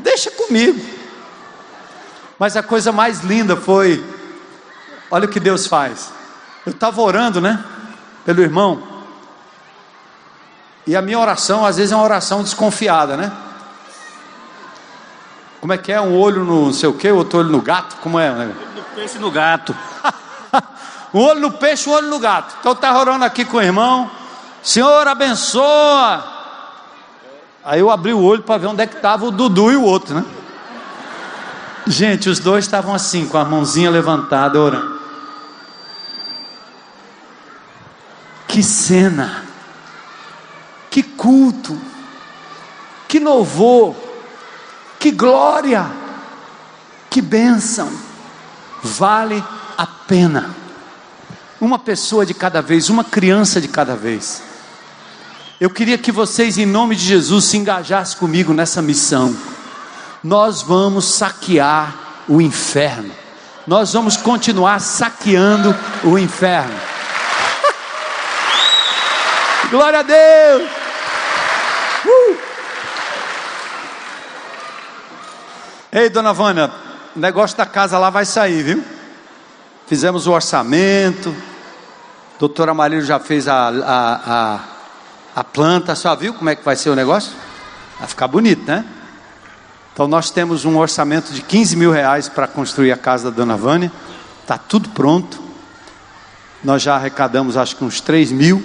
Deixa 0.09 0.31
comigo. 0.31 0.83
Mas 2.39 2.57
a 2.57 2.63
coisa 2.63 2.91
mais 2.91 3.19
linda 3.19 3.55
foi: 3.55 4.03
olha 5.11 5.25
o 5.25 5.29
que 5.29 5.39
Deus 5.39 5.67
faz. 5.67 6.11
Eu 6.65 6.71
estava 6.71 6.99
orando, 6.99 7.39
né? 7.39 7.63
Pelo 8.25 8.41
irmão. 8.41 8.81
E 10.87 10.95
a 10.95 11.01
minha 11.01 11.19
oração, 11.19 11.63
às 11.63 11.77
vezes, 11.77 11.91
é 11.91 11.95
uma 11.95 12.03
oração 12.03 12.41
desconfiada, 12.41 13.15
né? 13.15 13.31
Como 15.61 15.73
é 15.73 15.77
que 15.77 15.91
é? 15.91 16.01
Um 16.01 16.17
olho 16.17 16.43
no 16.43 16.65
não 16.65 16.73
sei 16.73 16.89
o 16.89 16.93
quê, 16.93 17.11
outro 17.11 17.39
olho 17.39 17.49
no 17.49 17.61
gato? 17.61 17.97
Como 17.97 18.19
é? 18.19 18.31
Né? 18.31 18.55
No 18.75 18.83
peixe 18.95 19.19
no 19.19 19.29
gato. 19.29 19.77
um 21.13 21.19
olho 21.19 21.39
no 21.39 21.51
peixe, 21.51 21.87
um 21.87 21.93
olho 21.93 22.07
no 22.07 22.17
gato. 22.17 22.55
Então 22.59 22.73
tá 22.73 22.97
orando 22.97 23.25
aqui 23.25 23.45
com 23.45 23.57
o 23.57 23.61
irmão. 23.61 24.09
Senhor, 24.63 25.07
abençoa. 25.07 26.38
Aí 27.63 27.79
eu 27.79 27.89
abri 27.89 28.13
o 28.13 28.21
olho 28.21 28.41
para 28.41 28.57
ver 28.57 28.67
onde 28.67 28.81
é 28.81 28.87
que 28.87 28.95
estava 28.95 29.25
o 29.25 29.31
Dudu 29.31 29.71
e 29.71 29.75
o 29.75 29.83
outro, 29.83 30.15
né? 30.15 30.25
Gente, 31.85 32.29
os 32.29 32.39
dois 32.39 32.65
estavam 32.65 32.93
assim, 32.93 33.27
com 33.27 33.37
a 33.37 33.43
mãozinha 33.43 33.89
levantada, 33.89 34.59
orando. 34.59 34.99
Que 38.47 38.63
cena, 38.63 39.43
que 40.89 41.03
culto, 41.03 41.79
que 43.07 43.19
louvor, 43.19 43.95
que 44.99 45.11
glória, 45.11 45.89
que 47.09 47.21
bênção, 47.21 47.91
vale 48.81 49.43
a 49.77 49.85
pena. 49.85 50.55
Uma 51.59 51.79
pessoa 51.79 52.25
de 52.25 52.33
cada 52.33 52.61
vez, 52.61 52.89
uma 52.89 53.03
criança 53.03 53.59
de 53.59 53.67
cada 53.67 53.95
vez. 53.95 54.48
Eu 55.59 55.69
queria 55.69 55.97
que 55.97 56.09
vocês, 56.09 56.57
em 56.57 56.65
nome 56.65 56.95
de 56.95 57.03
Jesus, 57.03 57.43
se 57.43 57.57
engajassem 57.57 58.17
comigo 58.17 58.53
nessa 58.53 58.81
missão. 58.81 59.35
Nós 60.23 60.61
vamos 60.61 61.03
saquear 61.03 62.23
o 62.29 62.39
inferno. 62.39 63.11
Nós 63.67 63.91
vamos 63.91 64.15
continuar 64.15 64.79
saqueando 64.79 65.75
o 66.05 66.17
inferno. 66.17 66.71
Glória 69.69 69.99
a 69.99 70.03
Deus! 70.03 70.69
Uh! 72.05 72.37
Ei, 75.91 76.09
dona 76.09 76.31
Vânia, 76.31 76.71
o 77.13 77.19
negócio 77.19 77.57
da 77.57 77.65
casa 77.65 77.99
lá 77.99 78.09
vai 78.09 78.23
sair, 78.23 78.63
viu? 78.63 78.81
Fizemos 79.87 80.25
o 80.25 80.31
orçamento, 80.31 81.35
doutora 82.39 82.73
Marília 82.73 83.03
já 83.03 83.19
fez 83.19 83.45
a, 83.47 83.67
a, 83.67 84.21
a, 84.25 84.59
a 85.39 85.43
planta, 85.43 85.95
só 85.95 86.13
viu 86.17 86.33
como 86.33 86.49
é 86.49 86.55
que 86.55 86.65
vai 86.65 86.75
ser 86.75 86.89
o 86.89 86.95
negócio? 86.95 87.31
Vai 87.97 88.09
ficar 88.09 88.27
bonito, 88.27 88.61
né? 88.67 88.83
Então 89.93 90.05
nós 90.05 90.29
temos 90.29 90.65
um 90.65 90.77
orçamento 90.77 91.31
de 91.31 91.41
15 91.41 91.77
mil 91.77 91.93
reais 91.93 92.27
para 92.27 92.45
construir 92.45 92.91
a 92.91 92.97
casa 92.97 93.31
da 93.31 93.37
dona 93.37 93.55
Vânia, 93.55 93.89
está 94.41 94.57
tudo 94.57 94.89
pronto. 94.89 95.41
Nós 96.61 96.81
já 96.81 96.95
arrecadamos 96.95 97.55
acho 97.55 97.77
que 97.77 97.85
uns 97.85 98.01
3 98.01 98.33
mil. 98.33 98.61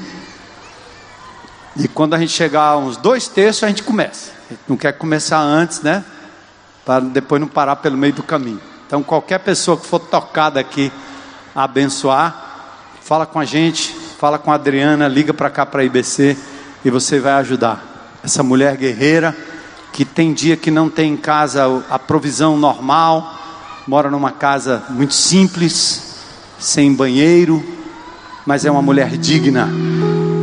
E 1.77 1.87
quando 1.87 2.15
a 2.15 2.19
gente 2.19 2.33
chegar 2.33 2.63
a 2.63 2.77
uns 2.77 2.97
dois 2.97 3.29
terços, 3.29 3.63
a 3.63 3.69
gente 3.69 3.85
começa. 3.85 4.33
A 4.51 4.55
gente 4.55 4.65
não 4.67 4.77
quer 4.77 4.95
começar 4.95 5.39
antes, 5.39 5.81
né? 5.81 6.05
Para 6.85 7.05
depois 7.05 7.41
não 7.41 7.47
parar 7.47 7.77
pelo 7.77 7.97
meio 7.97 8.15
do 8.15 8.23
caminho. 8.25 8.61
Então, 8.85 9.01
qualquer 9.01 9.39
pessoa 9.39 9.77
que 9.77 9.87
for 9.87 10.01
tocada 10.01 10.59
aqui 10.59 10.91
a 11.55 11.63
abençoar, 11.63 12.91
fala 13.01 13.27
com 13.27 13.39
a 13.39 13.45
gente, 13.45 13.95
fala 14.19 14.41
com 14.41 14.51
a 14.51 14.57
Adriana, 14.57 15.07
liga 15.07 15.33
para 15.33 15.49
cá 15.51 15.65
para 15.65 15.83
a 15.83 15.85
IBC 15.85 16.37
e 16.85 16.91
você 16.91 17.19
vai 17.19 17.33
ajudar. 17.35 18.21
Essa 18.23 18.43
mulher 18.43 18.77
guerreira 18.77 19.37
que 19.93 20.05
tem 20.05 20.35
dia 20.35 20.57
que 20.57 20.71
não 20.71 20.91
tem 20.91 21.13
em 21.13 21.17
casa 21.17 21.85
a 21.89 21.99
provisão 21.99 22.59
normal, 22.59 23.33
mora 23.87 24.11
numa 24.11 24.33
casa 24.33 24.83
muito 24.91 25.15
simples, 25.15 26.17
sem 26.59 26.93
banheiro, 26.93 27.65
mas 28.45 28.65
é 28.65 28.71
uma 28.71 28.83
mulher 28.83 29.17
digna, 29.17 29.69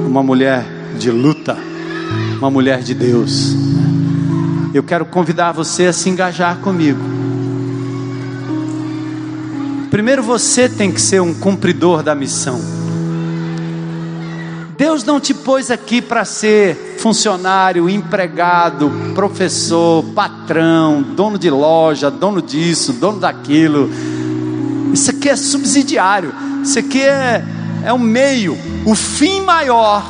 uma 0.05 0.23
mulher 0.23 0.65
de 0.97 1.11
luta, 1.11 1.57
uma 2.39 2.49
mulher 2.49 2.81
de 2.81 2.93
Deus. 2.93 3.53
Eu 4.73 4.83
quero 4.83 5.05
convidar 5.05 5.51
você 5.51 5.87
a 5.87 5.93
se 5.93 6.09
engajar 6.09 6.57
comigo. 6.59 7.01
Primeiro 9.89 10.23
você 10.23 10.69
tem 10.69 10.89
que 10.89 11.01
ser 11.01 11.21
um 11.21 11.33
cumpridor 11.33 12.01
da 12.01 12.15
missão. 12.15 12.80
Deus 14.82 15.03
não 15.03 15.19
te 15.19 15.32
pôs 15.32 15.69
aqui 15.69 16.01
para 16.01 16.25
ser 16.25 16.95
funcionário, 16.97 17.88
empregado, 17.88 18.91
professor, 19.13 20.03
patrão, 20.15 21.03
dono 21.03 21.38
de 21.38 21.51
loja, 21.51 22.09
dono 22.09 22.41
disso, 22.41 22.91
dono 22.91 23.19
daquilo. 23.19 23.91
Isso 24.91 25.11
aqui 25.11 25.29
é 25.29 25.36
subsidiário. 25.36 26.34
Isso 26.63 26.79
aqui 26.79 26.99
é, 26.99 27.45
é 27.86 27.93
um 27.93 27.99
meio. 27.99 28.57
O 28.84 28.95
fim 28.95 29.41
maior 29.41 30.03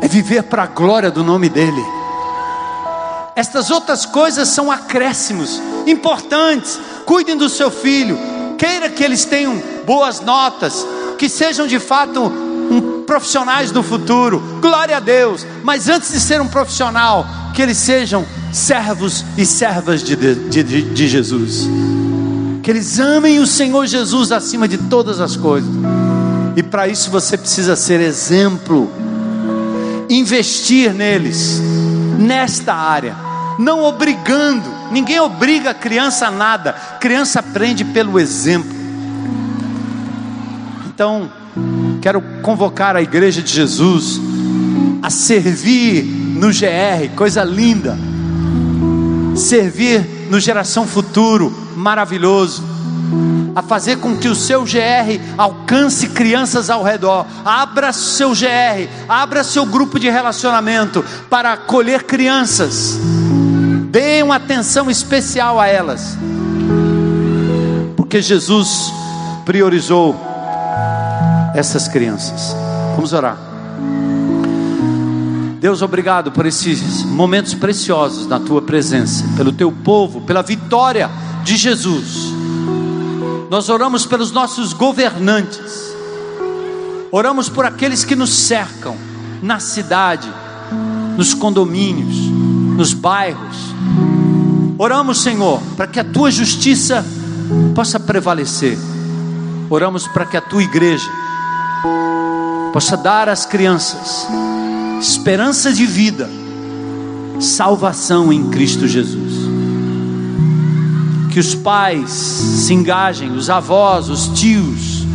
é 0.00 0.08
viver 0.08 0.44
para 0.44 0.62
a 0.62 0.66
glória 0.66 1.10
do 1.10 1.22
nome 1.22 1.50
dEle. 1.50 1.84
Estas 3.36 3.70
outras 3.70 4.06
coisas 4.06 4.48
são 4.48 4.72
acréscimos, 4.72 5.60
importantes. 5.86 6.80
Cuidem 7.04 7.36
do 7.36 7.50
seu 7.50 7.70
filho, 7.70 8.18
queira 8.56 8.88
que 8.88 9.04
eles 9.04 9.26
tenham 9.26 9.62
boas 9.84 10.22
notas, 10.22 10.86
que 11.18 11.28
sejam 11.28 11.66
de 11.66 11.78
fato 11.78 12.47
profissionais 13.08 13.72
do 13.72 13.82
futuro, 13.82 14.38
glória 14.60 14.98
a 14.98 15.00
Deus. 15.00 15.46
Mas 15.64 15.88
antes 15.88 16.12
de 16.12 16.20
ser 16.20 16.42
um 16.42 16.46
profissional, 16.46 17.26
que 17.54 17.62
eles 17.62 17.78
sejam 17.78 18.26
servos 18.52 19.24
e 19.36 19.46
servas 19.46 20.02
de, 20.02 20.14
de, 20.14 20.62
de, 20.62 20.82
de 20.82 21.08
Jesus, 21.08 21.66
que 22.62 22.70
eles 22.70 23.00
amem 23.00 23.38
o 23.38 23.46
Senhor 23.46 23.86
Jesus 23.86 24.30
acima 24.30 24.68
de 24.68 24.76
todas 24.76 25.20
as 25.20 25.36
coisas, 25.36 25.70
e 26.54 26.62
para 26.62 26.86
isso 26.86 27.10
você 27.10 27.38
precisa 27.38 27.74
ser 27.74 27.98
exemplo. 28.00 28.92
Investir 30.10 30.92
neles, 30.92 31.60
nesta 32.18 32.74
área, 32.74 33.16
não 33.58 33.84
obrigando, 33.84 34.68
ninguém 34.90 35.18
obriga 35.18 35.70
a 35.70 35.74
criança 35.74 36.26
a 36.26 36.30
nada, 36.30 36.74
criança 37.00 37.40
aprende 37.40 37.84
pelo 37.86 38.20
exemplo. 38.20 38.76
Então, 40.86 41.30
quero 41.98 42.20
convocar 42.42 42.96
a 42.96 43.02
igreja 43.02 43.42
de 43.42 43.52
Jesus 43.52 44.20
a 45.02 45.10
servir 45.10 46.02
no 46.04 46.48
GR, 46.48 47.14
coisa 47.16 47.44
linda, 47.44 47.98
servir 49.34 50.28
no 50.30 50.40
Geração 50.40 50.86
Futuro, 50.86 51.52
maravilhoso 51.76 52.78
a 53.58 53.62
fazer 53.62 53.96
com 53.96 54.16
que 54.16 54.28
o 54.28 54.36
seu 54.36 54.62
GR 54.62 55.20
alcance 55.36 56.08
crianças 56.10 56.70
ao 56.70 56.84
redor. 56.84 57.26
Abra 57.44 57.92
seu 57.92 58.30
GR, 58.30 58.88
abra 59.08 59.42
seu 59.42 59.66
grupo 59.66 59.98
de 59.98 60.08
relacionamento 60.08 61.04
para 61.28 61.54
acolher 61.54 62.04
crianças. 62.04 62.96
Dê 63.90 64.22
uma 64.22 64.36
atenção 64.36 64.88
especial 64.88 65.58
a 65.58 65.66
elas. 65.66 66.16
Porque 67.96 68.22
Jesus 68.22 68.92
priorizou 69.44 70.27
essas 71.54 71.88
crianças. 71.88 72.54
Vamos 72.94 73.12
orar. 73.12 73.38
Deus, 75.60 75.82
obrigado 75.82 76.30
por 76.30 76.46
esses 76.46 77.02
momentos 77.04 77.54
preciosos 77.54 78.26
na 78.26 78.38
tua 78.38 78.62
presença, 78.62 79.24
pelo 79.36 79.52
teu 79.52 79.72
povo, 79.72 80.20
pela 80.20 80.42
vitória 80.42 81.10
de 81.42 81.56
Jesus 81.56 82.38
nós 83.50 83.68
oramos 83.70 84.04
pelos 84.04 84.30
nossos 84.30 84.72
governantes, 84.72 85.94
oramos 87.10 87.48
por 87.48 87.64
aqueles 87.64 88.04
que 88.04 88.14
nos 88.14 88.30
cercam, 88.30 88.94
na 89.42 89.58
cidade, 89.58 90.30
nos 91.16 91.32
condomínios, 91.32 92.16
nos 92.76 92.92
bairros. 92.92 93.56
Oramos, 94.76 95.22
Senhor, 95.22 95.60
para 95.76 95.86
que 95.86 95.98
a 95.98 96.04
tua 96.04 96.30
justiça 96.30 97.04
possa 97.74 97.98
prevalecer. 97.98 98.78
Oramos 99.70 100.06
para 100.06 100.26
que 100.26 100.36
a 100.36 100.40
tua 100.40 100.62
igreja 100.62 101.10
possa 102.72 102.96
dar 102.96 103.28
às 103.28 103.46
crianças 103.46 104.26
esperança 105.00 105.72
de 105.72 105.86
vida, 105.86 106.28
salvação 107.40 108.32
em 108.32 108.50
Cristo 108.50 108.86
Jesus 108.86 109.48
que 111.38 111.40
os 111.40 111.54
pais 111.54 112.10
se 112.10 112.74
engajem, 112.74 113.30
os 113.30 113.48
avós, 113.48 114.08
os 114.08 114.26
tios, 114.28 115.06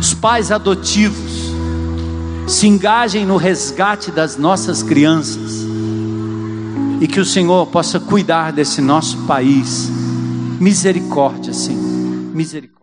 os 0.00 0.12
pais 0.12 0.50
adotivos, 0.50 1.52
se 2.48 2.66
engajem 2.66 3.24
no 3.24 3.36
resgate 3.36 4.10
das 4.10 4.36
nossas 4.36 4.82
crianças 4.82 5.64
e 7.00 7.06
que 7.06 7.20
o 7.20 7.24
Senhor 7.24 7.66
possa 7.66 8.00
cuidar 8.00 8.52
desse 8.52 8.80
nosso 8.80 9.16
país. 9.18 9.88
Misericórdia, 10.58 11.52
Senhor, 11.52 11.80
misericórdia. 12.34 12.81